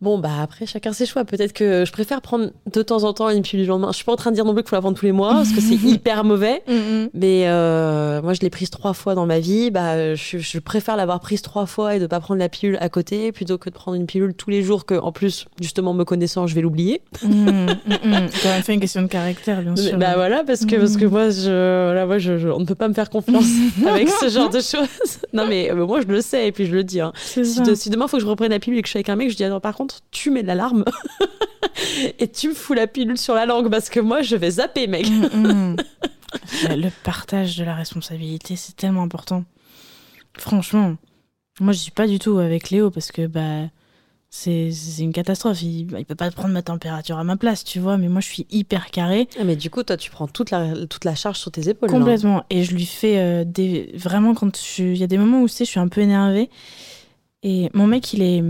Bon, 0.00 0.18
bah 0.18 0.30
après, 0.40 0.64
chacun 0.64 0.94
ses 0.94 1.04
choix. 1.04 1.24
Peut-être 1.26 1.52
que 1.52 1.84
je 1.84 1.92
préfère 1.92 2.22
prendre 2.22 2.50
de 2.72 2.82
temps 2.82 3.04
en 3.04 3.12
temps 3.12 3.28
une 3.28 3.42
pilule 3.42 3.64
du 3.66 3.68
lendemain. 3.68 3.88
Je 3.90 3.96
suis 3.96 4.04
pas 4.06 4.12
en 4.12 4.16
train 4.16 4.30
de 4.30 4.34
dire 4.34 4.46
non 4.46 4.54
plus 4.54 4.62
qu'il 4.62 4.70
faut 4.70 4.76
la 4.76 4.80
prendre 4.80 4.96
tous 4.96 5.04
les 5.04 5.12
mois, 5.12 5.34
parce 5.34 5.50
que 5.52 5.60
c'est 5.60 5.74
hyper 5.84 6.24
mauvais. 6.24 6.62
Mhm. 6.68 7.10
Mais 7.12 7.42
euh, 7.48 8.22
moi, 8.22 8.32
je 8.32 8.40
l'ai 8.40 8.48
prise 8.48 8.70
trois 8.70 8.94
fois 8.94 9.14
dans 9.14 9.26
ma 9.26 9.40
vie. 9.40 9.70
Bah, 9.70 10.14
je, 10.14 10.38
je 10.38 10.58
préfère 10.58 10.96
l'avoir 10.96 11.20
prise 11.20 11.42
trois 11.42 11.66
fois 11.66 11.96
et 11.96 11.98
de 11.98 12.06
pas 12.06 12.18
prendre 12.20 12.38
la 12.40 12.48
pilule 12.48 12.78
à 12.80 12.88
côté, 12.88 13.30
plutôt 13.30 13.58
que 13.58 13.68
de 13.68 13.74
prendre 13.74 13.94
une 13.96 14.06
pilule 14.06 14.32
tous 14.32 14.48
les 14.48 14.62
jours 14.62 14.86
que, 14.86 14.94
en 14.94 15.12
plus, 15.12 15.44
justement, 15.60 15.92
me 15.92 16.04
connaissant, 16.04 16.46
je 16.46 16.54
vais 16.54 16.62
l'oublier. 16.62 17.02
Mhm. 17.22 17.66
Mhm. 17.86 18.28
Quand 18.42 18.48
même 18.48 18.62
fait 18.62 18.72
une 18.74 18.80
question 18.80 19.02
de 19.02 19.06
caractère, 19.08 19.60
bien 19.60 19.76
sûr. 19.76 19.98
Bah 19.98 20.12
voilà, 20.14 20.44
parce 20.44 20.64
que, 20.64 20.76
parce 20.76 20.96
que 20.96 21.04
moi, 21.04 21.28
je, 21.28 21.84
voilà, 21.84 22.06
moi 22.06 22.16
je, 22.18 22.38
je- 22.38 22.48
on 22.48 22.60
ne 22.60 22.64
peut 22.64 22.74
pas 22.74 22.88
me 22.88 22.94
faire 22.94 23.10
confiance 23.10 23.44
avec 23.86 24.08
ce 24.08 24.30
genre 24.30 24.48
de 24.48 24.60
choses. 24.60 25.18
Non, 25.34 25.44
mais 25.46 25.70
euh, 25.70 25.84
moi, 25.86 26.00
je 26.00 26.06
le 26.06 26.22
sais 26.22 26.48
et 26.48 26.52
puis 26.52 26.64
je 26.64 26.72
le 26.72 26.84
dis. 26.84 27.00
hein. 27.02 27.12
C'est 27.16 27.44
Si, 27.44 27.60
de- 27.60 27.74
si 27.74 27.90
demain, 27.90 28.06
il 28.06 28.08
faut 28.08 28.16
que 28.16 28.22
je 28.22 28.28
reprenne 28.28 28.50
la 28.50 28.58
pilule 28.58 28.78
et 28.78 28.82
que 28.82 28.88
je 28.88 28.92
suis 28.92 28.96
avec 28.98 29.10
un 29.10 29.16
mec, 29.16 29.30
je 29.30 29.36
dis 29.36 29.44
alors, 29.44 29.60
par 29.60 29.74
contre, 29.74 29.89
tu 30.10 30.30
mets 30.30 30.42
de 30.42 30.46
l'alarme 30.48 30.84
et 32.18 32.28
tu 32.28 32.48
me 32.48 32.54
fous 32.54 32.74
la 32.74 32.86
pilule 32.86 33.18
sur 33.18 33.34
la 33.34 33.46
langue 33.46 33.70
parce 33.70 33.88
que 33.90 34.00
moi, 34.00 34.22
je 34.22 34.36
vais 34.36 34.50
zapper, 34.52 34.86
mec. 34.86 35.06
Mhm. 35.34 35.76
Le- 36.68 36.76
Le 36.76 36.90
partage 37.04 37.56
de 37.56 37.64
la 37.64 37.74
responsabilité, 37.74 38.54
c'est 38.56 38.76
tellement 38.76 39.02
important. 39.02 39.44
Franchement, 40.38 40.96
moi 41.60 41.72
je 41.72 41.78
suis 41.78 41.90
pas 41.90 42.06
du 42.06 42.18
tout 42.20 42.38
avec 42.38 42.70
Léo 42.70 42.90
parce 42.90 43.10
que 43.10 43.26
bah 43.26 43.68
c'est 44.32 44.70
une 45.00 45.12
catastrophe. 45.12 45.60
Il, 45.62 45.88
il 45.98 46.04
peut 46.06 46.14
pas 46.14 46.30
prendre 46.30 46.54
ma 46.54 46.62
température 46.62 47.18
à 47.18 47.24
ma 47.24 47.36
place, 47.36 47.64
tu 47.64 47.80
vois. 47.80 47.96
Mais 47.98 48.08
moi 48.08 48.20
je 48.20 48.28
suis 48.28 48.46
hyper 48.50 48.92
carré, 48.92 49.28
Ah, 49.40 49.44
mais 49.44 49.56
du 49.56 49.70
coup, 49.70 49.82
toi, 49.82 49.96
tu 49.96 50.08
prends 50.10 50.28
toute 50.28 50.52
la, 50.52 50.86
toute 50.86 51.04
la 51.04 51.16
charge 51.16 51.36
sur 51.38 51.50
tes 51.50 51.68
épaules. 51.68 51.90
là. 51.90 51.98
complètement. 51.98 52.44
Et 52.48 52.62
je 52.62 52.74
lui 52.76 52.86
fais 52.86 53.18
euh, 53.18 53.44
des 53.44 53.90
vraiment 53.94 54.34
quand 54.34 54.56
je- 54.56 54.84
il 54.84 54.96
y 54.98 55.02
a 55.02 55.08
des 55.08 55.18
moments 55.18 55.42
où 55.42 55.48
tu 55.48 55.54
sais, 55.54 55.64
je 55.64 55.70
suis 55.70 55.80
un 55.80 55.88
peu 55.88 56.00
énervée. 56.00 56.48
Et 57.42 57.70
mon 57.74 57.88
mec, 57.88 58.12
il 58.12 58.22
est 58.22 58.44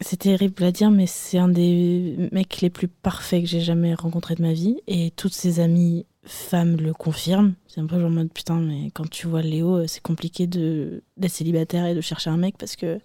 c'est 0.00 0.18
terrible 0.18 0.62
à 0.64 0.72
dire, 0.72 0.90
mais 0.90 1.06
c'est 1.06 1.38
un 1.38 1.48
des 1.48 2.28
mecs 2.32 2.60
les 2.60 2.70
plus 2.70 2.88
parfaits 2.88 3.42
que 3.42 3.48
j'ai 3.48 3.60
jamais 3.60 3.94
rencontré 3.94 4.34
de 4.34 4.42
ma 4.42 4.52
vie. 4.52 4.76
Et 4.86 5.10
toutes 5.16 5.32
ses 5.32 5.60
amies 5.60 6.04
femmes 6.24 6.76
le 6.76 6.92
confirment. 6.92 7.54
C'est 7.68 7.80
un 7.80 7.86
peu 7.86 7.98
genre 7.98 8.08
en 8.08 8.10
mode 8.10 8.32
putain, 8.32 8.60
mais 8.60 8.90
quand 8.92 9.08
tu 9.08 9.26
vois 9.26 9.42
Léo, 9.42 9.76
euh, 9.76 9.86
c'est 9.86 10.02
compliqué 10.02 10.46
d'être 10.46 11.02
célibataire 11.28 11.86
et 11.86 11.94
de 11.94 12.00
chercher 12.00 12.30
un 12.30 12.36
mec 12.36 12.56
parce 12.58 12.76
que 12.76 13.00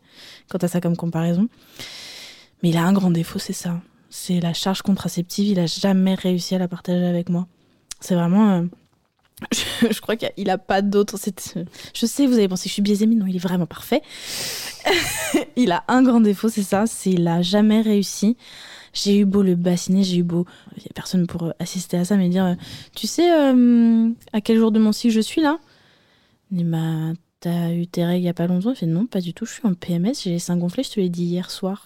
quand 0.50 0.58
t'as 0.58 0.68
ça 0.68 0.82
comme 0.82 0.98
comparaison. 0.98 1.48
Mais 2.64 2.70
il 2.70 2.78
a 2.78 2.84
un 2.84 2.94
grand 2.94 3.12
défaut, 3.12 3.40
c'est 3.40 3.54
ça. 3.54 3.82
C'est 4.10 4.40
la 4.40 4.54
charge 4.54 4.82
contraceptive. 4.82 5.48
Il 5.48 5.60
a 5.60 5.68
jamais 5.68 6.16
réussi 6.16 6.56
à 6.56 6.60
la 6.60 6.68
partager 6.68 7.06
avec 7.06 7.30
moi. 7.30 7.48
C'est 8.00 8.16
vraiment. 8.16 8.52
euh, 8.52 8.64
Je, 9.52 10.00
crois 10.02 10.16
qu'il 10.16 10.50
a, 10.50 10.58
pas 10.58 10.82
d'autre. 10.82 11.18
Je 11.94 12.06
sais, 12.06 12.28
vous 12.28 12.34
avez 12.34 12.48
pensé 12.48 12.64
que 12.64 12.70
je 12.70 12.74
suis 12.74 12.82
biaisée, 12.82 13.08
mais 13.08 13.16
non, 13.16 13.26
il 13.26 13.36
est 13.36 13.40
vraiment 13.40 13.66
parfait. 13.66 14.02
il 15.56 15.72
a 15.72 15.84
un 15.88 16.04
grand 16.04 16.22
défaut, 16.22 16.50
c'est 16.50 16.64
ça. 16.64 16.86
C'est 16.86 17.12
il 17.12 17.28
a 17.28 17.42
jamais 17.42 17.82
réussi. 17.82 18.38
J'ai 18.94 19.18
eu 19.20 19.26
beau 19.26 19.42
le 19.42 19.56
bassiner, 19.56 20.04
j'ai 20.04 20.18
eu 20.18 20.24
beau. 20.24 20.46
Il 20.78 20.84
y 20.84 20.88
a 20.88 20.94
personne 20.94 21.26
pour 21.26 21.44
euh, 21.44 21.52
assister 21.60 21.98
à 21.98 22.06
ça, 22.06 22.18
mais 22.18 22.30
dire, 22.30 22.46
euh, 22.46 22.56
tu 22.96 23.08
sais 23.08 23.32
euh, 23.32 24.10
à 24.34 24.42
quel 24.42 24.58
jour 24.58 24.72
de 24.72 24.80
mon 24.80 24.92
cycle 24.92 25.14
je 25.14 25.22
suis 25.22 25.42
là? 25.42 25.60
Il 26.52 26.58
dit, 26.58 26.64
bah, 26.66 27.14
t'as 27.40 27.72
eu 27.72 27.88
tes 27.88 28.04
règles 28.04 28.24
il 28.24 28.26
y 28.26 28.30
a 28.30 28.34
pas 28.34 28.48
longtemps 28.48 28.72
Il 28.72 28.76
fait, 28.76 28.86
non, 28.86 29.06
pas 29.06 29.22
du 29.22 29.34
tout. 29.34 29.46
Je 29.46 29.54
suis 29.54 29.66
en 29.66 29.74
PMS, 29.74 30.14
j'ai 30.24 30.32
les 30.32 30.40
seins 30.40 30.58
gonflés. 30.58 30.84
Je 30.84 30.92
te 30.92 31.00
l'ai 31.00 31.10
dit 31.10 31.24
hier 31.24 31.50
soir. 31.50 31.86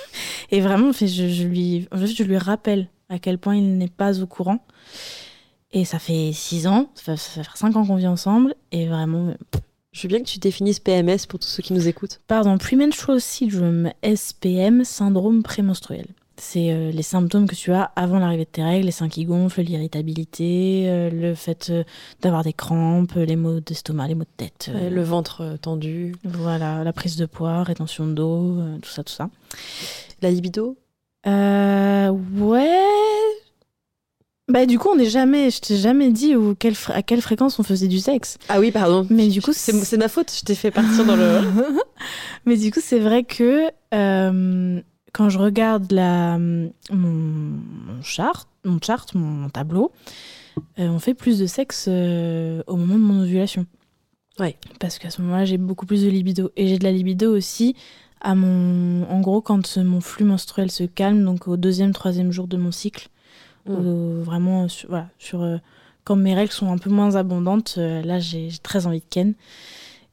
Et 0.50 0.60
vraiment, 0.60 0.88
en 0.88 0.92
fait, 0.92 1.08
je, 1.08 1.28
je 1.28 1.44
lui, 1.44 1.86
je 1.92 2.22
lui 2.22 2.38
rappelle 2.38 2.88
à 3.08 3.18
quel 3.18 3.38
point 3.38 3.56
il 3.56 3.76
n'est 3.76 3.88
pas 3.88 4.20
au 4.20 4.26
courant. 4.26 4.64
Et 5.76 5.84
ça 5.84 5.98
fait 5.98 6.30
six 6.32 6.66
ans, 6.66 6.88
ça 6.94 7.02
fait, 7.02 7.16
ça 7.18 7.42
fait 7.42 7.50
cinq 7.58 7.76
ans 7.76 7.84
qu'on 7.84 7.96
vit 7.96 8.06
ensemble, 8.06 8.54
et 8.72 8.86
vraiment, 8.86 9.34
Je 9.92 10.02
veux 10.02 10.08
bien 10.08 10.20
que 10.20 10.24
tu 10.24 10.38
définisses 10.38 10.80
PMS 10.80 11.26
pour 11.28 11.38
tous 11.38 11.48
ceux 11.48 11.62
qui 11.62 11.74
nous 11.74 11.86
écoutent. 11.86 12.18
pardon, 12.26 12.56
premenstrual 12.56 13.20
syndrome, 13.20 13.90
SPM, 14.02 14.84
syndrome 14.84 15.42
prémenstruel. 15.42 16.06
C'est 16.38 16.70
euh, 16.70 16.90
les 16.92 17.02
symptômes 17.02 17.46
que 17.46 17.54
tu 17.54 17.72
as 17.72 17.92
avant 17.94 18.18
l'arrivée 18.18 18.46
de 18.46 18.50
tes 18.50 18.62
règles, 18.62 18.86
les 18.86 18.90
seins 18.90 19.10
qui 19.10 19.26
gonflent, 19.26 19.60
l'irritabilité, 19.60 20.84
euh, 20.86 21.10
le 21.10 21.34
fait 21.34 21.68
euh, 21.68 21.84
d'avoir 22.22 22.42
des 22.42 22.54
crampes, 22.54 23.12
les 23.14 23.36
maux 23.36 23.60
d'estomac, 23.60 24.08
les 24.08 24.14
maux 24.14 24.24
de 24.24 24.28
tête. 24.38 24.70
Ouais, 24.72 24.88
le 24.88 25.02
ventre 25.02 25.58
tendu. 25.60 26.14
Voilà, 26.24 26.84
la 26.84 26.92
prise 26.94 27.16
de 27.16 27.26
poids, 27.26 27.64
rétention 27.64 28.06
d'eau, 28.06 28.62
tout 28.80 28.90
ça, 28.90 29.04
tout 29.04 29.12
ça. 29.12 29.28
La 30.22 30.30
libido? 30.30 30.78
Euh, 31.26 32.08
ouais. 32.08 33.05
Bah 34.56 34.64
du 34.64 34.78
coup, 34.78 34.88
on 34.88 34.96
n'est 34.96 35.04
jamais, 35.04 35.50
je 35.50 35.60
t'ai 35.60 35.76
jamais 35.76 36.10
dit 36.10 36.34
où, 36.34 36.54
quelle 36.54 36.72
à 36.88 37.02
quelle 37.02 37.20
fréquence 37.20 37.58
on 37.58 37.62
faisait 37.62 37.88
du 37.88 37.98
sexe. 37.98 38.38
Ah 38.48 38.58
oui, 38.58 38.70
pardon. 38.70 39.06
Mais 39.10 39.28
du 39.28 39.42
coup, 39.42 39.52
c'est 39.52 39.74
c'est 39.84 39.98
ma 39.98 40.08
faute, 40.08 40.32
je 40.34 40.46
t'ai 40.46 40.54
fait 40.54 40.70
partir 40.70 41.04
dans 41.04 41.14
le. 41.14 41.42
Mais 42.46 42.56
du 42.56 42.72
coup, 42.72 42.80
c'est 42.82 42.98
vrai 42.98 43.22
que 43.22 43.66
euh, 43.92 44.80
quand 45.12 45.28
je 45.28 45.38
regarde 45.38 45.92
la, 45.92 46.38
mon, 46.38 46.72
mon 46.90 48.02
chart, 48.02 48.48
mon 48.64 48.78
chart, 48.80 49.14
mon, 49.14 49.26
mon 49.26 49.50
tableau, 49.50 49.92
euh, 50.78 50.88
on 50.88 51.00
fait 51.00 51.12
plus 51.12 51.38
de 51.38 51.44
sexe 51.44 51.84
euh, 51.88 52.62
au 52.66 52.76
moment 52.76 52.94
de 52.94 53.00
mon 53.00 53.24
ovulation. 53.24 53.66
Ouais. 54.38 54.56
Parce 54.80 54.98
qu'à 54.98 55.10
ce 55.10 55.20
moment-là, 55.20 55.44
j'ai 55.44 55.58
beaucoup 55.58 55.84
plus 55.84 56.02
de 56.02 56.08
libido. 56.08 56.50
Et 56.56 56.66
j'ai 56.66 56.78
de 56.78 56.84
la 56.84 56.92
libido 56.92 57.36
aussi 57.36 57.76
à 58.22 58.34
mon. 58.34 59.06
En 59.10 59.20
gros, 59.20 59.42
quand 59.42 59.76
mon 59.76 60.00
flux 60.00 60.24
menstruel 60.24 60.70
se 60.70 60.84
calme, 60.84 61.22
donc 61.26 61.46
au 61.46 61.58
deuxième, 61.58 61.92
troisième 61.92 62.32
jour 62.32 62.46
de 62.46 62.56
mon 62.56 62.72
cycle. 62.72 63.10
Mm. 63.66 63.72
Au- 63.74 64.22
vraiment, 64.22 64.68
sur, 64.68 64.88
voilà, 64.88 65.08
sur, 65.18 65.42
euh, 65.42 65.56
quand 66.04 66.16
mes 66.16 66.34
règles 66.34 66.52
sont 66.52 66.70
un 66.70 66.78
peu 66.78 66.90
moins 66.90 67.16
abondantes, 67.16 67.74
euh, 67.78 68.02
là, 68.02 68.18
j'ai 68.18 68.48
très 68.62 68.86
envie 68.86 69.00
de 69.00 69.04
ken. 69.10 69.34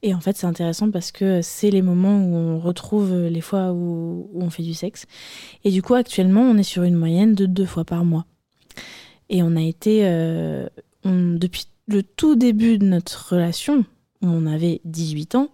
Et 0.02 0.12
en 0.14 0.20
fait, 0.20 0.36
c'est 0.36 0.46
intéressant 0.46 0.90
parce 0.90 1.12
que 1.12 1.40
c'est 1.40 1.70
les 1.70 1.80
moments 1.80 2.18
où 2.18 2.34
on 2.34 2.58
retrouve 2.60 3.10
euh, 3.12 3.30
les 3.30 3.40
fois 3.40 3.72
où, 3.72 4.28
où 4.32 4.42
on 4.42 4.50
fait 4.50 4.62
du 4.62 4.74
sexe. 4.74 5.06
Et 5.64 5.70
du 5.70 5.80
coup, 5.82 5.94
actuellement, 5.94 6.42
on 6.42 6.58
est 6.58 6.62
sur 6.62 6.82
une 6.82 6.94
moyenne 6.96 7.34
de 7.34 7.46
deux 7.46 7.64
fois 7.64 7.84
par 7.84 8.04
mois. 8.04 8.26
Et 9.30 9.42
on 9.42 9.56
a 9.56 9.62
été, 9.62 10.00
euh, 10.04 10.66
on- 11.04 11.34
depuis 11.36 11.66
le 11.88 12.02
tout 12.02 12.34
début 12.36 12.76
de 12.78 12.84
notre 12.84 13.32
relation, 13.32 13.78
où 14.22 14.26
on 14.26 14.46
avait 14.46 14.80
18 14.84 15.34
ans, 15.36 15.48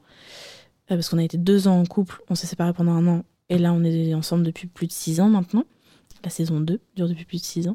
euh, 0.91 0.97
parce 0.97 1.09
qu'on 1.09 1.19
a 1.19 1.23
été 1.25 1.39
deux 1.39 1.69
ans 1.69 1.79
en 1.81 1.85
couple, 1.87 2.21
on 2.29 2.35
s'est 2.35 2.47
séparés 2.49 2.73
pendant 2.73 2.93
un 2.93 3.07
an, 3.07 3.23
et 3.51 3.59
là, 3.59 3.73
on 3.73 3.85
est 3.85 4.15
ensemble 4.15 4.43
depuis 4.45 4.67
plus 4.67 4.87
de 4.89 4.93
six 4.93 5.21
ans 5.21 5.29
maintenant. 5.29 5.65
La 6.25 6.31
saison 6.31 6.61
2 6.61 6.81
dure 6.97 7.09
depuis 7.09 7.25
plus 7.25 7.41
de 7.41 7.45
6 7.45 7.69
ans. 7.69 7.75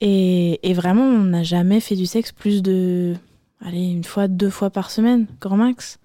Et, 0.00 0.58
et 0.68 0.74
vraiment, 0.74 1.04
on 1.04 1.24
n'a 1.24 1.44
jamais 1.44 1.78
fait 1.78 1.94
du 1.94 2.06
sexe 2.06 2.32
plus 2.32 2.62
de. 2.62 3.14
Allez, 3.60 3.84
une 3.84 4.02
fois, 4.02 4.26
deux 4.26 4.50
fois 4.50 4.70
par 4.70 4.90
semaine, 4.90 5.26
grand 5.40 5.56
max. 5.56 6.00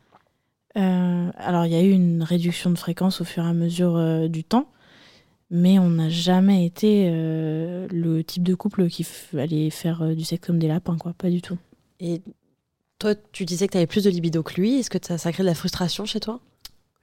Euh, 0.77 1.31
alors, 1.35 1.65
il 1.65 1.71
y 1.71 1.75
a 1.75 1.81
eu 1.81 1.89
une 1.89 2.21
réduction 2.21 2.69
de 2.69 2.77
fréquence 2.77 3.21
au 3.21 3.23
fur 3.23 3.43
et 3.43 3.47
à 3.47 3.53
mesure 3.53 3.95
euh, 3.95 4.27
du 4.27 4.43
temps, 4.43 4.69
mais 5.49 5.79
on 5.79 5.89
n'a 5.89 6.09
jamais 6.09 6.63
été 6.63 7.09
euh, 7.09 7.87
le 7.89 8.23
type 8.23 8.43
de 8.43 8.53
couple 8.53 8.87
qui 8.87 9.05
allait 9.35 9.71
faire 9.71 10.15
du 10.15 10.23
sexe 10.23 10.45
comme 10.45 10.59
des 10.59 10.67
lapins, 10.67 10.97
quoi. 10.97 11.13
Pas 11.13 11.31
du 11.31 11.41
tout. 11.41 11.57
Et 11.99 12.21
toi, 12.99 13.15
tu 13.31 13.45
disais 13.45 13.65
que 13.65 13.71
tu 13.71 13.77
avais 13.77 13.87
plus 13.87 14.03
de 14.03 14.11
libido 14.11 14.43
que 14.43 14.53
lui. 14.61 14.77
Est-ce 14.77 14.91
que 14.91 14.99
ça, 15.01 15.17
ça 15.17 15.31
crée 15.31 15.41
de 15.41 15.47
la 15.47 15.55
frustration 15.55 16.05
chez 16.05 16.19
toi? 16.19 16.39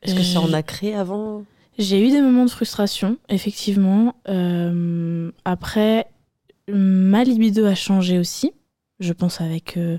Est-ce 0.03 0.15
que 0.15 0.23
ça 0.23 0.41
en 0.41 0.53
a 0.53 0.63
créé 0.63 0.95
avant? 0.95 1.45
J'ai 1.79 2.07
eu 2.07 2.11
des 2.11 2.21
moments 2.21 2.45
de 2.45 2.51
frustration, 2.51 3.19
effectivement. 3.29 4.15
Euh, 4.29 5.33
après, 5.45 6.07
ma 6.69 7.25
libido 7.25 7.65
a 7.65 7.75
changé 7.75 8.19
aussi. 8.19 8.53
Je 9.01 9.13
pense 9.13 9.41
avec 9.41 9.77
euh, 9.77 9.99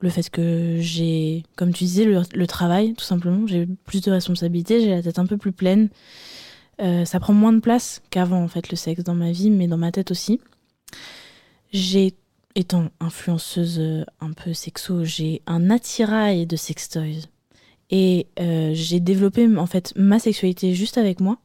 le 0.00 0.08
fait 0.08 0.30
que 0.30 0.78
j'ai, 0.80 1.42
comme 1.56 1.74
tu 1.74 1.84
disais, 1.84 2.06
le, 2.06 2.46
travail, 2.46 2.94
tout 2.94 3.04
simplement. 3.04 3.46
J'ai 3.46 3.66
plus 3.66 4.00
de 4.00 4.10
responsabilités, 4.10 4.80
j'ai 4.80 4.90
la 4.90 5.02
tête 5.02 5.18
un 5.18 5.26
peu 5.26 5.36
plus 5.36 5.52
pleine. 5.52 5.90
Euh, 6.80 7.04
ça 7.04 7.20
prend 7.20 7.34
moins 7.34 7.52
de 7.52 7.60
place 7.60 8.00
qu'avant, 8.08 8.42
en 8.42 8.48
fait, 8.48 8.70
le 8.70 8.76
sexe 8.76 9.04
dans 9.04 9.14
ma 9.14 9.30
vie, 9.30 9.50
mais 9.50 9.68
dans 9.68 9.76
ma 9.76 9.92
tête 9.92 10.10
aussi. 10.10 10.40
J'ai, 11.70 12.14
étant 12.54 12.88
influenceuse 13.00 14.06
un 14.20 14.32
peu 14.32 14.54
sexo, 14.54 15.04
j'ai 15.04 15.42
un 15.46 15.70
attirail 15.70 16.46
de 16.46 16.56
sextoys. 16.56 17.28
Et 17.90 18.26
euh, 18.40 18.70
j'ai 18.74 19.00
développé 19.00 19.46
en 19.56 19.66
fait 19.66 19.92
ma 19.96 20.18
sexualité 20.18 20.74
juste 20.74 20.98
avec 20.98 21.20
moi. 21.20 21.38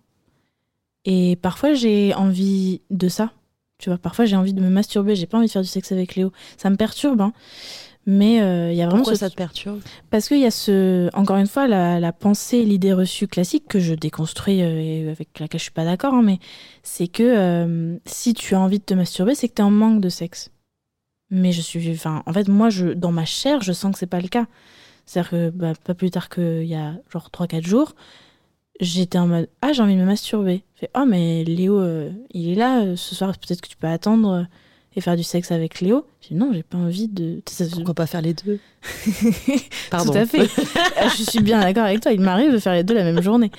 Et 1.06 1.38
parfois 1.42 1.74
j'ai 1.74 2.14
envie 2.14 2.82
de 2.90 3.08
ça. 3.10 3.32
Tu 3.78 3.90
vois, 3.90 3.98
parfois 3.98 4.26
j'ai 4.26 4.36
envie 4.36 4.54
de 4.54 4.62
me 4.62 4.70
masturber, 4.70 5.16
j'ai 5.16 5.26
pas 5.26 5.38
envie 5.38 5.48
de 5.48 5.52
faire 5.52 5.62
du 5.62 5.68
sexe 5.68 5.92
avec 5.92 6.16
Léo. 6.16 6.32
Ça 6.58 6.70
me 6.70 6.76
perturbe, 6.76 7.22
hein. 7.22 7.34
Mais 8.06 8.42
euh, 8.42 8.72
il 8.72 8.78
y 8.78 8.82
a 8.82 8.86
vraiment 8.88 9.04
Pourquoi 9.04 9.14
ce- 9.14 9.20
ça 9.20 9.30
te 9.30 9.36
perturbe? 9.36 9.82
Parce 10.10 10.28
qu'il 10.28 10.40
y 10.40 10.46
a 10.46 10.52
ce, 10.52 11.10
encore 11.16 11.38
une 11.38 11.48
fois, 11.48 11.68
la, 11.68 12.00
la 12.00 12.12
pensée, 12.12 12.64
l'idée 12.66 12.92
reçue 12.94 13.28
classique 13.28 13.66
que 13.68 13.80
je 13.80 13.94
déconstruis 13.94 14.62
euh, 14.64 14.80
et 14.82 15.10
avec 15.10 15.40
laquelle 15.40 15.60
je 15.60 15.64
suis 15.66 15.72
pas 15.72 15.86
d'accord, 15.86 16.14
hein, 16.14 16.24
mais 16.24 16.40
c'est 16.82 17.08
que 17.08 17.24
euh, 17.24 17.98
si 18.06 18.34
tu 18.34 18.56
as 18.56 18.60
envie 18.60 18.80
de 18.80 18.84
te 18.84 18.94
masturber, 18.94 19.36
c'est 19.36 19.48
que 19.48 19.54
tu 19.54 19.62
es 19.62 19.66
en 19.66 19.70
manque 19.72 20.02
de 20.02 20.10
sexe. 20.10 20.50
Mais 21.30 21.52
je 21.52 21.62
suis, 21.62 21.92
enfin, 21.92 22.24
en 22.26 22.34
fait, 22.34 22.48
moi, 22.48 22.70
je, 22.70 22.88
dans 22.88 23.12
ma 23.12 23.26
chair, 23.26 23.62
je 23.62 23.72
sens 23.74 23.94
que 23.94 24.00
c'est 24.00 24.08
pas 24.08 24.22
le 24.22 24.28
cas. 24.30 24.48
C'est-à-dire 25.10 25.32
que 25.32 25.50
bah, 25.50 25.74
pas 25.84 25.96
plus 25.96 26.12
tard 26.12 26.30
qu'il 26.30 26.66
y 26.66 26.76
a 26.76 26.94
genre 27.12 27.30
3-4 27.34 27.66
jours, 27.66 27.96
j'étais 28.80 29.18
en 29.18 29.26
mode 29.28 29.50
Ah, 29.64 29.74
j'ai 29.74 29.82
envie 29.82 29.96
de 29.96 30.00
me 30.02 30.06
masturber. 30.06 30.64
Je 30.76 30.82
fais 30.82 30.90
Oh, 30.96 31.06
mais 31.08 31.44
Léo, 31.44 31.80
euh, 31.80 32.12
il 32.32 32.50
est 32.52 32.56
là 32.56 32.82
euh, 32.84 32.96
ce 32.96 33.16
soir, 33.16 33.32
peut-être 33.32 33.62
que 33.62 33.68
tu 33.70 33.76
peux 33.76 33.88
attendre 33.88 34.30
euh, 34.30 34.44
et 34.96 35.02
faire 35.02 35.16
du 35.16 35.24
sexe 35.24 35.52
avec 35.52 35.82
Léo. 35.82 36.06
J'ai 36.22 36.30
dit 36.30 36.36
Non, 36.36 36.52
j'ai 36.54 36.62
pas 36.62 36.78
envie 36.78 37.08
de. 37.08 37.42
Pourquoi 37.72 37.96
pas 37.96 38.06
faire 38.06 38.22
les 38.22 38.36
deux? 38.36 38.60
Pardon. 39.90 40.12
tout 40.12 40.18
à 40.20 40.26
fait. 40.28 40.42
Euh, 40.42 41.10
je 41.18 41.24
suis 41.24 41.42
bien 41.42 41.60
d'accord 41.60 41.86
avec 41.86 42.02
toi. 42.02 42.12
Il 42.12 42.22
m'arrive 42.22 42.52
de 42.52 42.60
faire 42.60 42.74
les 42.74 42.84
deux 42.84 42.94
la 42.94 43.04
même 43.04 43.22
journée. 43.24 43.50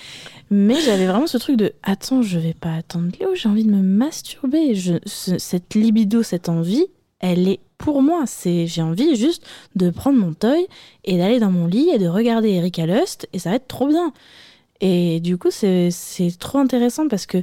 Mais 0.51 0.81
j'avais 0.81 1.07
vraiment 1.07 1.27
ce 1.27 1.39
truc 1.39 1.57
de 1.57 1.73
attends, 1.83 2.23
je 2.23 2.39
vais 2.39 2.55
pas 2.55 2.75
attendre 2.75 3.11
Léo, 3.19 3.35
j'ai 3.35 3.49
envie 3.49 3.65
de 3.65 3.71
me 3.71 3.83
masturber. 3.83 4.75
Je, 4.77 4.95
ce- 5.07 5.39
cette 5.39 5.75
libido, 5.75 6.23
cette 6.23 6.49
envie, 6.49 6.87
elle 7.21 7.49
est 7.49 7.61
pour 7.79 8.03
moi. 8.03 8.25
C'est 8.27 8.67
j'ai 8.67 8.83
envie 8.83 9.17
juste 9.17 9.47
de 9.77 9.91
prendre 9.91 10.19
mon 10.19 10.35
toy 10.35 10.67
et 11.05 11.17
d'aller 11.19 11.39
dans 11.39 11.51
mon 11.51 11.67
lit 11.67 11.91
et 11.91 11.99
de 11.99 12.09
regarder 12.09 12.51
Erika 12.51 12.87
Lust 12.87 13.29
et 13.33 13.39
ça 13.39 13.51
va 13.51 13.57
être 13.57 13.69
trop 13.69 13.87
bien. 13.87 14.13
Et 14.81 15.21
du 15.21 15.39
coup, 15.39 15.51
c'est 15.51 15.91
c'est 15.91 16.37
trop 16.39 16.59
intéressant 16.59 17.09
parce 17.09 17.27
que 17.27 17.43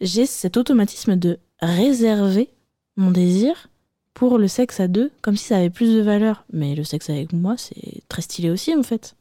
j'ai 0.00 0.26
cet 0.26 0.56
automatisme 0.56 1.16
de 1.16 1.38
réserver 1.60 2.50
mon 2.96 3.10
désir 3.10 3.68
pour 4.14 4.38
le 4.38 4.48
sexe 4.48 4.80
à 4.80 4.88
deux, 4.88 5.12
comme 5.20 5.36
si 5.36 5.44
ça 5.44 5.58
avait 5.58 5.70
plus 5.70 5.94
de 5.94 6.00
valeur. 6.00 6.44
Mais 6.50 6.74
le 6.74 6.84
sexe 6.84 7.10
avec 7.10 7.34
moi, 7.34 7.56
c'est 7.58 8.02
très 8.08 8.22
stylé 8.22 8.50
aussi, 8.50 8.74
en 8.74 8.82
fait. 8.82 9.14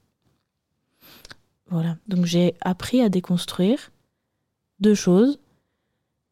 Voilà. 1.69 1.97
Donc 2.07 2.25
j'ai 2.25 2.53
appris 2.61 3.01
à 3.01 3.09
déconstruire 3.09 3.91
deux 4.79 4.95
choses. 4.95 5.39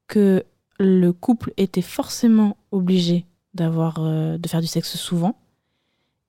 Que 0.07 0.43
le 0.79 1.11
couple 1.11 1.53
était 1.57 1.81
forcément 1.81 2.57
obligé 2.71 3.25
d'avoir, 3.53 3.97
euh, 3.99 4.37
de 4.37 4.47
faire 4.47 4.61
du 4.61 4.67
sexe 4.67 4.95
souvent. 4.95 5.37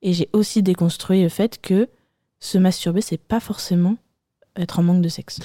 Et 0.01 0.13
j'ai 0.13 0.29
aussi 0.33 0.61
déconstruit 0.63 1.23
le 1.23 1.29
fait 1.29 1.59
que 1.61 1.89
se 2.39 2.57
masturber, 2.57 3.01
c'est 3.01 3.17
pas 3.17 3.39
forcément 3.39 3.97
être 4.55 4.79
en 4.79 4.83
manque 4.83 5.01
de 5.01 5.09
sexe. 5.09 5.39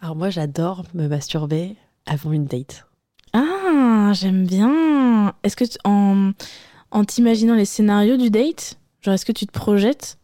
Alors 0.00 0.16
moi, 0.16 0.30
j'adore 0.30 0.84
me 0.94 1.08
masturber 1.08 1.76
avant 2.06 2.32
une 2.32 2.44
date. 2.44 2.86
Ah, 3.32 4.12
j'aime 4.14 4.46
bien. 4.46 5.32
Est-ce 5.42 5.56
que 5.56 5.64
en, 5.84 6.32
en 6.90 7.04
t'imaginant 7.04 7.54
les 7.54 7.64
scénarios 7.64 8.16
du 8.16 8.30
date, 8.30 8.78
genre 9.00 9.14
est-ce 9.14 9.24
que 9.24 9.32
tu 9.32 9.46
te 9.46 9.52
projettes? 9.52 10.18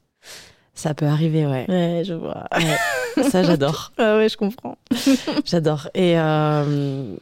Ça 0.74 0.94
peut 0.94 1.06
arriver, 1.06 1.46
ouais. 1.46 1.64
Ouais, 1.68 2.02
je 2.04 2.14
vois. 2.14 2.44
Ouais. 2.56 3.22
Ça, 3.30 3.42
j'adore. 3.42 3.92
Ah 3.98 4.16
ouais, 4.16 4.28
je 4.28 4.36
comprends. 4.36 4.76
J'adore. 5.44 5.88
Et, 5.94 6.18
euh, 6.18 7.16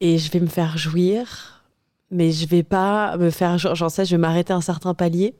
et 0.00 0.18
je 0.18 0.30
vais 0.32 0.40
me 0.40 0.48
faire 0.48 0.76
jouir, 0.78 1.57
mais 2.10 2.30
je 2.32 2.46
vais 2.46 2.62
pas 2.62 3.16
me 3.16 3.30
faire. 3.30 3.58
Genre, 3.58 3.74
j'en 3.74 3.88
sais, 3.88 4.04
je 4.04 4.12
vais 4.12 4.18
m'arrêter 4.18 4.52
à 4.52 4.56
un 4.56 4.60
certain 4.60 4.94
palier. 4.94 5.34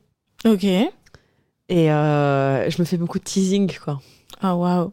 Ok. 0.44 0.64
Et 0.64 1.92
euh, 1.92 2.70
je 2.70 2.81
me 2.81 2.85
fais 2.85 2.96
beaucoup 2.96 3.18
de 3.18 3.24
teasing, 3.24 3.70
quoi. 3.83 4.00
Ah 4.40 4.57
waouh. 4.57 4.92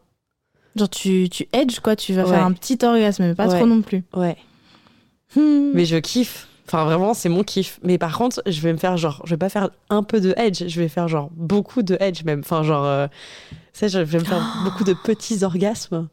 Genre 0.74 0.90
tu, 0.90 1.28
tu 1.30 1.48
edge 1.52 1.80
quoi, 1.80 1.96
tu 1.96 2.12
vas 2.12 2.24
Ouais. 2.24 2.30
faire 2.30 2.44
un 2.44 2.52
petit 2.52 2.78
orgasme, 2.84 3.24
mais 3.24 3.34
pas 3.34 3.48
Ouais. 3.48 3.56
trop 3.56 3.66
non 3.66 3.80
plus. 3.80 4.04
Ouais. 4.14 4.36
Hmm. 5.34 5.70
Mais 5.74 5.84
je 5.86 5.96
kiffe. 5.96 6.48
Enfin, 6.66 6.84
vraiment, 6.84 7.14
c'est 7.14 7.28
mon 7.28 7.44
kiff. 7.44 7.78
Mais 7.82 7.96
par 7.96 8.18
contre, 8.18 8.42
je 8.44 8.60
vais 8.60 8.72
me 8.72 8.78
faire 8.78 8.96
genre. 8.96 9.22
Je 9.24 9.30
vais 9.30 9.36
pas 9.38 9.48
faire 9.48 9.70
un 9.88 10.02
peu 10.02 10.20
de 10.20 10.34
edge, 10.36 10.64
je 10.66 10.80
vais 10.80 10.88
faire 10.88 11.06
genre 11.08 11.30
beaucoup 11.32 11.82
de 11.82 11.96
edge, 12.00 12.24
même. 12.24 12.40
Enfin, 12.40 12.62
genre. 12.62 12.84
euh, 12.84 13.06
sais, 13.72 13.88
je 13.88 14.00
vais 14.00 14.18
me 14.18 14.24
faire 14.24 14.42
beaucoup 14.64 14.82
de 14.84 14.92
petits 14.92 15.44
orgasmes. 15.44 16.08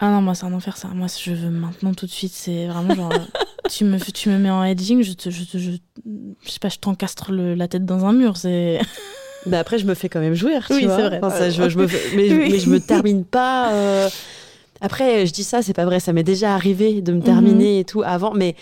Ah 0.00 0.10
non, 0.10 0.20
moi 0.22 0.34
c'est 0.34 0.46
un 0.46 0.52
enfer 0.52 0.76
ça. 0.76 0.88
Moi 0.88 1.06
je 1.22 1.30
veux 1.32 1.50
maintenant 1.50 1.94
tout 1.94 2.06
de 2.06 2.10
suite, 2.10 2.32
c'est 2.32 2.66
vraiment 2.66 2.94
genre 2.94 3.12
tu 3.70 3.84
me 3.84 3.98
tu 3.98 4.28
me 4.28 4.38
mets 4.38 4.50
en 4.50 4.64
edging, 4.64 5.02
je 5.02 5.12
te 5.12 5.30
je 5.30 5.44
te- 5.44 5.58
je, 5.58 5.70
je 6.44 6.50
sais 6.50 6.58
pas, 6.58 6.68
je 6.68 6.78
t'encastre 6.78 7.32
la 7.32 7.68
tête 7.68 7.84
dans 7.84 8.04
un 8.06 8.12
mur, 8.12 8.36
c'est 8.36 8.80
Mais 9.46 9.56
après, 9.58 9.78
je 9.78 9.86
me 9.86 9.94
fais 9.94 10.08
quand 10.08 10.20
même 10.20 10.34
jouir, 10.34 10.66
tu 10.66 10.74
Oui, 10.74 10.80
c'est 10.82 10.86
vrai. 10.88 11.20
Enfin, 11.22 11.30
ça, 11.36 11.50
je, 11.50 11.68
je 11.68 11.78
me 11.78 11.86
mais, 12.16 12.32
Oui. 12.32 12.48
mais 12.50 12.58
je 12.58 12.68
me 12.70 12.78
termine 12.80 13.24
pas. 13.24 13.72
euh, 13.72 14.08
Après, 14.80 15.26
je 15.26 15.32
dis 15.32 15.44
ça, 15.44 15.62
c'est 15.62 15.72
pas 15.74 15.84
vrai. 15.84 16.00
Ça 16.00 16.12
m'est 16.12 16.22
déjà 16.24 16.54
arrivé 16.54 17.00
de 17.02 17.12
me 17.12 17.22
terminer 17.22 17.78
et 17.80 17.84
tout 17.84 18.02
avant, 18.04 18.32
mais 18.34 18.56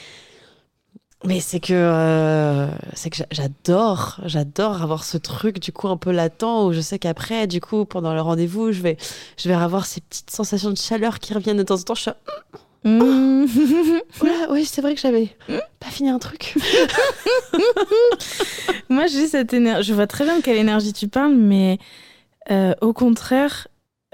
mais 1.22 1.40
c'est 1.40 1.60
que 1.60 1.74
euh, 1.74 2.66
c'est 2.94 3.10
que 3.10 3.16
j'a- 3.18 3.26
j'adore, 3.30 4.20
j'adore 4.24 4.82
avoir 4.82 5.04
ce 5.04 5.18
truc 5.18 5.58
du 5.60 5.70
coup 5.70 5.86
un 5.88 5.98
peu 5.98 6.12
latent 6.12 6.64
où 6.66 6.72
je 6.72 6.80
sais 6.80 6.98
qu'après, 6.98 7.46
du 7.46 7.60
coup, 7.60 7.84
pendant 7.84 8.14
le 8.14 8.22
rendez-vous, 8.22 8.72
je 8.72 8.80
vais 8.80 8.96
je 9.36 9.48
vais 9.48 9.54
avoir 9.54 9.84
ces 9.84 10.00
petites 10.00 10.30
sensations 10.30 10.70
de 10.70 10.78
chaleur 10.78 11.18
qui 11.18 11.34
reviennent 11.34 11.58
de 11.58 11.62
temps 11.62 11.74
en 11.74 11.82
temps. 11.82 11.94
Je 11.94 12.00
suis 12.02 12.10
Oula, 12.84 14.46
oui, 14.50 14.64
c'est 14.64 14.80
vrai 14.80 14.94
que 14.94 15.00
j'avais 15.00 15.28
pas 15.80 15.88
fini 15.90 16.08
un 16.08 16.18
truc. 16.18 16.54
Moi, 18.88 19.06
j'ai 19.06 19.26
cette 19.26 19.52
énergie. 19.52 19.88
Je 19.88 19.94
vois 19.94 20.06
très 20.06 20.24
bien 20.24 20.38
de 20.38 20.42
quelle 20.42 20.56
énergie 20.58 20.92
tu 20.92 21.08
parles, 21.08 21.34
mais 21.34 21.78
euh, 22.50 22.74
au 22.80 22.92
contraire, 22.92 23.68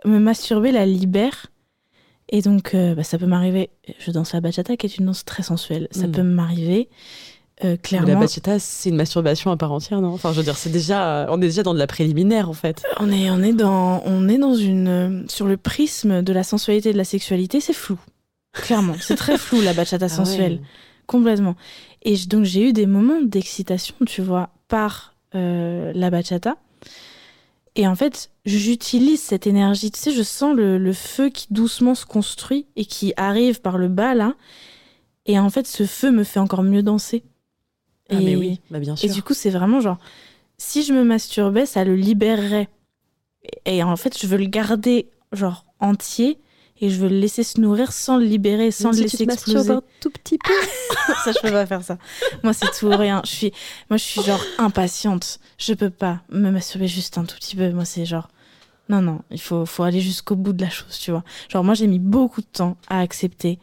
me 0.04 0.18
masturber 0.18 0.72
la 0.72 0.84
libère. 0.86 1.46
Et 2.28 2.42
donc, 2.42 2.74
euh, 2.74 2.94
bah, 2.94 3.04
ça 3.04 3.18
peut 3.18 3.26
m'arriver. 3.26 3.70
Je 4.00 4.10
danse 4.10 4.32
la 4.32 4.40
bachata, 4.40 4.76
qui 4.76 4.86
est 4.86 4.98
une 4.98 5.06
danse 5.06 5.24
très 5.24 5.42
sensuelle. 5.44 5.86
Ça 5.92 6.06
Mm. 6.08 6.12
peut 6.12 6.22
m'arriver. 6.24 6.88
euh, 7.64 7.70
La 7.70 7.76
clairement, 7.76 8.18
bachata, 8.20 8.58
c'est 8.58 8.88
une 8.90 8.96
masturbation 8.96 9.50
à 9.52 9.56
part 9.56 9.72
entière, 9.72 10.00
non? 10.00 10.08
Enfin, 10.12 10.32
je 10.32 10.38
veux 10.38 10.42
dire, 10.42 10.56
c'est 10.58 10.70
déjà, 10.70 11.26
on 11.30 11.36
est 11.38 11.46
déjà 11.46 11.62
dans 11.62 11.72
de 11.72 11.78
la 11.78 11.86
préliminaire 11.86 12.50
en 12.50 12.52
fait. 12.52 12.82
on 13.00 13.10
est, 13.12 13.30
on 13.30 13.42
est 13.42 13.52
dans, 13.52 14.02
on 14.04 14.28
est 14.28 14.38
dans 14.38 14.54
une, 14.54 15.24
sur 15.28 15.46
le 15.46 15.56
prisme 15.56 16.20
de 16.22 16.32
la 16.32 16.42
sensualité 16.42 16.90
et 16.90 16.92
de 16.92 16.98
la 16.98 17.04
sexualité, 17.04 17.60
c'est 17.60 17.72
flou. 17.72 17.98
Clairement, 18.62 18.94
c'est 19.00 19.16
très 19.16 19.38
flou 19.38 19.60
la 19.60 19.72
bachata 19.74 20.06
Ah 20.06 20.08
ouais. 20.08 20.14
sensuelle. 20.14 20.60
Complètement. 21.06 21.56
Et 22.02 22.16
donc 22.26 22.44
j'ai 22.44 22.68
eu 22.68 22.72
des 22.72 22.86
moments 22.86 23.20
d'excitation, 23.22 23.94
tu 24.06 24.22
vois, 24.22 24.50
par 24.68 25.14
euh, 25.34 25.92
la 25.94 26.10
bachata. 26.10 26.56
Et 27.74 27.86
en 27.86 27.94
fait, 27.94 28.30
j'utilise 28.46 29.20
cette 29.20 29.46
énergie. 29.46 29.90
Tu 29.90 30.00
sais, 30.00 30.10
je 30.10 30.22
sens 30.22 30.56
le, 30.56 30.78
le 30.78 30.92
feu 30.94 31.28
qui 31.28 31.46
doucement 31.50 31.94
se 31.94 32.06
construit 32.06 32.66
et 32.74 32.86
qui 32.86 33.12
arrive 33.18 33.60
par 33.60 33.76
le 33.76 33.88
bas, 33.88 34.14
là. 34.14 34.34
Et 35.26 35.38
en 35.38 35.50
fait, 35.50 35.66
ce 35.66 35.84
feu 35.84 36.10
me 36.10 36.24
fait 36.24 36.40
encore 36.40 36.62
mieux 36.62 36.82
danser. 36.82 37.22
Ah, 38.08 38.14
et, 38.14 38.24
mais 38.24 38.36
oui, 38.36 38.60
bah 38.70 38.78
bien 38.78 38.94
et 38.94 38.96
sûr. 39.08 39.12
du 39.14 39.22
coup, 39.22 39.34
c'est 39.34 39.50
vraiment 39.50 39.80
genre, 39.80 39.98
si 40.56 40.82
je 40.84 40.92
me 40.94 41.04
masturbais, 41.04 41.66
ça 41.66 41.84
le 41.84 41.96
libérerait. 41.96 42.68
Et, 43.66 43.76
et 43.78 43.82
en 43.82 43.96
fait, 43.96 44.18
je 44.18 44.26
veux 44.26 44.38
le 44.38 44.46
garder, 44.46 45.10
genre, 45.32 45.66
entier. 45.80 46.38
Et 46.80 46.90
je 46.90 47.00
veux 47.00 47.08
le 47.08 47.18
laisser 47.18 47.42
se 47.42 47.60
nourrir 47.60 47.92
sans 47.92 48.18
le 48.18 48.24
libérer, 48.24 48.70
sans 48.70 48.90
le 48.90 49.02
laisser 49.02 49.16
tu 49.16 49.26
te 49.26 49.32
exploser 49.32 49.70
un 49.72 49.82
tout 50.00 50.10
petit 50.10 50.38
peu. 50.38 50.52
ça 51.24 51.32
je 51.32 51.40
peux 51.40 51.50
pas 51.50 51.66
faire 51.66 51.82
ça 51.82 51.98
moi 52.42 52.52
c'est 52.52 52.70
tout 52.76 52.86
ou 52.86 52.96
rien 52.96 53.22
je 53.24 53.30
suis 53.30 53.52
moi 53.88 53.96
je 53.96 54.02
suis 54.02 54.22
genre 54.22 54.42
impatiente 54.58 55.38
je 55.56 55.72
peux 55.72 55.90
pas 55.90 56.20
me 56.28 56.50
masturber 56.50 56.88
juste 56.88 57.16
un 57.16 57.24
tout 57.24 57.36
petit 57.36 57.56
peu 57.56 57.70
moi 57.70 57.84
c'est 57.84 58.04
genre 58.04 58.28
Non, 58.88 59.02
non, 59.02 59.22
il 59.30 59.40
faut, 59.40 59.66
faut 59.66 59.82
aller 59.82 60.00
jusqu'au 60.00 60.36
bout 60.36 60.52
de 60.52 60.62
la 60.62 60.70
chose, 60.70 60.98
tu 60.98 61.10
vois. 61.10 61.24
Genre, 61.48 61.64
moi, 61.64 61.74
j'ai 61.74 61.88
mis 61.88 61.98
beaucoup 61.98 62.40
de 62.40 62.46
temps 62.46 62.76
à 62.88 63.00
accepter 63.00 63.58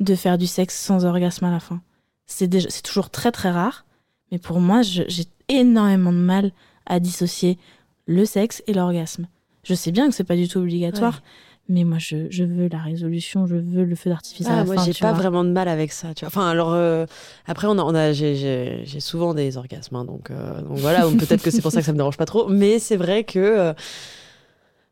de 0.00 0.14
faire 0.14 0.38
du 0.38 0.46
sexe 0.46 0.78
sans 0.78 1.04
orgasme 1.04 1.44
à 1.44 1.50
la 1.50 1.60
fin. 1.60 1.82
C'est 2.26 2.46
déjà, 2.48 2.70
c'est 2.70 2.82
toujours 2.82 3.10
très, 3.10 3.32
très 3.32 3.50
rare. 3.50 3.84
Mais 4.30 4.38
pour 4.38 4.60
moi, 4.60 4.80
j'ai 4.82 5.26
énormément 5.48 6.12
de 6.12 6.16
mal 6.16 6.52
à 6.86 7.00
dissocier 7.00 7.58
le 8.06 8.24
sexe 8.24 8.62
et 8.66 8.72
l'orgasme. 8.72 9.26
Je 9.62 9.74
sais 9.74 9.92
bien 9.92 10.08
que 10.08 10.14
c'est 10.14 10.24
pas 10.24 10.36
du 10.36 10.48
tout 10.48 10.58
obligatoire, 10.58 11.20
mais 11.68 11.84
moi, 11.84 11.98
je, 11.98 12.26
je 12.30 12.44
veux 12.44 12.68
la 12.68 12.78
résolution, 12.78 13.46
je 13.46 13.56
veux 13.56 13.84
le 13.84 13.94
feu 13.94 14.10
d'artifice 14.10 14.46
à 14.46 14.52
Ah, 14.52 14.56
la 14.56 14.64
moi, 14.64 14.76
j'ai 14.84 14.92
pas 14.92 15.12
vois. 15.12 15.20
vraiment 15.22 15.44
de 15.44 15.50
mal 15.50 15.68
avec 15.68 15.92
ça. 15.92 16.12
Tu 16.14 16.24
vois. 16.24 16.28
Enfin, 16.28 16.48
alors, 16.48 16.72
euh, 16.72 17.06
après, 17.46 17.66
on 17.68 17.78
a, 17.78 17.82
on 17.82 17.94
a, 17.94 18.12
j'ai- 18.12 18.84
souvent 18.98 19.32
des 19.32 19.56
orgasmes. 19.56 19.96
hein, 19.96 20.04
donc, 20.04 20.30
euh, 20.30 20.60
donc 20.62 20.78
voilà, 20.78 21.06
peut-être 21.18 21.42
que 21.42 21.50
c'est 21.50 21.62
pour 21.62 21.72
ça 21.72 21.80
que 21.80 21.86
ça 21.86 21.92
me 21.92 21.96
dérange 21.98 22.16
pas 22.18 22.26
trop. 22.26 22.48
Mais 22.48 22.78
c'est 22.78 22.96
vrai 22.96 23.24
que 23.24 23.38
euh, 23.38 23.72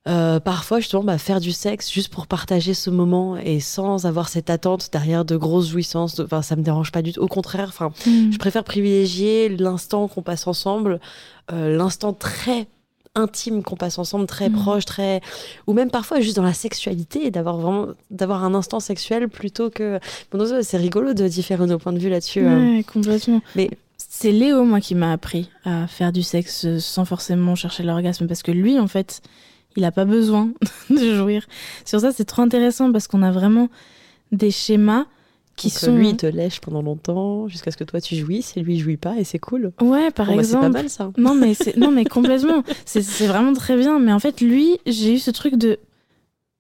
euh, 0.08 0.40
parfois, 0.40 0.78
justement, 0.80 1.04
bah, 1.04 1.18
faire 1.18 1.40
du 1.40 1.52
sexe 1.52 1.90
juste 1.92 2.08
pour 2.08 2.26
partager 2.26 2.72
ce 2.72 2.88
moment 2.88 3.36
et 3.36 3.60
sans 3.60 4.06
avoir 4.06 4.28
cette 4.30 4.48
attente 4.48 4.88
derrière 4.92 5.26
de 5.26 5.36
grosses 5.36 5.68
jouissances, 5.68 6.14
de- 6.14 6.24
enfin, 6.24 6.40
ça 6.40 6.56
me 6.56 6.62
dérange 6.62 6.92
pas 6.92 7.02
du 7.02 7.12
tout. 7.12 7.20
Au 7.20 7.28
contraire, 7.28 7.68
enfin, 7.68 7.90
Mm. 8.06 8.32
je 8.32 8.38
préfère 8.38 8.64
privilégier 8.64 9.48
l'instant 9.50 10.08
qu'on 10.08 10.22
passe 10.22 10.46
ensemble, 10.46 11.00
l'instant 11.52 12.12
très 12.14 12.68
intime 13.16 13.62
qu'on 13.62 13.76
passe 13.76 13.98
ensemble, 13.98 14.26
très 14.26 14.48
Mhm. 14.48 14.56
proche, 14.56 14.84
très 14.84 15.20
ou 15.66 15.72
même 15.72 15.90
parfois 15.90 16.20
juste 16.20 16.36
dans 16.36 16.44
la 16.44 16.52
sexualité 16.54 17.30
d'avoir 17.30 17.56
vraiment 17.56 17.88
d'avoir 18.10 18.44
un 18.44 18.54
instant 18.54 18.78
sexuel 18.80 19.28
plutôt 19.28 19.68
que 19.68 19.98
bon 20.32 20.62
c'est 20.62 20.76
rigolo 20.76 21.12
de 21.12 21.26
différer 21.26 21.66
nos 21.66 21.78
points 21.78 21.92
de 21.92 21.98
vue 21.98 22.08
là-dessus. 22.08 22.40
euh. 22.46 22.76
Ouais, 22.76 22.84
complètement. 22.84 23.40
Mais- 23.56 23.70
c'est 24.12 24.32
Léo, 24.32 24.64
moi, 24.64 24.80
qui 24.80 24.94
m'a 24.94 25.12
appris 25.12 25.50
à 25.64 25.86
faire 25.86 26.10
du 26.12 26.22
sexe 26.22 26.64
euh, 26.64 26.78
sans 26.80 27.04
forcément 27.04 27.54
chercher 27.54 27.82
l'orgasme. 27.82 28.26
Parce 28.26 28.42
que 28.42 28.50
lui, 28.50 28.78
en 28.78 28.88
fait, 28.88 29.20
il 29.76 29.82
n'a 29.82 29.92
pas 29.92 30.04
besoin 30.04 30.50
de 30.90 31.14
jouir. 31.14 31.46
Sur 31.84 32.00
ça, 32.00 32.10
c'est 32.12 32.24
trop 32.24 32.42
intéressant 32.42 32.90
parce 32.92 33.06
qu'on 33.08 33.22
a 33.22 33.30
vraiment 33.30 33.68
des 34.32 34.50
schémas 34.50 35.04
qui 35.56 35.68
Donc, 35.68 35.78
sont. 35.78 35.96
lui 35.96 36.10
il 36.10 36.16
te 36.16 36.26
lèche 36.26 36.60
pendant 36.60 36.80
longtemps 36.82 37.46
jusqu'à 37.48 37.70
ce 37.70 37.76
que 37.76 37.84
toi 37.84 38.00
tu 38.00 38.16
jouisses 38.16 38.56
et 38.56 38.60
lui 38.62 38.76
il 38.76 38.80
jouit 38.80 38.96
pas 38.96 39.16
et 39.18 39.24
c'est 39.24 39.38
cool. 39.38 39.72
Ouais, 39.80 40.10
par 40.10 40.26
Bon, 40.26 40.36
bah, 40.36 40.42
c'est 40.42 40.48
exemple. 40.50 40.62
pas 40.64 40.68
mal 40.70 40.88
ça. 40.90 41.10
Non, 41.18 41.34
mais, 41.34 41.54
c'est... 41.54 41.76
non, 41.76 41.90
mais 41.90 42.04
complètement. 42.04 42.62
C'est, 42.86 43.02
c'est 43.02 43.26
vraiment 43.26 43.52
très 43.52 43.76
bien. 43.76 43.98
Mais 43.98 44.12
en 44.12 44.18
fait, 44.18 44.40
lui, 44.40 44.78
j'ai 44.86 45.14
eu 45.14 45.18
ce 45.18 45.30
truc 45.30 45.56
de. 45.56 45.78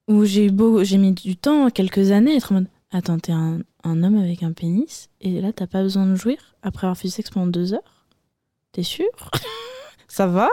où 0.08 0.24
j'ai 0.24 0.46
eu 0.46 0.50
beau. 0.50 0.84
J'ai 0.84 0.98
mis 0.98 1.12
du 1.12 1.36
temps, 1.36 1.70
quelques 1.70 2.10
années, 2.10 2.32
à 2.32 2.36
être 2.36 2.52
en 2.52 2.56
mode. 2.56 2.66
Attends, 2.92 3.18
t'es 3.18 3.32
un, 3.32 3.60
un 3.84 4.02
homme 4.02 4.18
avec 4.18 4.42
un 4.42 4.52
pénis 4.52 5.08
et 5.20 5.40
là, 5.40 5.52
t'as 5.52 5.66
pas 5.68 5.82
besoin 5.82 6.06
de 6.06 6.14
jouir 6.16 6.36
après 6.62 6.86
avoir 6.86 6.96
fait 6.98 7.08
du 7.08 7.12
sexe 7.14 7.30
pendant 7.30 7.46
deux 7.46 7.72
heures 7.72 8.04
T'es 8.72 8.82
sûr? 8.82 9.06
Ça 10.08 10.26
va? 10.26 10.48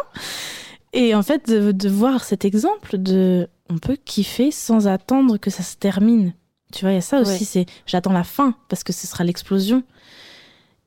Et 0.94 1.14
en 1.16 1.24
fait, 1.24 1.50
de, 1.50 1.72
de 1.72 1.90
voir 1.90 2.24
cet 2.24 2.46
exemple 2.46 2.98
de. 2.98 3.48
On 3.70 3.78
peut 3.80 3.98
kiffer 4.04 4.52
sans 4.52 4.88
attendre 4.88 5.38
que 5.38 5.50
ça 5.50 5.62
se 5.64 5.76
termine. 5.76 6.34
Tu 6.74 6.82
vois, 6.82 6.92
il 6.92 6.96
y 6.96 6.98
a 6.98 7.02
ça 7.02 7.20
aussi, 7.22 7.32
Ouais. 7.32 7.40
c'est 7.46 7.66
j'attends 7.86 8.12
la 8.14 8.24
fin 8.24 8.54
parce 8.70 8.84
que 8.84 8.92
ce 8.94 9.08
sera 9.08 9.24
l'explosion. 9.24 9.84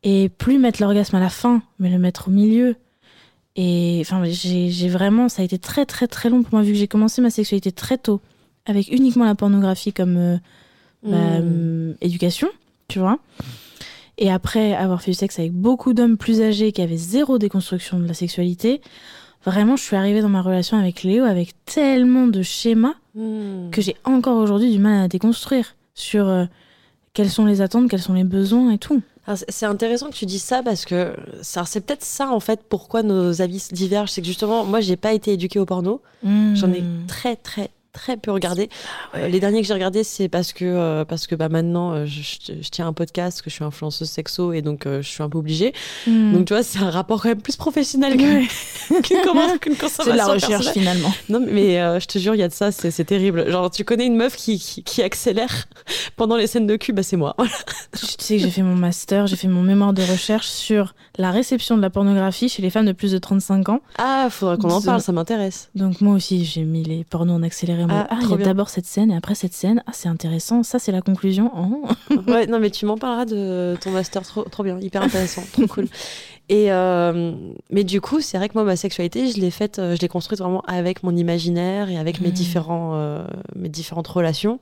Et 0.03 0.29
plus 0.31 0.59
mettre 0.59 0.81
l'orgasme 0.83 1.17
à 1.17 1.21
la 1.21 1.29
fin, 1.29 1.63
mais 1.79 1.91
le 1.91 1.99
mettre 1.99 2.29
au 2.29 2.31
milieu. 2.31 2.77
Et 3.57 3.99
enfin, 4.03 4.23
j'ai 4.25 4.89
vraiment, 4.89 5.29
ça 5.29 5.43
a 5.43 5.45
été 5.45 5.59
très 5.59 5.85
très 5.87 6.07
très 6.07 6.31
long 6.31 6.43
pour 6.43 6.55
moi 6.55 6.63
vu 6.63 6.73
que 6.73 6.79
j'ai 6.79 6.89
commencé 6.89 7.21
ma 7.21 7.31
sexualité 7.31 7.73
très 7.73 7.99
tôt 7.99 8.21
avec 8.67 8.89
uniquement 8.93 9.25
la 9.25 9.35
pornographie 9.35 9.93
comme 9.93 10.17
euh, 10.17 10.37
bah, 11.03 11.41
Mm. 11.41 11.91
hum, 11.91 11.95
éducation, 12.01 12.49
tu 12.89 12.99
vois. 12.99 13.19
Et 14.19 14.31
après 14.31 14.75
avoir 14.75 15.01
fait 15.03 15.11
du 15.13 15.17
sexe 15.17 15.39
avec 15.39 15.53
beaucoup 15.53 15.95
d'hommes 15.95 16.19
plus 16.19 16.43
âgés 16.43 16.73
qui 16.73 16.83
avaient 16.83 16.97
zéro 16.99 17.39
déconstruction 17.39 17.99
de 17.99 18.07
la 18.07 18.13
sexualité, 18.15 18.81
vraiment, 19.45 19.77
je 19.77 19.83
suis 19.83 19.97
arrivée 19.97 20.21
dans 20.23 20.29
ma 20.29 20.43
relation 20.43 20.79
avec 20.79 21.03
Léo 21.03 21.25
avec 21.25 21.55
tellement 21.65 22.27
de 22.27 22.43
schémas 22.43 22.95
Mm. 23.17 23.71
que 23.73 23.83
j'ai 23.83 23.97
encore 24.05 24.37
aujourd'hui 24.37 24.71
du 24.71 24.79
mal 24.79 25.03
à 25.03 25.09
déconstruire 25.09 25.75
sur 25.95 26.29
euh, 26.29 26.45
quelles 27.13 27.29
sont 27.29 27.45
les 27.45 27.61
attentes, 27.61 27.91
quels 27.91 28.01
sont 28.01 28.13
les 28.15 28.23
besoins 28.23 28.71
et 28.71 28.79
tout. 28.79 29.03
C'est- 29.49 29.67
intéressant 29.67 30.11
que 30.11 30.15
tu 30.15 30.27
dises 30.27 30.43
ça 30.45 30.63
parce 30.63 30.85
que 30.85 31.15
c'est 31.43 31.85
peut-être 31.85 32.05
ça 32.05 32.31
en 32.31 32.39
fait 32.41 32.61
pourquoi 32.69 33.03
nos 33.03 33.43
avis 33.43 33.67
divergent. 33.73 34.13
C'est 34.13 34.21
que 34.23 34.27
justement, 34.29 34.65
moi 34.65 34.81
j'ai 34.81 34.97
pas 34.97 35.13
été 35.13 35.33
éduquée 35.33 35.59
au 35.59 35.67
porno. 35.67 36.01
J'en 36.25 36.73
ai 36.73 36.83
Hmm. 36.83 37.07
très 37.09 37.35
très 37.37 37.71
très 37.93 38.17
peu 38.17 38.31
regardé. 38.31 38.69
Euh, 39.15 39.29
les 39.29 39.41
derniers 39.41 39.61
que 39.63 39.67
j'ai 39.67 39.75
regardés, 39.75 40.05
c'est 40.05 40.29
parce 40.29 40.53
que 40.53 40.65
euh, 40.65 41.05
parce 41.05 41.27
que 41.27 41.35
bah 41.35 41.49
maintenant 41.49 41.93
euh, 41.93 42.07
je, 42.07 42.21
je- 42.23 42.53
je 42.61 42.69
tiens 42.71 42.87
un 42.87 42.93
podcast, 42.93 43.43
que 43.43 43.51
je 43.51 43.55
suis 43.57 43.65
influenceuse 43.65 44.09
sexo 44.09 44.53
et 44.53 44.63
donc 44.63 44.85
je 44.87 45.01
suis 45.03 45.23
un 45.23 45.29
peu 45.29 45.39
obligée. 45.39 45.73
Hmm. 46.07 46.33
Donc 46.33 46.47
tu 46.47 46.55
vois, 46.55 46.63
c'est 46.63 46.79
un 46.79 46.91
rapport 46.91 47.23
quand 47.23 47.29
même 47.29 47.43
plus 47.43 47.57
professionnel 47.57 48.17
qu'une 48.17 48.47
qu'une 49.61 49.77
consommation. 49.77 50.05
C'est 50.05 50.13
de 50.13 50.17
la 50.17 50.27
recherche 50.27 50.65
personnelle. 50.65 50.73
finalement. 50.73 51.13
Non 51.29 51.41
mais 51.41 51.77
je 52.01 52.07
te 52.07 52.19
jure, 52.19 52.35
il 52.35 52.39
y 52.39 52.43
a 52.43 52.49
de 52.49 52.53
ça, 52.55 52.71
c'est 52.73 53.05
terrible. 53.05 53.51
Genre 53.51 53.71
tu 53.71 53.85
connais 53.85 54.07
une 54.07 54.17
meuf 54.17 54.37
qui, 54.37 54.59
qui, 54.59 54.83
qui 54.83 55.03
accélère 55.03 55.67
pendant 56.17 56.37
les 56.37 56.47
scènes 56.47 56.67
de 56.67 56.77
cul, 56.77 56.93
bah 56.93 57.03
c'est 57.03 57.17
moi. 57.17 57.35
Tu 57.93 58.07
sais 58.19 58.37
que 58.37 58.43
j'ai 58.43 58.51
fait 58.51 58.63
mon 58.63 58.77
master, 58.77 59.27
j'ai 59.27 59.37
fait 59.37 59.49
mon 59.49 59.63
mémoire 59.63 59.93
de 59.93 60.03
recherche 60.03 60.47
sur 60.49 60.95
la 61.19 61.31
réception 61.31 61.77
de 61.77 61.83
la 61.83 61.91
pornographie 61.91 62.49
chez 62.49 62.63
les 62.63 62.71
femmes 62.71 62.87
de 62.87 62.93
plus 62.93 63.13
de 63.13 63.19
35 63.19 63.69
ans. 63.69 63.81
Ah, 63.99 64.29
faudrait 64.31 64.57
qu'on 64.59 64.71
en 64.71 64.81
parle, 64.81 65.01
ça 65.01 65.13
m'intéresse. 65.13 65.69
Donc 65.75 66.01
moi 66.01 66.15
aussi, 66.15 66.45
j'ai 66.45 66.63
mis 66.63 66.83
les 66.83 67.05
pornos 67.05 67.37
en 67.37 67.43
accéléré. 67.43 67.80
Ah, 67.89 68.07
Ah, 68.11 68.19
il 68.23 68.31
y 68.31 68.35
a 68.35 68.37
d'abord 68.39 68.69
cette 68.69 68.87
scène 68.87 69.11
et 69.11 69.17
après 69.17 69.35
cette 69.35 69.53
scène. 69.55 69.83
Ah, 69.87 69.93
c'est 69.95 70.09
intéressant. 70.09 70.63
Ça, 70.63 70.79
c'est 70.79 70.93
la 70.93 71.01
conclusion. 71.01 71.51
Oh. 71.57 71.89
ouais, 72.31 72.47
non, 72.47 72.59
mais 72.59 72.71
tu 72.71 72.85
m'en 72.87 72.99
parleras 72.99 73.25
de 73.25 73.77
ton 73.81 73.91
master, 73.91 74.23
trop, 74.23 74.43
trop 74.45 74.63
bien, 74.65 74.79
hyper 74.81 75.03
intéressant, 75.03 75.43
trop 75.53 75.67
cool. 75.67 75.87
Et 76.49 76.73
euh, 76.73 77.33
mais 77.71 77.85
du 77.85 78.01
coup, 78.01 78.21
c'est 78.21 78.37
vrai 78.37 78.49
que 78.49 78.55
moi, 78.55 78.65
ma 78.65 78.75
sexualité, 78.77 79.29
je 79.29 79.39
l'ai 79.41 79.53
faite, 79.53 79.79
euh, 79.79 79.95
je 79.95 80.01
l'ai 80.01 80.09
construite 80.09 80.41
vraiment 80.41 80.63
avec 80.67 81.03
mon 81.05 81.15
imaginaire 81.17 81.89
et 81.91 81.97
avec 81.97 82.21
mes 82.21 82.29
Mhm. 82.29 82.35
différents, 82.35 82.91
euh, 82.95 83.25
mes 83.55 83.69
différentes 83.69 84.09
relations, 84.09 84.59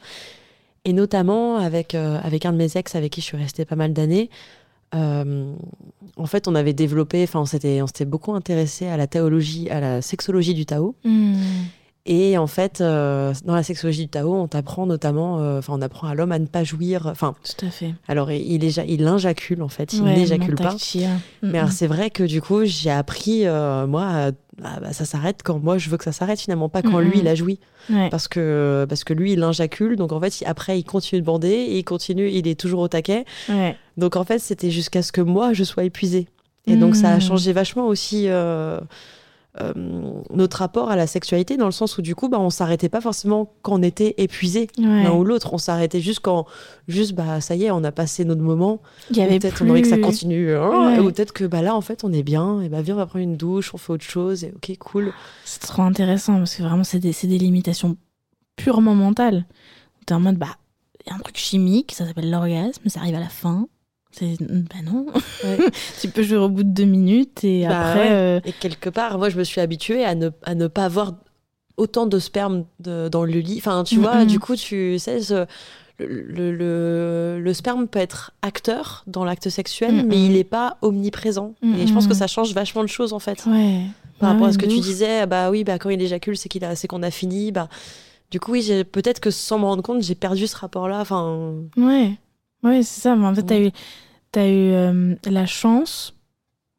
et 0.85 0.93
notamment 0.93 1.57
avec 1.57 1.95
euh, 1.95 2.19
avec 2.23 2.45
un 2.45 2.53
de 2.53 2.59
mes 2.59 2.77
ex 2.77 2.95
avec 2.95 3.13
qui 3.13 3.21
je 3.23 3.27
suis 3.27 3.37
restée 3.39 3.65
pas 3.65 3.77
mal 3.77 3.95
d'années. 3.95 4.29
Euh, 4.95 5.53
en 6.17 6.27
fait, 6.27 6.49
on 6.49 6.55
avait 6.55 6.73
développé, 6.73 7.23
enfin, 7.23 7.41
on 7.41 7.45
s'était, 7.47 7.83
on 7.83 7.87
s'était 7.87 8.07
beaucoup 8.07 8.33
intéressé 8.35 8.87
à 8.87 8.97
la 8.97 9.07
théologie, 9.07 9.69
à 9.71 9.81
la 9.81 10.01
sexologie 10.03 10.55
du 10.55 10.65
Tao. 10.67 10.95
Hmm. 11.05 11.35
Et 12.11 12.39
en 12.39 12.47
fait, 12.47 12.81
euh, 12.81 13.35
dans 13.45 13.55
la 13.55 13.63
sexologie 13.63 14.05
du 14.05 14.09
Tao, 14.09 14.35
on 14.35 14.49
t'apprend 14.49 14.87
notamment, 14.87 15.41
euh, 15.41 15.59
enfin, 15.59 15.75
on 15.77 15.83
apprend 15.83 16.09
à 16.09 16.15
l'homme 16.15 16.33
à 16.33 16.39
ne 16.39 16.47
pas 16.47 16.65
jouir. 16.65 17.07
Enfin, 17.07 17.35
Tout 17.45 17.67
à 17.67 17.71
fait. 17.71 17.95
alors 18.09 18.33
il, 18.33 18.65
éja- 18.65 18.87
il 18.89 19.07
injacule 19.07 19.63
en 19.63 19.69
fait, 19.69 19.93
il 19.93 20.03
Ouais, 20.03 20.15
n'éjacule 20.17 20.55
pas. 20.55 20.73
Mm, 20.73 21.07
Mais 21.43 21.59
alors, 21.59 21.69
mm. 21.69 21.73
c'est 21.73 21.87
vrai 21.87 22.09
que 22.09 22.23
du 22.23 22.41
coup, 22.41 22.65
j'ai 22.65 22.91
appris, 22.91 23.47
euh, 23.47 23.87
moi, 23.87 24.31
ah, 24.65 24.81
bah, 24.81 24.93
ça 24.95 25.05
s'arrête 25.05 25.43
quand 25.45 25.59
moi 25.63 25.77
je 25.77 25.91
veux 25.91 25.99
que 25.99 26.05
ça 26.05 26.13
s'arrête 26.13 26.41
finalement, 26.41 26.71
pas 26.71 26.81
quand 26.81 26.99
Mhm. 26.99 27.11
lui 27.11 27.19
il 27.19 27.29
a 27.29 27.35
joui. 27.35 27.61
Ouais. 27.91 28.09
Parce 28.09 28.27
que, 28.27 28.87
parce 28.89 29.05
que 29.05 29.13
lui 29.13 29.33
il 29.35 29.43
injacule, 29.43 29.97
donc 29.97 30.13
en 30.13 30.19
fait, 30.21 30.43
après 30.47 30.79
il 30.79 30.85
continue 30.85 31.21
de 31.21 31.27
bander, 31.27 31.49
et 31.51 31.77
il 31.79 31.85
continue, 31.85 32.31
il 32.31 32.49
est 32.49 32.59
toujours 32.59 32.81
au 32.81 32.89
taquet. 32.89 33.27
Ouais. 33.51 33.77
Donc 33.99 34.17
en 34.17 34.25
fait, 34.25 34.39
c'était 34.39 34.71
jusqu'à 34.71 35.03
ce 35.03 35.13
que 35.13 35.21
moi 35.21 35.53
je 35.53 35.63
sois 35.63 35.85
épuisée. 35.85 36.27
Et 36.67 36.77
donc 36.77 36.97
ça 36.97 37.11
a 37.13 37.21
changé 37.21 37.53
vachement 37.55 37.87
aussi 37.87 38.29
euh, 39.61 39.73
notre 40.31 40.59
rapport 40.59 40.91
à 40.91 40.97
la 40.97 41.07
sexualité, 41.07 41.57
dans 41.57 41.67
le 41.67 41.73
sens 41.73 41.99
où 41.99 42.03
du 42.03 42.15
coup, 42.15 42.29
bah, 42.29 42.39
on 42.39 42.51
s'arrêtait 42.51 42.89
pas 42.89 43.01
forcément 43.01 43.53
quand 43.63 43.75
on 43.79 43.83
était 43.83 44.15
épuisé. 44.19 44.69
Ouais. 44.79 45.05
L'un 45.05 45.13
ou 45.13 45.25
l'autre, 45.25 45.53
on 45.55 45.59
s'arrêtait 45.59 46.01
juste 46.01 46.21
quand, 46.21 46.47
juste 46.87 47.13
bah 47.15 47.41
ça 47.41 47.55
y 47.57 47.65
est, 47.65 47.71
on 47.71 47.83
a 47.85 47.93
passé 47.93 48.25
notre 48.25 48.43
moment. 48.43 48.81
Il 49.11 49.17
y 49.17 49.21
Ou 49.21 49.25
avait 49.25 49.39
peut-être 49.39 49.57
plus... 49.57 49.67
on 49.67 49.71
aurait 49.71 49.83
que 49.83 49.89
ça 49.89 49.99
continue. 49.99 50.55
hein, 50.55 50.95
Ouais. 50.97 50.99
Ou 51.01 51.11
peut-être 51.13 51.33
que 51.33 51.45
bah 51.45 51.63
là, 51.63 51.75
en 51.75 51.81
fait, 51.81 52.05
on 52.05 52.13
est 52.13 52.23
bien. 52.23 52.61
Et 52.63 52.69
bah 52.69 52.83
viens, 52.83 52.95
on 52.95 52.99
va 52.99 53.07
prendre 53.07 53.23
une 53.25 53.37
douche, 53.37 53.75
on 53.75 53.79
fait 53.79 53.93
autre 53.93 54.05
chose. 54.05 54.45
Et 54.45 54.53
ok, 54.55 54.77
cool. 54.79 55.13
C'est 55.45 55.61
trop 55.61 55.83
intéressant 55.83 56.37
parce 56.39 56.55
que 56.55 56.63
vraiment, 56.63 56.85
c'est 56.85 56.99
des, 57.01 57.13
des 57.23 57.39
limitations 57.39 57.97
purement 58.57 58.95
mentales. 58.95 59.45
T'es 60.07 60.15
en 60.15 60.21
mode, 60.21 60.37
bah, 60.37 60.57
il 61.07 61.11
y 61.11 61.13
a 61.13 61.17
un 61.17 61.21
truc 61.21 61.37
chimique, 61.37 61.93
ça 61.93 62.07
s'appelle 62.07 62.31
l'orgasme, 62.31 62.89
ça 62.89 63.01
arrive 63.01 63.15
à 63.15 63.21
la 63.21 63.29
fin. 63.29 63.67
Bah 64.21 64.77
non. 64.85 65.07
Ouais. 65.45 65.59
tu 66.01 66.09
peux 66.09 66.23
jouer 66.23 66.39
au 66.39 66.49
bout 66.49 66.63
de 66.65 66.71
deux 66.71 66.85
minutes 66.85 67.45
et 67.45 67.67
Bah 67.67 67.91
après. 67.91 68.13
euh, 68.13 68.41
Et 68.45 68.53
quelque 68.53 68.91
part, 68.91 69.19
moi, 69.19 69.29
je 69.29 69.37
me 69.39 69.45
suis 69.45 69.61
habituée 69.61 70.05
à 70.05 70.15
ne, 70.15 70.31
à 70.45 70.55
ne 70.55 70.67
pas 70.67 70.85
avoir 70.85 71.13
autant 71.77 72.07
de 72.07 72.19
sperme 72.19 72.65
de- 72.81 73.09
dans 73.09 73.25
le 73.25 73.33
lit. 73.39 73.57
Enfin, 73.59 73.85
tu 73.85 73.97
vois, 73.99 74.23
Mhm. 74.23 74.27
du 74.27 74.41
coup, 74.41 74.57
tu 74.57 74.99
sais, 74.99 75.21
ce- 75.21 75.47
le, 76.01 77.39
le, 77.41 77.53
sperme 77.55 77.89
peut 77.89 77.99
être 77.99 78.33
acteur 78.43 79.03
dans 79.07 79.25
l'acte 79.25 79.49
sexuel, 79.49 79.95
Mhm. 79.97 80.07
mais 80.09 80.25
il 80.25 80.33
n'est 80.33 80.45
pas 80.45 80.77
omniprésent. 80.83 81.55
Et 81.77 81.87
je 81.87 81.93
pense 81.93 82.07
que 82.07 82.15
ça 82.15 82.27
change 82.29 82.53
vachement 82.55 82.83
de 82.83 82.89
choses, 82.89 83.13
en 83.13 83.19
fait. 83.19 83.45
Ouais. 83.47 83.83
Par 84.21 84.31
rapport 84.31 84.45
Ouais, 84.45 84.49
à 84.51 84.53
ce 84.53 84.59
que 84.59 84.67
tu 84.67 84.81
disais, 84.81 85.27
bah 85.27 85.51
oui, 85.51 85.63
bah 85.65 85.79
quand 85.79 85.91
il 85.91 86.01
éjacule, 86.03 86.37
c'est 86.37 86.49
qu'il 86.49 86.65
a, 86.65 86.75
c'est 86.77 86.89
qu'on 86.89 87.03
a 87.05 87.11
fini. 87.11 87.53
Bah, 87.53 87.69
du 88.31 88.41
coup, 88.41 88.53
oui, 88.53 88.85
peut-être 88.91 89.21
que 89.21 89.31
sans 89.31 89.59
me 89.61 89.65
rendre 89.65 89.83
compte, 89.83 90.03
j'ai 90.03 90.15
perdu 90.17 90.47
ce 90.49 90.57
rapport-là. 90.57 91.01
Enfin, 91.01 91.55
Ouais, 91.77 92.13
ouais, 92.65 92.83
c'est 92.83 93.01
ça. 93.01 93.15
Mais 93.17 93.27
en 93.27 93.35
fait, 93.35 93.43
t'as 93.45 93.59
eu, 93.61 93.71
t'as 94.33 94.47
eu 94.47 94.73
euh, 94.73 95.15
la 95.25 95.47
chance 95.47 96.15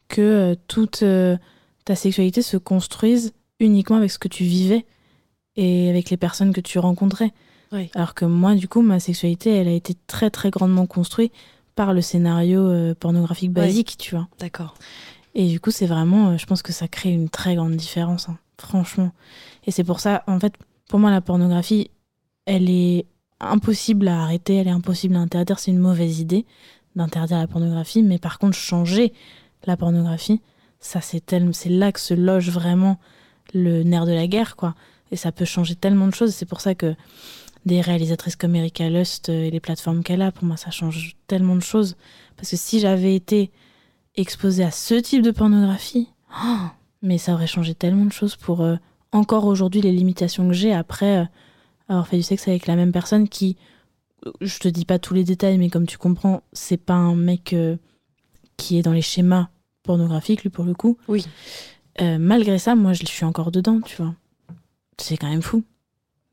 que 0.08 0.22
euh, 0.22 0.56
toute 0.68 1.04
euh, 1.04 1.38
ta 1.86 1.96
sexualité 1.96 2.42
se 2.42 2.58
construise 2.58 3.34
uniquement 3.60 3.98
avec 3.98 4.12
ce 4.12 4.20
que 4.20 4.28
tu 4.28 4.44
vivais 4.44 4.86
et 5.56 5.90
avec 5.90 6.10
les 6.10 6.18
personnes 6.18 6.54
que 6.54 6.62
tu 6.62 6.80
rencontrais. 6.80 7.34
Oui. 7.72 7.92
Alors 7.94 8.14
que 8.14 8.26
moi, 8.26 8.56
du 8.56 8.68
coup, 8.68 8.82
ma 8.82 9.00
sexualité, 9.00 9.52
elle 9.52 9.68
a 9.68 9.74
été 9.74 9.96
très, 10.08 10.30
très 10.30 10.50
grandement 10.50 10.88
construite 10.88 11.34
par 11.76 11.94
le 11.94 12.02
scénario 12.02 12.94
pornographique 12.96 13.52
basique, 13.52 13.96
tu 13.98 14.16
vois. 14.16 14.28
d'accord. 14.40 14.76
Et 15.36 15.48
du 15.48 15.60
coup, 15.60 15.70
c'est 15.72 15.86
vraiment, 15.86 16.38
je 16.38 16.46
pense 16.46 16.64
que 16.64 16.74
ça 16.74 16.88
crée 16.88 17.12
une 17.12 17.30
très 17.30 17.56
grande 17.56 17.76
différence. 17.76 18.28
hein. 18.30 18.38
franchement. 18.58 19.12
Et 19.66 19.72
c'est 19.72 19.84
pour 19.84 20.00
ça, 20.00 20.24
en 20.28 20.40
fait, 20.40 20.54
pour 20.88 21.00
moi, 21.00 21.12
la 21.12 21.22
pornographie, 21.22 21.92
elle 22.46 22.70
est 22.70 23.06
impossible 23.40 24.08
à 24.08 24.24
arrêter, 24.24 24.56
elle 24.56 24.68
est 24.68 24.72
impossible 24.72 25.16
à 25.16 25.20
interdire. 25.20 25.60
C'est 25.60 25.72
une 25.72 25.80
mauvaise 25.80 26.20
idée 26.20 26.46
d'interdire 26.96 27.38
la 27.38 27.48
pornographie, 27.48 28.04
mais 28.04 28.18
par 28.18 28.40
contre, 28.40 28.58
changer 28.58 29.14
la 29.66 29.78
pornographie, 29.78 30.42
ça 30.80 31.02
c'est 31.02 31.36
c'est 31.52 31.70
là 31.70 31.92
que 31.92 32.00
se 32.00 32.14
loge 32.14 32.50
vraiment 32.50 32.98
le 33.54 33.84
nerf 33.84 34.06
de 34.06 34.14
la 34.14 34.28
guerre, 34.28 34.56
quoi. 34.56 34.76
Et 35.12 35.16
ça 35.16 35.32
peut 35.32 35.46
changer 35.46 35.76
tellement 35.76 36.08
de 36.08 36.14
choses. 36.14 36.34
C'est 36.34 36.46
pour 36.46 36.62
ça 36.62 36.76
que 36.76 36.96
des 37.66 37.82
réalisatrices 37.82 38.36
comme 38.36 38.56
Erika 38.56 38.90
Lust 38.90 39.30
et 39.30 39.52
les 39.52 39.60
plateformes 39.60 40.04
qu'elle 40.04 40.22
a, 40.22 40.32
pour 40.32 40.46
moi, 40.46 40.58
ça 40.58 40.72
change 40.72 41.16
tellement 41.28 41.56
de 41.56 41.62
choses. 41.62 41.98
Parce 42.36 42.52
que 42.52 42.58
si 42.58 42.80
j'avais 42.80 43.16
été 43.16 43.52
exposée 44.16 44.64
à 44.64 44.72
ce 44.72 44.96
type 44.96 45.24
de 45.24 45.32
pornographie, 45.32 46.10
oh, 46.44 46.58
mais 47.02 47.18
ça 47.18 47.34
aurait 47.34 47.48
changé 47.48 47.76
tellement 47.76 48.06
de 48.06 48.12
choses 48.12 48.36
pour 48.36 48.62
euh, 48.62 48.76
encore 49.12 49.46
aujourd'hui 49.46 49.82
les 49.82 49.92
limitations 49.92 50.48
que 50.48 50.54
j'ai 50.54 50.74
après 50.74 51.20
euh, 51.20 51.26
avoir 51.90 52.08
fait 52.08 52.18
du 52.18 52.24
sexe 52.24 52.48
avec 52.48 52.68
la 52.68 52.76
même 52.76 52.92
personne 52.92 53.28
qui, 53.28 53.58
je 54.42 54.60
te 54.60 54.68
dis 54.68 54.86
pas 54.86 55.00
tous 55.00 55.14
les 55.14 55.24
détails, 55.24 55.58
mais 55.58 55.70
comme 55.70 55.86
tu 55.86 55.98
comprends, 55.98 56.44
c'est 56.54 56.78
pas 56.78 56.94
un 56.94 57.16
mec 57.16 57.54
euh, 57.54 57.78
qui 58.58 58.78
est 58.78 58.82
dans 58.82 58.94
les 58.94 59.02
schémas 59.02 59.50
pornographiques, 59.84 60.44
lui 60.44 60.50
pour 60.50 60.66
le 60.66 60.74
coup. 60.74 60.98
Oui. 61.08 61.26
malgré 62.00 62.60
ça, 62.60 62.76
moi 62.76 62.94
je 62.94 63.06
suis 63.06 63.26
encore 63.26 63.52
dedans, 63.52 63.82
tu 63.82 64.02
vois. 64.02 64.14
C'est 64.98 65.18
quand 65.18 65.30
même 65.30 65.42
fou 65.42 65.64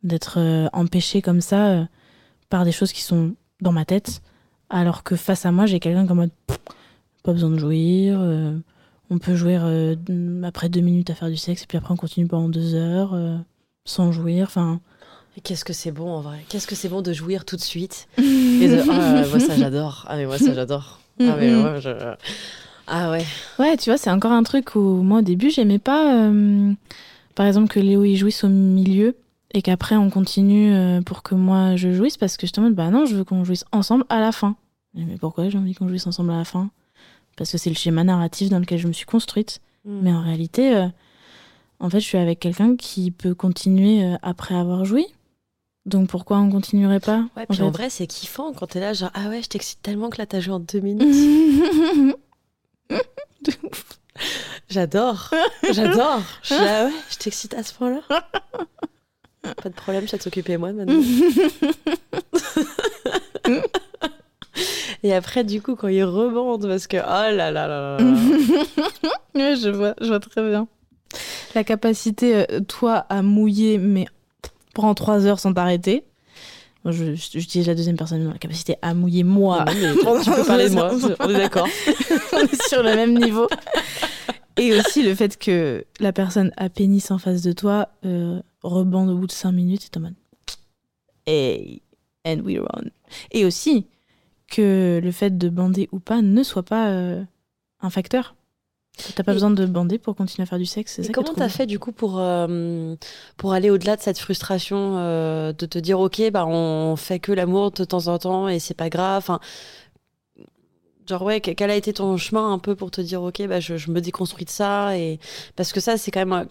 d'être 0.03 0.69
empêché 0.73 1.23
comme 1.23 1.41
ça 1.41 1.89
par 2.49 2.65
des 2.65 2.73
choses 2.73 2.93
qui 2.93 3.03
sont 3.03 3.35
dans 3.61 3.73
ma 3.73 3.85
tête, 3.85 4.23
alors 4.69 5.03
que 5.03 5.17
face 5.17 5.47
à 5.47 5.53
moi 5.53 5.67
j'ai 5.67 5.81
quelqu'un 5.81 6.07
comme 6.07 6.19
mode 6.19 6.31
pas 7.23 7.33
besoin 7.33 7.51
de 7.51 7.59
jouir 7.59 8.21
on 9.11 9.19
peut 9.19 9.35
jouer 9.35 9.59
euh, 9.61 10.43
après 10.43 10.69
deux 10.69 10.81
minutes 10.81 11.11
à 11.11 11.15
faire 11.15 11.29
du 11.29 11.37
sexe 11.37 11.63
et 11.63 11.67
puis 11.67 11.79
après 11.79 11.93
on 11.93 11.97
continue 11.97 12.27
pendant 12.27 12.49
deux 12.49 12.75
heures 12.75 13.15
euh, 13.15 13.37
sans 13.85 14.13
jouir. 14.13 14.47
Enfin. 14.49 14.81
Qu'est-ce 15.43 15.65
que 15.65 15.73
c'est 15.73 15.91
bon 15.91 16.11
en 16.11 16.21
vrai 16.21 16.45
Qu'est-ce 16.49 16.67
que 16.67 16.75
c'est 16.75 16.89
bon 16.89 17.03
de 17.03 17.13
jouir 17.13 17.45
tout 17.45 17.57
de 17.57 17.63
suite 17.63 18.09
et 18.19 18.23
de, 18.23 18.81
ah, 18.91 19.27
moi 19.29 19.41
ça 19.41 19.57
j'adore. 19.57 20.05
Ah 20.09 20.17
mais 20.17 20.27
moi 20.27 20.39
ça 20.39 20.55
j'adore. 20.55 21.01
Ah 21.19 21.35
mais 21.41 21.51
moi 21.51 21.81
je... 21.81 21.89
Ah 22.87 23.11
ouais. 23.11 23.25
Ouais, 23.59 23.77
tu 23.79 23.89
vois, 23.89 23.97
c'est 23.97 24.11
encore 24.11 24.33
un 24.33 24.43
truc 24.43 24.75
où 24.75 24.81
moi 24.81 25.21
au 25.21 25.23
début 25.23 25.49
j'aimais 25.49 25.79
pas, 25.79 26.15
euh, 26.15 26.73
par 27.35 27.47
exemple 27.47 27.69
que 27.69 27.81
Léo 27.81 28.05
y 28.05 28.17
jouisse 28.17 28.45
au 28.45 28.49
milieu 28.49 29.17
et 29.55 29.63
qu'après 29.63 29.97
on 29.97 30.11
continue 30.11 31.03
pour 31.05 31.23
que 31.23 31.35
moi 31.35 31.75
je 31.77 31.91
jouisse 31.93 32.19
parce 32.19 32.37
que 32.37 32.47
je 32.47 32.53
te 32.53 32.61
demande 32.61 32.75
bah 32.75 32.91
non 32.91 33.07
je 33.07 33.17
veux 33.17 33.25
qu'on 33.25 33.45
jouisse 33.45 33.65
ensemble 33.73 34.05
à 34.11 34.21
la 34.21 34.31
fin. 34.31 34.57
Mais 34.95 35.17
pourquoi 35.19 35.49
j'ai 35.49 35.59
envie 35.59 35.75
qu'on 35.75 35.89
jouisse 35.89 36.07
ensemble 36.07 36.33
à 36.33 36.39
la 36.39 36.45
fin? 36.45 36.71
Parce 37.37 37.53
que 37.53 37.59
c'est 37.59 37.71
le 37.71 37.77
schéma 37.77 38.03
narratif 38.03 38.49
dans 38.49 38.59
lequel 38.59 38.79
je 38.79 38.89
me 38.89 38.93
suis 38.93 39.07
construite. 39.07 39.61
Mm. 39.85 39.99
Mais 40.03 40.13
en 40.13 40.23
réalité, 40.23 40.75
euh, 40.75 40.87
en 41.81 41.91
fait, 41.91 42.01
je 42.01 42.07
suis 42.07 42.19
avec 42.19 42.41
quelqu'un 42.41 42.77
qui 42.77 43.11
peut 43.11 43.35
continuer 43.35 44.03
euh, 44.03 44.17
après 44.23 44.55
avoir 44.55 44.85
joui. 44.85 45.07
Donc 45.87 46.09
pourquoi 46.09 46.39
on 46.39 46.51
continuerait 46.51 47.01
pas 47.01 47.25
Ouais, 47.37 47.47
puis 47.49 47.63
en, 47.63 47.71
vrai, 47.71 47.89
c'est 47.91 48.09
kiffant 48.09 48.53
quand 48.53 48.67
t'es 48.67 48.81
là, 48.81 48.93
genre 48.93 49.11
ah 49.15 49.29
ouais, 49.29 49.41
je 49.43 49.49
t'excite 49.49 49.81
tellement 49.83 50.11
que 50.11 50.19
là 50.19 50.27
t'as 50.27 50.41
joué 50.41 50.55
en 50.55 50.61
deux 50.61 50.81
minutes. 50.81 52.17
J'adore, 54.69 55.31
j'adore. 55.73 56.23
Je 56.43 56.55
ah 56.55 56.87
ouais, 56.87 56.93
je 57.11 57.17
t'excite 57.19 57.55
à 57.55 57.63
ce 57.63 57.73
point-là. 57.75 58.01
Pas 59.43 59.69
de 59.69 59.75
problème, 59.75 60.07
je 60.07 60.13
vais 60.13 60.19
t'occuper 60.19 60.57
moi 60.57 60.73
maintenant. 60.73 61.01
Et 65.03 65.15
après, 65.15 65.45
du 65.45 65.63
coup, 65.63 65.77
quand 65.77 65.89
il 65.89 66.03
rebondent, 66.03 66.67
parce 66.67 66.87
que 66.87 66.97
oh 66.97 67.37
là 67.37 67.51
là 67.51 67.69
là 67.69 67.69
là. 67.69 67.99
oui, 69.35 69.57
je 69.61 69.69
vois, 69.69 69.95
je 70.01 70.09
vois 70.09 70.19
très 70.19 70.49
bien. 70.49 70.67
La 71.55 71.63
capacité, 71.63 72.35
euh, 72.51 72.61
toi, 72.61 73.07
à 73.09 73.23
mouiller, 73.23 73.79
mais 73.79 74.07
prend 74.77 74.95
trois 74.95 75.27
heures 75.27 75.41
sans 75.41 75.53
t'arrêter. 75.53 76.05
Je, 76.85 77.15
j'utilise 77.15 77.67
la 77.67 77.75
deuxième 77.75 77.97
personne, 77.97 78.31
la 78.31 78.39
capacité 78.39 78.77
à 78.81 78.95
mouiller 78.95 79.25
moi. 79.25 79.65
tu 80.23 80.31
peux 80.31 80.45
parler 80.45 80.69
de 80.69 80.75
moi, 80.75 80.93
on 81.19 81.31
est 81.31 81.33
d'accord. 81.33 81.67
on 82.33 82.43
est 82.43 82.69
sur 82.69 82.83
le 82.83 82.95
même 82.95 83.19
niveau. 83.19 83.49
Et 84.57 84.79
aussi 84.79 85.03
le 85.03 85.15
fait 85.15 85.37
que 85.37 85.85
la 85.99 86.13
personne 86.13 86.53
à 86.57 86.69
pénis 86.69 87.11
en 87.11 87.19
face 87.19 87.43
de 87.43 87.53
toi 87.53 87.89
euh, 88.05 88.41
rebande 88.63 89.11
au 89.11 89.17
bout 89.17 89.27
de 89.27 89.33
cinq 89.33 89.53
minutes 89.53 89.91
et 89.93 89.99
en 89.99 90.01
mode. 90.01 90.15
Hey, 91.27 91.83
and 92.25 92.43
we're 92.45 92.65
on. 92.73 92.89
Et 93.33 93.45
aussi, 93.45 93.87
que 94.49 95.01
le 95.03 95.11
fait 95.11 95.37
de 95.37 95.49
bander 95.49 95.89
ou 95.91 95.99
pas 95.99 96.23
ne 96.23 96.43
soit 96.45 96.63
pas 96.63 96.91
euh, 96.91 97.25
un 97.81 97.91
facteur. 97.91 98.36
T'as 99.15 99.23
pas 99.23 99.33
besoin 99.33 99.51
de 99.51 99.67
bander 99.67 99.99
pour 99.99 100.17
continuer 100.17 100.45
à 100.45 100.47
faire 100.47 100.59
du 100.59 100.65
sexe. 100.65 101.01
Et 101.01 101.13
comment 101.13 101.35
t'as 101.35 101.51
fait 101.51 101.67
du 101.67 101.79
coup 101.79 101.93
pour, 101.93 102.19
euh, 102.19 102.97
pour 103.37 103.53
aller 103.53 103.69
au-delà 103.69 103.97
de 103.97 104.01
cette 104.01 104.19
frustration 104.19 104.97
euh, 104.97 105.53
de 105.53 105.67
te 105.67 105.79
dire 105.79 106.01
ok 106.01 106.31
bah 106.33 106.47
on 106.47 106.97
fait 106.97 107.19
que 107.19 107.33
l'amour 107.33 107.73
de 107.73 107.85
temps 107.85 108.07
en 108.09 108.19
temps 108.19 108.49
et 108.49 108.59
c'est 108.59 108.75
pas 108.75 108.89
grave. 108.89 109.19
Enfin, 109.19 109.41
genre 111.07 111.23
ouais 111.23 111.41
quel 111.41 111.71
a 111.71 111.77
été 111.77 111.93
ton 111.93 112.17
chemin 112.17 112.53
un 112.53 112.59
peu 112.59 112.75
pour 112.75 112.91
te 112.91 113.03
dire 113.03 113.23
ok 113.23 113.47
bah 113.47 113.61
je, 113.61 113.77
je 113.77 113.91
me 113.91 114.01
déconstruis 114.01 114.47
de 114.47 114.51
ça 114.51 114.97
et 114.97 115.21
parce 115.57 115.73
que 115.73 115.81
ça 115.81 115.99
c'est 115.99 116.11
quand 116.11 116.25
même 116.25 116.49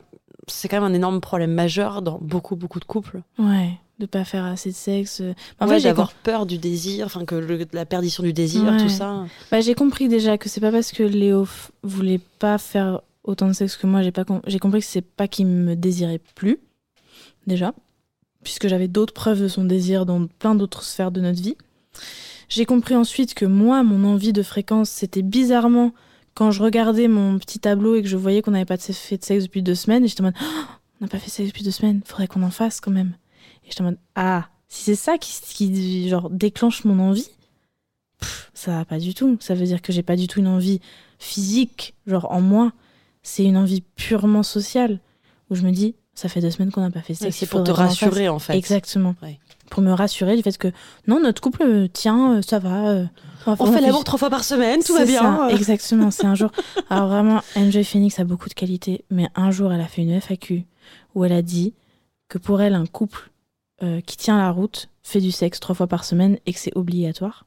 c'est 0.48 0.68
quand 0.68 0.80
même 0.80 0.92
un 0.92 0.96
énorme 0.96 1.22
problème 1.22 1.52
majeur 1.52 2.04
dans 2.04 2.20
beaucoup 2.22 2.56
beaucoup 2.56 2.80
de 2.80 2.86
couples. 2.86 3.22
Ouais 3.40 3.72
de 4.00 4.06
pas 4.06 4.26
faire 4.26 4.46
assez 4.46 4.72
de 4.72 4.76
sexe. 4.76 5.22
En 5.60 5.68
fait, 5.68 5.82
d'avoir 5.82 6.14
peur 6.14 6.46
du 6.46 6.58
désir, 6.58 7.06
enfin 7.06 7.26
que 7.26 7.36
la 7.74 7.86
perdition 7.86 8.24
du 8.24 8.34
désir, 8.34 8.76
tout 8.78 8.90
ça. 8.90 9.26
Bah, 9.52 9.62
j'ai 9.62 9.76
compris 9.76 10.08
déjà 10.08 10.38
que 10.38 10.50
c'est 10.50 10.62
pas 10.62 10.72
parce 10.72 10.92
que 10.92 11.04
Léo 11.04 11.48
voulait 11.84 12.22
pas 12.40 12.58
faire 12.58 13.02
autant 13.24 13.48
de 13.48 13.54
sexe 13.54 13.76
que 13.78 13.88
moi, 13.88 14.02
j'ai 14.02 14.12
pas 14.12 14.26
j'ai 14.48 14.60
compris 14.60 14.80
que 14.80 14.86
c'est 14.86 15.02
pas 15.02 15.28
qu'il 15.28 15.48
me 15.48 15.76
désirait 15.76 16.22
plus 16.36 16.60
déjà, 17.48 17.74
puisque 18.44 18.68
j'avais 18.68 18.88
d'autres 18.88 19.14
preuves 19.14 19.42
de 19.42 19.48
son 19.48 19.64
désir 19.64 20.06
dans 20.06 20.28
plein 20.28 20.56
d'autres 20.56 20.84
sphères 20.84 21.12
de 21.12 21.22
notre 21.22 21.42
vie. 21.42 21.56
J'ai 22.50 22.66
compris 22.66 22.96
ensuite 22.96 23.34
que 23.34 23.46
moi, 23.46 23.84
mon 23.84 24.08
envie 24.08 24.34
de 24.34 24.44
fréquence, 24.44 24.90
c'était 24.90 25.24
bizarrement 25.24 25.94
quand 26.36 26.52
je 26.52 26.62
regardais 26.62 27.08
mon 27.08 27.40
petit 27.40 27.60
tableau 27.60 27.96
et 27.96 28.02
que 28.02 28.08
je 28.08 28.18
voyais 28.18 28.42
qu'on 28.42 28.52
n'avait 28.52 28.66
pas 28.66 28.78
fait 28.78 29.18
de 29.18 29.24
sexe 29.24 29.46
depuis 29.46 29.64
deux 29.64 29.76
semaines, 29.76 30.04
et 30.04 30.08
j'étais 30.08 30.22
en 30.22 30.26
mode, 30.26 30.36
oh, 30.42 30.46
on 31.02 31.06
n'a 31.06 31.08
pas 31.10 31.18
fait 31.18 31.28
de 31.28 31.32
sexe 31.32 31.50
depuis 31.50 31.64
deux 31.64 31.72
semaines, 31.72 32.02
faudrait 32.06 32.28
qu'on 32.28 32.44
en 32.44 32.52
fasse 32.52 32.80
quand 32.80 32.92
même. 32.92 33.14
Et 33.66 33.70
j'étais 33.70 33.82
en 33.82 33.86
mode, 33.86 34.00
ah, 34.16 34.48
si 34.68 34.84
c'est 34.84 34.96
ça 34.96 35.18
qui, 35.18 35.32
qui, 35.42 36.10
genre, 36.10 36.30
déclenche 36.30 36.84
mon 36.86 37.00
envie, 37.00 37.30
ça 38.54 38.72
va 38.72 38.86
pas 38.86 39.00
du 39.00 39.14
tout. 39.14 39.38
Ça 39.40 39.56
veut 39.56 39.66
dire 39.66 39.82
que 39.82 39.92
j'ai 39.92 40.04
pas 40.04 40.16
du 40.16 40.28
tout 40.28 40.40
une 40.40 40.48
envie 40.48 40.80
physique, 41.20 41.96
genre 42.08 42.32
en 42.32 42.42
moi. 42.42 42.72
C'est 43.24 43.44
une 43.44 43.58
envie 43.58 43.82
purement 43.82 44.44
sociale, 44.44 45.00
où 45.50 45.56
je 45.56 45.64
me 45.64 45.72
dis, 45.72 45.96
ça 46.14 46.30
fait 46.30 46.42
deux 46.42 46.52
semaines 46.52 46.72
qu'on 46.72 46.82
n'a 46.82 46.92
pas 46.92 47.02
fait 47.02 47.14
ça. 47.14 47.32
c'est 47.32 47.46
pour 47.48 47.64
te 47.64 47.72
rassurer, 47.72 48.30
en 48.30 48.40
fait. 48.40 48.56
Exactement. 48.56 49.16
Pour 49.70 49.82
me 49.82 49.92
rassurer 49.92 50.36
du 50.36 50.44
fait 50.44 50.58
que, 50.58 50.72
non, 51.08 51.20
notre 51.20 51.42
couple 51.42 51.90
tient, 51.90 52.36
euh, 52.36 52.42
ça 52.42 52.60
va. 52.60 52.88
Euh, 52.88 53.06
on, 53.48 53.72
fait 53.72 53.82
l'amour 53.82 54.04
trois 54.04 54.20
fois 54.20 54.30
par 54.30 54.44
semaine, 54.44 54.84
tout 54.84 54.94
va 54.94 55.06
bien. 55.06 55.50
exactement, 55.50 56.12
c'est 56.12 56.26
un 56.26 56.36
jour. 56.36 56.52
Alors 56.90 57.08
vraiment, 57.08 57.42
Enjoy 57.56 57.84
Phoenix 57.84 58.20
a 58.20 58.24
beaucoup 58.24 58.50
de 58.50 58.54
qualités, 58.54 59.06
mais 59.10 59.28
un 59.36 59.52
jour, 59.52 59.74
elle 59.74 59.82
a 59.82 59.88
fait 59.88 60.04
une 60.04 60.20
FAQ 60.20 60.66
où 61.16 61.26
elle 61.26 61.34
a 61.34 61.42
dit 61.42 61.74
que 62.30 62.38
pour 62.38 62.62
elle, 62.62 62.76
un 62.76 62.86
couple 62.86 63.32
euh, 63.84 64.02
qui 64.02 64.18
tient 64.18 64.38
la 64.38 64.52
route, 64.52 64.90
fait 65.04 65.22
du 65.22 65.32
sexe 65.32 65.60
trois 65.60 65.76
fois 65.76 65.88
par 65.88 66.06
semaine 66.06 66.38
et 66.46 66.54
que 66.54 66.60
c'est 66.60 66.76
obligatoire. 66.76 67.46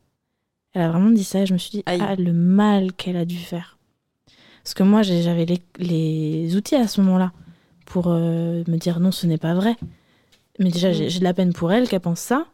Elle 0.75 0.83
a 0.83 0.91
vraiment 0.91 1.11
dit 1.11 1.25
ça 1.25 1.41
et 1.41 1.47
je 1.47 1.53
me 1.53 1.59
suis 1.59 1.71
dit, 1.71 1.83
ah, 1.87 2.15
le 2.17 2.33
mal 2.33 2.93
qu'elle 2.93 3.17
a 3.17 3.25
dû 3.25 3.39
faire. 3.39 3.79
Parce 4.63 4.75
que 4.75 4.83
moi, 4.83 5.03
j'avais 5.03 5.47
les, 5.79 6.57
outils 6.57 6.75
à 6.75 6.87
ce 6.87 7.01
moment-là 7.01 7.33
pour 7.87 8.09
euh, 8.09 8.63
me 8.69 8.77
dire 8.77 9.01
non, 9.01 9.11
ce 9.11 9.27
n'est 9.27 9.39
pas 9.39 9.55
vrai. 9.55 9.77
Mais 10.59 10.71
déjà, 10.71 10.93
j'ai 10.93 11.19
de 11.19 11.25
la 11.25 11.33
peine 11.33 11.53
pour 11.53 11.73
elle 11.73 11.89
qu'elle 11.89 12.01
pense 12.01 12.21
ça. 12.21 12.47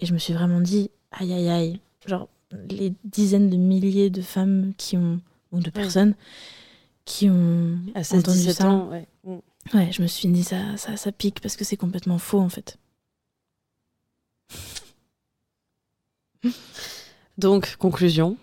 Et 0.00 0.06
je 0.06 0.14
me 0.14 0.18
suis 0.18 0.32
vraiment 0.32 0.60
dit, 0.60 0.90
aïe, 1.10 1.32
aïe, 1.32 1.50
aïe. 1.50 1.80
Genre, 2.06 2.28
les 2.70 2.94
dizaines 3.04 3.50
de 3.50 3.56
milliers 3.56 4.10
de 4.10 4.22
femmes 4.22 4.72
qui 4.78 4.96
ont, 4.96 5.20
ou 5.50 5.60
de 5.60 5.70
personnes 5.70 6.14
qui 7.04 7.28
ont 7.28 7.78
à 7.94 8.00
entendu 8.00 8.52
ça. 8.52 8.70
Ans, 8.70 8.88
ouais. 8.88 9.06
ouais. 9.74 9.90
je 9.92 10.02
me 10.02 10.06
suis 10.06 10.28
dit, 10.28 10.44
ça, 10.44 10.76
ça, 10.76 10.96
ça 10.96 11.12
pique 11.12 11.40
parce 11.40 11.56
que 11.56 11.64
c'est 11.64 11.76
complètement 11.76 12.18
faux 12.18 12.40
en 12.40 12.48
fait. 12.48 12.78
Donc, 17.38 17.76
conclusion. 17.76 18.36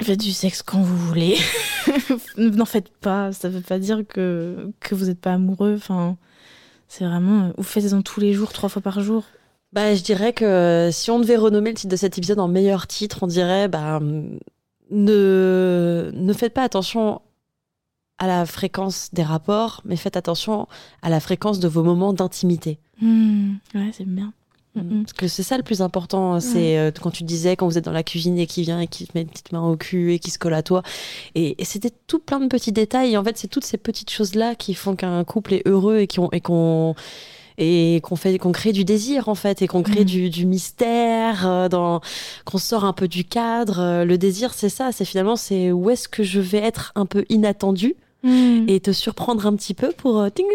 Faites 0.00 0.20
du 0.20 0.32
sexe 0.32 0.62
quand 0.62 0.82
vous 0.82 0.96
voulez. 0.96 1.36
N'en 2.36 2.64
faites 2.64 2.88
pas. 2.88 3.32
Ça 3.32 3.48
veut 3.48 3.60
pas 3.60 3.78
dire 3.78 4.02
que, 4.06 4.70
que 4.80 4.94
vous 4.94 5.06
n'êtes 5.06 5.20
pas 5.20 5.34
amoureux. 5.34 5.74
Enfin, 5.76 6.16
c'est 6.88 7.04
vraiment. 7.04 7.52
Vous 7.56 7.62
faites-en 7.62 8.02
tous 8.02 8.20
les 8.20 8.32
jours, 8.32 8.52
trois 8.52 8.68
fois 8.68 8.82
par 8.82 9.00
jour. 9.00 9.24
Bah, 9.72 9.94
je 9.94 10.02
dirais 10.02 10.32
que 10.32 10.90
si 10.92 11.10
on 11.10 11.18
devait 11.18 11.36
renommer 11.36 11.70
le 11.70 11.76
titre 11.76 11.90
de 11.90 11.96
cet 11.96 12.16
épisode 12.18 12.38
en 12.38 12.48
meilleur 12.48 12.86
titre, 12.86 13.18
on 13.22 13.26
dirait 13.26 13.68
bah, 13.68 14.00
ne, 14.90 16.10
ne 16.12 16.32
faites 16.32 16.54
pas 16.54 16.62
attention 16.62 17.20
à 18.18 18.26
la 18.26 18.46
fréquence 18.46 19.10
des 19.12 19.24
rapports, 19.24 19.82
mais 19.84 19.96
faites 19.96 20.16
attention 20.16 20.68
à 21.02 21.10
la 21.10 21.20
fréquence 21.20 21.58
de 21.58 21.68
vos 21.68 21.82
moments 21.82 22.12
d'intimité. 22.12 22.78
Hmm, 23.00 23.54
ouais, 23.74 23.90
c'est 23.92 24.06
bien. 24.06 24.32
Parce 24.74 25.12
que 25.12 25.28
c'est 25.28 25.42
ça 25.44 25.56
le 25.56 25.62
plus 25.62 25.82
important, 25.82 26.40
c'est 26.40 26.76
euh, 26.78 26.90
quand 26.90 27.10
tu 27.10 27.22
disais 27.22 27.54
quand 27.56 27.66
vous 27.68 27.78
êtes 27.78 27.84
dans 27.84 27.92
la 27.92 28.02
cuisine 28.02 28.38
et 28.38 28.46
qui 28.46 28.62
vient 28.62 28.80
et 28.80 28.88
qui 28.88 29.06
te 29.06 29.12
met 29.14 29.22
une 29.22 29.28
petite 29.28 29.52
main 29.52 29.62
au 29.62 29.76
cul 29.76 30.12
et 30.14 30.18
qui 30.18 30.30
se 30.30 30.38
colle 30.38 30.54
à 30.54 30.62
toi. 30.64 30.82
Et, 31.36 31.54
et 31.60 31.64
c'était 31.64 31.92
tout 32.08 32.18
plein 32.18 32.40
de 32.40 32.48
petits 32.48 32.72
détails. 32.72 33.12
Et 33.12 33.16
en 33.16 33.22
fait, 33.22 33.38
c'est 33.38 33.46
toutes 33.48 33.64
ces 33.64 33.76
petites 33.78 34.10
choses-là 34.10 34.54
qui 34.56 34.74
font 34.74 34.96
qu'un 34.96 35.22
couple 35.24 35.54
est 35.54 35.62
heureux 35.66 35.98
et 36.00 36.06
qu'on 36.08 36.28
et 36.32 36.40
qu'on 36.40 36.94
et 37.56 38.00
qu'on 38.02 38.16
fait 38.16 38.36
qu'on 38.38 38.50
crée 38.50 38.72
du 38.72 38.84
désir 38.84 39.28
en 39.28 39.36
fait 39.36 39.62
et 39.62 39.68
qu'on 39.68 39.84
crée 39.84 40.00
Mhm. 40.00 40.04
du, 40.06 40.28
du 40.30 40.44
mystère 40.44 41.46
euh, 41.46 41.68
dans 41.68 42.00
qu'on 42.44 42.58
sort 42.58 42.84
un 42.84 42.92
peu 42.92 43.06
du 43.06 43.22
cadre 43.24 43.78
Euh, 43.78 44.04
le 44.04 44.18
désir 44.18 44.52
c'est 44.54 44.68
ça 44.68 44.90
c'est 44.90 45.04
finalement 45.04 45.36
c'est 45.36 45.70
où 45.70 45.88
est-ce 45.88 46.08
que 46.08 46.24
je 46.24 46.40
vais 46.40 46.58
être 46.58 46.90
un 46.96 47.06
peu 47.06 47.24
inattendu 47.28 47.94
Mm. 48.26 48.70
et 48.70 48.80
te 48.80 48.90
surprendre 48.90 49.46
un 49.46 49.54
petit 49.54 49.74
peu 49.74 49.92
pour 49.92 50.18
euh, 50.18 50.30
ting, 50.30 50.46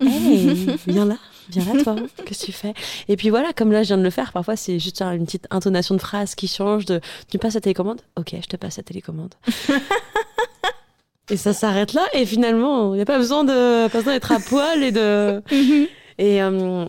ting. 0.00 0.08
Hey, 0.10 0.76
viens 0.86 1.04
là, 1.04 1.18
viens 1.50 1.74
là 1.74 1.82
toi, 1.82 1.96
qu'est-ce 2.24 2.40
que 2.40 2.46
tu 2.46 2.52
fais? 2.52 2.74
Et 3.08 3.16
puis 3.16 3.30
voilà, 3.30 3.52
comme 3.52 3.72
là 3.72 3.82
je 3.82 3.88
viens 3.88 3.98
de 3.98 4.02
le 4.02 4.10
faire, 4.10 4.32
parfois 4.32 4.56
c'est 4.56 4.78
juste 4.78 5.02
une 5.02 5.24
petite 5.24 5.46
intonation 5.50 5.94
de 5.94 6.00
phrase 6.00 6.34
qui 6.34 6.48
change 6.48 6.84
de 6.84 7.00
tu 7.30 7.38
passes 7.38 7.54
la 7.54 7.60
télécommande? 7.60 8.00
Ok, 8.16 8.34
je 8.40 8.46
te 8.46 8.56
passe 8.56 8.76
la 8.76 8.82
télécommande. 8.82 9.34
et 11.30 11.36
ça 11.36 11.52
s'arrête 11.52 11.92
là 11.92 12.06
et 12.12 12.26
finalement, 12.26 12.94
il 12.94 12.96
n'y 12.96 13.02
a 13.02 13.06
pas 13.06 13.18
besoin 13.18 13.44
d'être 13.44 14.32
à 14.32 14.40
poil 14.40 14.82
et 14.82 14.92
de 14.92 15.42
et 16.18 16.42
euh, 16.42 16.86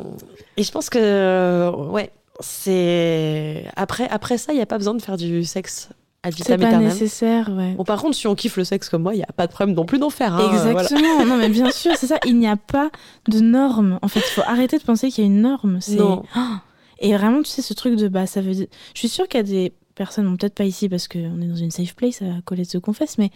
et 0.57 0.63
je 0.63 0.71
pense 0.71 0.89
que 0.89 1.69
ouais, 1.89 2.11
c'est 2.39 3.65
après 3.75 4.07
après 4.09 4.37
ça, 4.37 4.53
il 4.53 4.55
n'y 4.55 4.61
a 4.61 4.65
pas 4.65 4.77
besoin 4.77 4.93
de 4.93 5.01
faire 5.01 5.17
du 5.17 5.43
sexe 5.43 5.89
ad 6.23 6.33
C'est 6.33 6.55
vitam 6.55 6.59
pas 6.59 6.77
nécessaire, 6.77 7.49
ouais. 7.49 7.73
Bon, 7.73 7.83
par 7.83 8.01
contre, 8.01 8.15
si 8.15 8.27
on 8.27 8.35
kiffe 8.35 8.57
le 8.57 8.63
sexe 8.63 8.89
comme 8.89 9.03
moi, 9.03 9.13
il 9.13 9.17
n'y 9.17 9.23
a 9.23 9.31
pas 9.33 9.47
de 9.47 9.51
problème 9.51 9.75
non 9.75 9.85
plus 9.85 9.99
d'en 9.99 10.09
faire. 10.09 10.35
hein, 10.35 10.47
voilà. 10.51 10.81
Exactement. 10.81 11.25
Non, 11.25 11.37
mais 11.37 11.49
bien 11.49 11.71
sûr, 11.71 11.95
c'est 11.95 12.07
ça. 12.07 12.17
Il 12.25 12.37
n'y 12.37 12.47
a 12.47 12.57
pas 12.57 12.89
de 13.27 13.39
norme. 13.39 13.99
En 14.01 14.07
fait, 14.07 14.19
il 14.19 14.31
faut 14.33 14.41
arrêter 14.45 14.77
de 14.77 14.83
penser 14.83 15.09
qu'il 15.09 15.23
y 15.23 15.27
a 15.27 15.29
une 15.29 15.41
norme. 15.41 15.79
Non. 15.89 16.23
Et 16.99 17.15
vraiment, 17.15 17.41
tu 17.41 17.49
sais, 17.49 17.61
ce 17.61 17.73
truc 17.73 17.95
de 17.95 18.09
bah, 18.09 18.25
ça 18.27 18.41
veut 18.41 18.53
dire. 18.53 18.67
Je 18.93 18.99
suis 18.99 19.07
sûre 19.07 19.27
qu'il 19.29 19.37
y 19.37 19.41
a 19.41 19.43
des 19.43 19.73
personnes, 19.95 20.25
bon, 20.25 20.35
peut-être 20.35 20.55
pas 20.55 20.65
ici 20.65 20.89
parce 20.89 21.07
qu'on 21.07 21.41
est 21.41 21.47
dans 21.47 21.55
une 21.55 21.71
safe 21.71 21.95
place, 21.95 22.21
à 22.21 22.41
Colette 22.43 22.69
se 22.69 22.77
confesse, 22.77 23.17
mais 23.17 23.31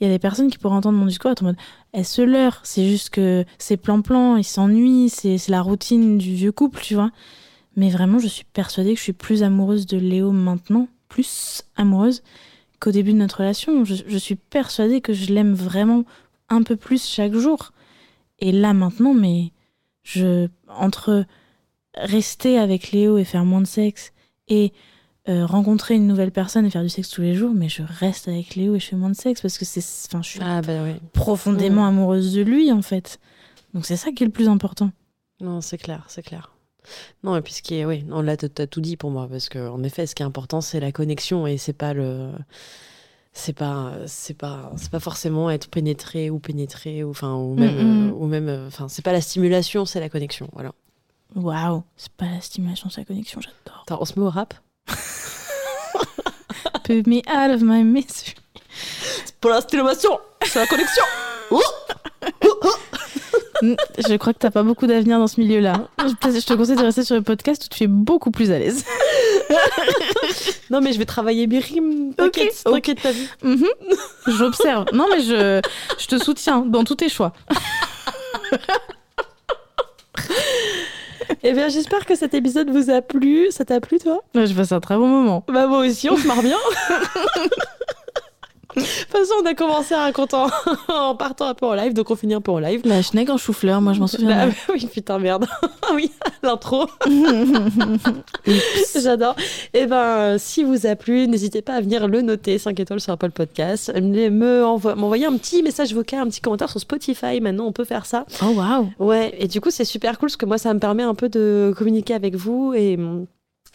il 0.00 0.06
y 0.06 0.10
a 0.10 0.12
des 0.12 0.18
personnes 0.20 0.48
qui 0.50 0.58
pourraient 0.58 0.76
entendre 0.76 0.98
mon 0.98 1.06
discours 1.06 1.30
être 1.32 1.42
en 1.42 1.46
mode 1.46 1.56
elle 1.92 2.04
se 2.04 2.22
leurre, 2.22 2.60
c'est 2.62 2.88
juste 2.88 3.10
que 3.10 3.44
c'est 3.58 3.76
plan-plan, 3.76 4.36
il 4.36 4.44
s'ennuie, 4.44 5.08
c'est, 5.08 5.38
c'est 5.38 5.50
la 5.50 5.60
routine 5.60 6.18
du 6.18 6.34
vieux 6.34 6.52
couple, 6.52 6.80
tu 6.82 6.94
vois. 6.94 7.10
Mais 7.76 7.90
vraiment, 7.90 8.18
je 8.18 8.28
suis 8.28 8.44
persuadée 8.44 8.92
que 8.92 8.98
je 8.98 9.02
suis 9.04 9.12
plus 9.12 9.42
amoureuse 9.42 9.86
de 9.86 9.96
Léo 9.96 10.30
maintenant, 10.32 10.86
plus 11.08 11.62
amoureuse 11.76 12.22
qu'au 12.80 12.90
début 12.92 13.12
de 13.12 13.18
notre 13.18 13.38
relation. 13.40 13.84
Je, 13.84 13.94
je 14.06 14.18
suis 14.18 14.36
persuadée 14.36 15.00
que 15.00 15.12
je 15.12 15.32
l'aime 15.32 15.54
vraiment 15.54 16.04
un 16.48 16.62
peu 16.62 16.76
plus 16.76 17.04
chaque 17.06 17.34
jour. 17.34 17.72
Et 18.38 18.52
là 18.52 18.72
maintenant, 18.72 19.14
mais 19.14 19.52
je 20.02 20.48
entre 20.68 21.24
rester 21.94 22.58
avec 22.58 22.92
Léo 22.92 23.18
et 23.18 23.24
faire 23.24 23.44
moins 23.44 23.60
de 23.60 23.66
sexe 23.66 24.12
et 24.46 24.72
euh, 25.28 25.44
rencontrer 25.44 25.94
une 25.96 26.06
nouvelle 26.06 26.30
personne 26.30 26.64
et 26.64 26.70
faire 26.70 26.82
du 26.82 26.88
sexe 26.88 27.10
tous 27.10 27.20
les 27.20 27.34
jours, 27.34 27.52
mais 27.52 27.68
je 27.68 27.82
reste 27.82 28.28
avec 28.28 28.54
Léo 28.54 28.76
et 28.76 28.80
je 28.80 28.86
fais 28.86 28.96
moins 28.96 29.10
de 29.10 29.16
sexe 29.16 29.42
parce 29.42 29.58
que 29.58 29.64
c'est, 29.64 29.84
enfin, 30.06 30.22
je 30.22 30.28
suis 30.28 30.40
Ah 30.42 30.62
bah 30.62 30.84
oui. 30.84 30.94
profondément 31.12 31.84
amoureuse 31.86 32.32
de 32.32 32.40
lui 32.42 32.72
en 32.72 32.80
fait. 32.82 33.18
Donc 33.74 33.84
c'est 33.84 33.96
ça 33.96 34.12
qui 34.12 34.22
est 34.22 34.26
le 34.26 34.32
plus 34.32 34.48
important. 34.48 34.90
Non, 35.40 35.60
c'est 35.60 35.76
clair, 35.78 36.04
c'est 36.08 36.22
clair. 36.22 36.52
Non, 37.22 37.36
et 37.36 37.40
puis 37.42 37.52
ce 37.52 37.62
qui 37.62 37.74
est, 37.76 37.84
oui, 37.84 38.02
non, 38.04 38.22
là, 38.22 38.36
t'as 38.36 38.66
tout 38.66 38.80
dit 38.80 38.96
pour 38.96 39.10
moi, 39.10 39.26
parce 39.30 39.48
que 39.48 39.68
en 39.68 39.82
effet, 39.82 40.06
ce 40.06 40.14
qui 40.14 40.22
est 40.22 40.26
important, 40.26 40.60
c'est 40.60 40.80
la 40.80 40.92
connexion 40.92 41.46
et 41.46 41.58
c'est 41.58 41.72
pas 41.72 41.92
le. 41.94 42.30
C'est 43.34 43.52
pas, 43.52 43.92
c'est 44.06 44.34
pas, 44.34 44.72
c'est 44.76 44.90
pas 44.90 44.98
forcément 45.00 45.48
être 45.50 45.68
pénétré 45.68 46.28
ou 46.28 46.40
pénétré 46.40 47.04
ou 47.04 47.10
enfin 47.10 47.34
ou 47.34 47.54
même, 47.54 47.76
Mm, 47.76 48.06
mm. 48.06 48.08
euh, 48.08 48.12
ou 48.14 48.26
même, 48.26 48.64
enfin, 48.66 48.88
c'est 48.88 49.02
pas 49.04 49.12
la 49.12 49.20
stimulation, 49.20 49.84
c'est 49.84 50.00
la 50.00 50.08
connexion, 50.08 50.48
voilà. 50.54 50.72
Waouh, 51.36 51.84
c'est 51.96 52.10
pas 52.12 52.24
la 52.26 52.40
stimulation, 52.40 52.88
c'est 52.90 53.02
la 53.02 53.04
connexion, 53.04 53.40
j'adore. 53.40 53.82
Attends, 53.82 53.98
on 54.00 54.04
se 54.06 54.18
met 54.18 54.26
au 54.26 54.30
rap? 54.30 54.54
Put 56.84 57.06
me 57.06 57.18
out 57.28 57.54
of 57.54 57.60
my 57.62 57.84
misery. 57.84 58.34
Pour 59.40 59.50
la 59.50 59.60
stimulation, 59.60 60.18
c'est 60.42 60.58
la 60.58 60.66
connexion. 60.66 61.04
Mm, 61.50 61.56
Je 63.62 64.16
crois 64.16 64.32
que 64.32 64.38
t'as 64.38 64.50
pas 64.50 64.62
beaucoup 64.62 64.86
d'avenir 64.86 65.18
dans 65.18 65.26
ce 65.26 65.40
milieu-là. 65.40 65.88
Je 65.98 66.12
te 66.44 66.54
conseille 66.54 66.76
de 66.76 66.82
rester 66.82 67.04
sur 67.04 67.16
le 67.16 67.22
podcast 67.22 67.64
où 67.64 67.68
tu 67.68 67.84
es 67.84 67.86
beaucoup 67.86 68.30
plus 68.30 68.50
à 68.50 68.58
l'aise. 68.58 68.84
non, 70.70 70.80
mais 70.80 70.92
je 70.92 70.98
vais 70.98 71.04
travailler 71.04 71.46
mes 71.46 71.58
rimes. 71.58 72.14
T'inquiète, 72.14 72.62
ok. 72.64 72.72
t'inquiète, 72.74 72.98
t'as 73.02 73.12
vu. 73.12 73.28
Mhm. 73.42 73.66
J'observe. 74.26 74.86
Non, 74.92 75.06
mais 75.10 75.20
je, 75.22 75.60
je 75.98 76.06
te 76.06 76.22
soutiens 76.22 76.60
dans 76.60 76.84
tous 76.84 76.96
tes 76.96 77.08
choix. 77.08 77.32
Eh 81.42 81.52
bien, 81.52 81.68
j'espère 81.68 82.04
que 82.04 82.14
cet 82.14 82.34
épisode 82.34 82.70
vous 82.70 82.90
a 82.90 83.00
plu. 83.00 83.46
Ça 83.50 83.64
t'a 83.64 83.80
plu, 83.80 83.98
toi? 83.98 84.22
Je 84.34 84.52
passe 84.52 84.72
un 84.72 84.80
très 84.80 84.96
bon 84.96 85.08
moment. 85.08 85.44
Bah 85.48 85.66
moi 85.66 85.78
aussi, 85.78 86.10
on 86.10 86.16
se 86.16 86.26
marre 86.26 86.42
bien. 86.42 86.56
De 88.78 88.84
toute 88.84 89.10
façon, 89.10 89.32
on 89.42 89.46
a 89.46 89.54
commencé 89.54 89.94
à 89.94 90.02
raconter 90.02 90.36
en, 90.36 90.48
en 90.94 91.14
partant 91.14 91.46
un 91.48 91.54
peu 91.54 91.66
en 91.66 91.74
live, 91.74 91.92
donc 91.94 92.10
on 92.10 92.16
finit 92.16 92.34
un 92.34 92.40
peu 92.40 92.52
en 92.52 92.58
live. 92.58 92.82
La 92.84 93.02
schneck 93.02 93.28
en 93.30 93.36
chou-fleur, 93.36 93.80
moi 93.80 93.92
je 93.92 93.98
m'en 94.00 94.06
Bah, 94.06 94.10
souviens. 94.12 94.50
oui, 94.72 94.86
putain, 94.92 95.18
merde. 95.18 95.46
Ah 95.90 95.94
oui, 95.94 96.10
l'intro. 96.42 96.86
J'adore. 99.00 99.36
Et 99.74 99.86
ben, 99.86 99.96
euh, 99.96 100.36
si 100.38 100.62
vous 100.64 100.86
a 100.86 100.96
plu, 100.96 101.26
n'hésitez 101.28 101.62
pas 101.62 101.74
à 101.74 101.80
venir 101.80 102.06
le 102.08 102.20
noter 102.20 102.58
5 102.58 102.78
étoiles 102.78 103.00
sur 103.00 103.12
Apple 103.12 103.30
Podcast. 103.30 103.90
Me- 103.94 104.28
me 104.28 104.62
envo- 104.64 104.94
M'envoyer 104.94 105.26
un 105.26 105.36
petit 105.38 105.62
message 105.62 105.94
vocal, 105.94 106.20
un 106.20 106.26
petit 106.28 106.40
commentaire 106.40 106.68
sur 106.70 106.80
Spotify. 106.80 107.40
Maintenant, 107.40 107.64
on 107.66 107.72
peut 107.72 107.84
faire 107.84 108.04
ça. 108.06 108.26
Oh 108.42 108.50
waouh. 108.54 108.88
Ouais, 108.98 109.34
et 109.38 109.48
du 109.48 109.60
coup, 109.62 109.70
c'est 109.70 109.84
super 109.86 110.18
cool 110.18 110.28
parce 110.28 110.36
que 110.36 110.46
moi, 110.46 110.58
ça 110.58 110.74
me 110.74 110.78
permet 110.78 111.02
un 111.04 111.14
peu 111.14 111.28
de 111.28 111.72
communiquer 111.76 112.14
avec 112.14 112.34
vous 112.36 112.74
et. 112.74 112.98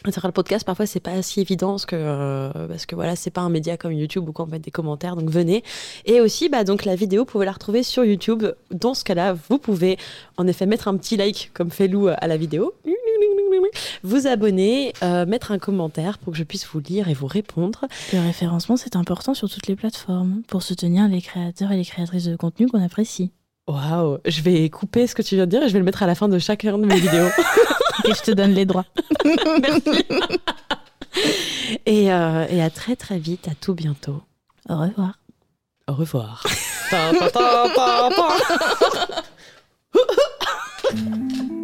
Le 0.04 0.32
podcast, 0.32 0.64
parfois, 0.64 0.86
c'est 0.86 1.00
pas 1.00 1.20
si 1.22 1.40
évident 1.40 1.70
parce 1.70 1.86
que, 1.86 1.96
euh, 1.96 2.68
parce 2.68 2.86
que 2.86 2.94
voilà, 2.94 3.16
c'est 3.16 3.30
pas 3.30 3.40
un 3.40 3.48
média 3.48 3.76
comme 3.76 3.92
YouTube 3.92 4.28
où 4.28 4.32
on 4.36 4.44
peut 4.44 4.50
mettre 4.50 4.64
des 4.64 4.70
commentaires, 4.70 5.16
donc 5.16 5.30
venez. 5.30 5.62
Et 6.04 6.20
aussi, 6.20 6.48
bah, 6.48 6.64
donc, 6.64 6.84
la 6.84 6.94
vidéo, 6.94 7.22
vous 7.22 7.26
pouvez 7.26 7.46
la 7.46 7.52
retrouver 7.52 7.82
sur 7.82 8.04
YouTube. 8.04 8.44
Dans 8.70 8.94
ce 8.94 9.04
cas-là, 9.04 9.34
vous 9.48 9.58
pouvez 9.58 9.98
en 10.36 10.46
effet 10.46 10.66
mettre 10.66 10.88
un 10.88 10.96
petit 10.96 11.16
like, 11.16 11.50
comme 11.54 11.70
fait 11.70 11.88
Lou 11.88 12.08
à 12.08 12.26
la 12.26 12.36
vidéo, 12.36 12.74
vous 14.02 14.26
abonner, 14.26 14.92
euh, 15.02 15.26
mettre 15.26 15.52
un 15.52 15.58
commentaire 15.58 16.18
pour 16.18 16.32
que 16.32 16.38
je 16.38 16.44
puisse 16.44 16.66
vous 16.66 16.80
lire 16.80 17.08
et 17.08 17.14
vous 17.14 17.26
répondre. 17.26 17.86
Le 18.12 18.20
référencement, 18.20 18.76
c'est 18.76 18.96
important 18.96 19.34
sur 19.34 19.48
toutes 19.48 19.66
les 19.66 19.76
plateformes 19.76 20.42
pour 20.48 20.62
soutenir 20.62 21.08
les 21.08 21.22
créateurs 21.22 21.72
et 21.72 21.76
les 21.76 21.84
créatrices 21.84 22.24
de 22.24 22.36
contenu 22.36 22.66
qu'on 22.68 22.82
apprécie. 22.82 23.32
Waouh, 23.66 24.18
je 24.26 24.42
vais 24.42 24.68
couper 24.68 25.06
ce 25.06 25.14
que 25.14 25.22
tu 25.22 25.36
viens 25.36 25.46
de 25.46 25.50
dire 25.50 25.62
et 25.62 25.68
je 25.68 25.72
vais 25.72 25.78
le 25.78 25.84
mettre 25.86 26.02
à 26.02 26.06
la 26.06 26.14
fin 26.14 26.28
de 26.28 26.38
chacun 26.38 26.76
de 26.76 26.84
mes 26.84 27.00
vidéos. 27.00 27.28
Et 28.04 28.14
je 28.14 28.22
te 28.22 28.30
donne 28.30 28.52
les 28.52 28.64
droits. 28.66 28.84
et, 31.86 32.12
euh, 32.12 32.46
et 32.48 32.62
à 32.62 32.70
très 32.70 32.96
très 32.96 33.18
vite, 33.18 33.48
à 33.48 33.54
tout 33.54 33.74
bientôt. 33.74 34.22
Au 34.68 34.78
revoir. 34.78 35.18
Au 35.88 35.94
revoir. 35.94 36.44